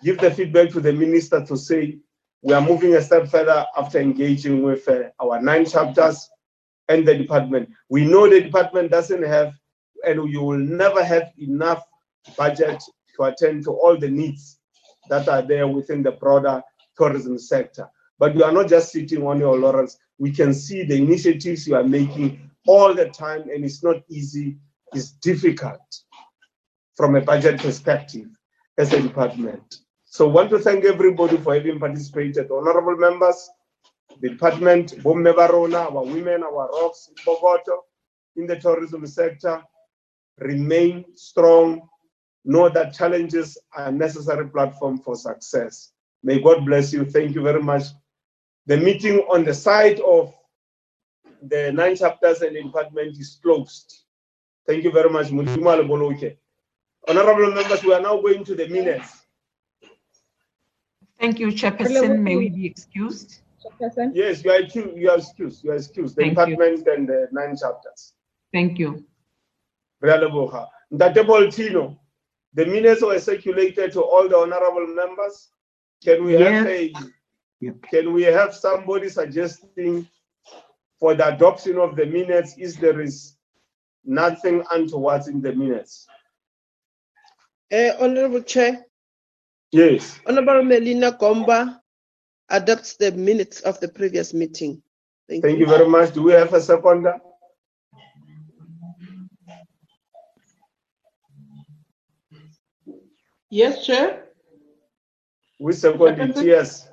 [0.02, 1.98] Give the feedback to the minister to say
[2.42, 6.28] we are moving a step further after engaging with uh, our nine chapters
[6.88, 7.68] and the department.
[7.88, 9.54] We know the department doesn't have,
[10.04, 11.84] and you will never have enough
[12.36, 12.82] budget
[13.16, 14.58] to attend to all the needs
[15.08, 16.62] that are there within the broader
[16.96, 17.88] tourism sector.
[18.18, 19.98] But you are not just sitting on your laurels.
[20.18, 24.56] We can see the initiatives you are making all the time, and it's not easy,
[24.92, 25.80] it's difficult
[26.96, 28.26] from a budget perspective
[28.78, 29.76] as a department.
[30.12, 32.50] So want to thank everybody for having participated.
[32.50, 33.48] Honorable members,
[34.20, 37.78] the department, Bomme Barona, our women, our rocks in Bogoto,
[38.36, 39.62] in the tourism sector,
[40.38, 41.88] remain strong.
[42.44, 45.92] Know that challenges are a necessary platform for success.
[46.22, 47.06] May God bless you.
[47.06, 47.84] Thank you very much.
[48.66, 50.34] The meeting on the side of
[51.40, 54.02] the nine chapters and the department is closed.
[54.66, 55.28] Thank you very much.
[57.08, 59.21] Honorable members, we are now going to the minutes.
[61.22, 62.18] Thank you, Chairperson.
[62.18, 63.42] May we be excused?
[63.64, 64.10] Chairperson?
[64.12, 64.96] Yes, you are excused.
[64.96, 65.62] You are excused.
[65.62, 66.16] You are excused.
[66.16, 68.14] The Thank department and the nine chapters.
[68.52, 69.04] Thank you.
[70.02, 70.66] Realeboha.
[70.92, 71.96] Ndate Boltino,
[72.54, 75.50] the minutes were circulated to all the honorable members.
[76.02, 76.92] Can we have a,
[77.88, 80.08] can we have somebody suggesting
[80.98, 83.36] for the adoption of the minutes if there is
[84.04, 86.08] nothing untoward in the minutes?
[87.72, 88.84] Uh, Honorable Chair,
[89.72, 90.20] Yes.
[90.26, 91.80] Honorable Melina Gomba,
[92.50, 94.82] adopt the minutes of the previous meeting.
[95.28, 96.12] Thank, Thank you very much.
[96.12, 97.18] Do we have a seconder?
[103.48, 104.28] Yes, Chair.
[105.58, 106.88] We second it, yes.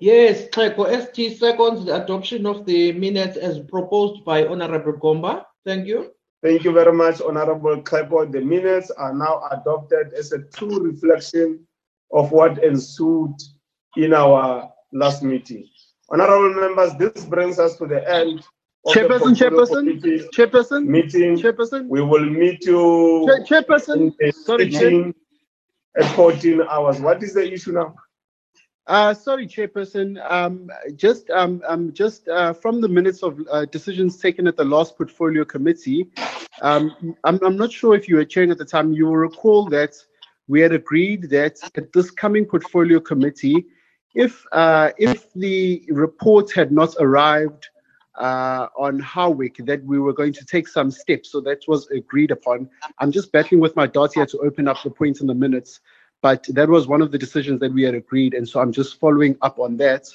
[0.00, 5.44] Yes, Xhego ST seconds the adoption of the minutes as proposed by Honorable Gomba.
[5.64, 6.13] Thank you.
[6.44, 8.30] Thank you very much, Honorable Klepo.
[8.30, 11.66] The minutes are now adopted as a true reflection
[12.12, 13.34] of what ensued
[13.96, 15.66] in our last meeting.
[16.10, 18.44] Honorable members, this brings us to the end
[18.88, 21.38] Chairperson, Chairperson, Chairperson, meeting.
[21.38, 21.88] Chairperson.
[21.88, 24.12] We will meet you Chairperson,
[24.44, 25.14] sorry, Chair-
[25.96, 27.00] at 14 hours.
[27.00, 27.94] What is the issue now?
[28.86, 30.20] Uh, sorry, Chairperson.
[30.30, 34.64] Um, just, um, um, just uh, from the minutes of uh, decisions taken at the
[34.64, 36.10] last portfolio committee,
[36.60, 38.92] um, I'm, I'm not sure if you were chairing at the time.
[38.92, 39.94] You will recall that
[40.48, 43.64] we had agreed that at this coming portfolio committee,
[44.14, 47.68] if uh, if the report had not arrived
[48.16, 51.32] uh, on Harwick, that we were going to take some steps.
[51.32, 52.68] So that was agreed upon.
[52.98, 55.80] I'm just battling with my dot here to open up the points in the minutes
[56.24, 58.98] but that was one of the decisions that we had agreed and so i'm just
[58.98, 60.08] following up on that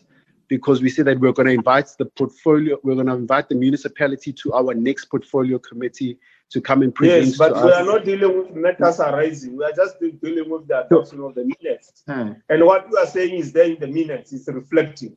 [0.48, 3.56] because we said that we're going to invite the portfolio we're going to invite the
[3.56, 6.18] municipality to our next portfolio committee
[6.50, 7.76] to come and present Yes, but we us.
[7.76, 9.56] are not dealing with matters arising.
[9.56, 12.02] We are just dealing with the adoption of the minutes.
[12.08, 12.32] Hmm.
[12.50, 15.16] And what we are saying is there in the minutes, it's reflecting.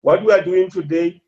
[0.00, 1.22] What we are doing today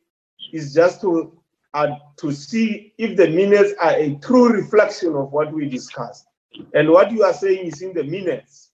[0.53, 1.41] is just to
[1.75, 6.27] uh, to see if the minutes are a true reflection of what we discussed.
[6.75, 8.68] And what you are saying is in the minutes.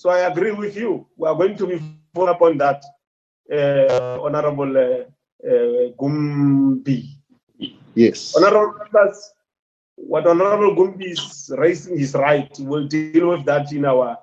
[0.00, 1.06] So I agree with you.
[1.18, 1.78] We are going to be
[2.14, 2.82] following up on that,
[3.52, 5.04] uh, Honorable uh,
[5.46, 7.18] uh, Gumbi.
[7.94, 8.34] Yes.
[8.34, 9.30] Honorable members,
[9.96, 12.48] what Honorable Gumbi is raising is right.
[12.60, 14.16] We'll deal with that in our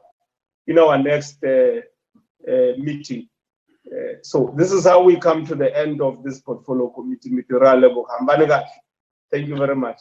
[0.65, 1.81] in our next uh,
[2.51, 3.29] uh, meeting.
[3.85, 7.55] Uh, so this is how we come to the end of this portfolio committee meeting.
[7.55, 8.17] Ra leboga.
[8.19, 8.65] Hambane kahle.
[9.31, 9.99] Thank you very much.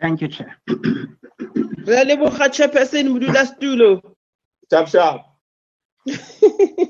[0.00, 0.56] Thank you, Chair.
[0.68, 2.46] Re a leboga,
[4.70, 5.24] Tchau, tchau.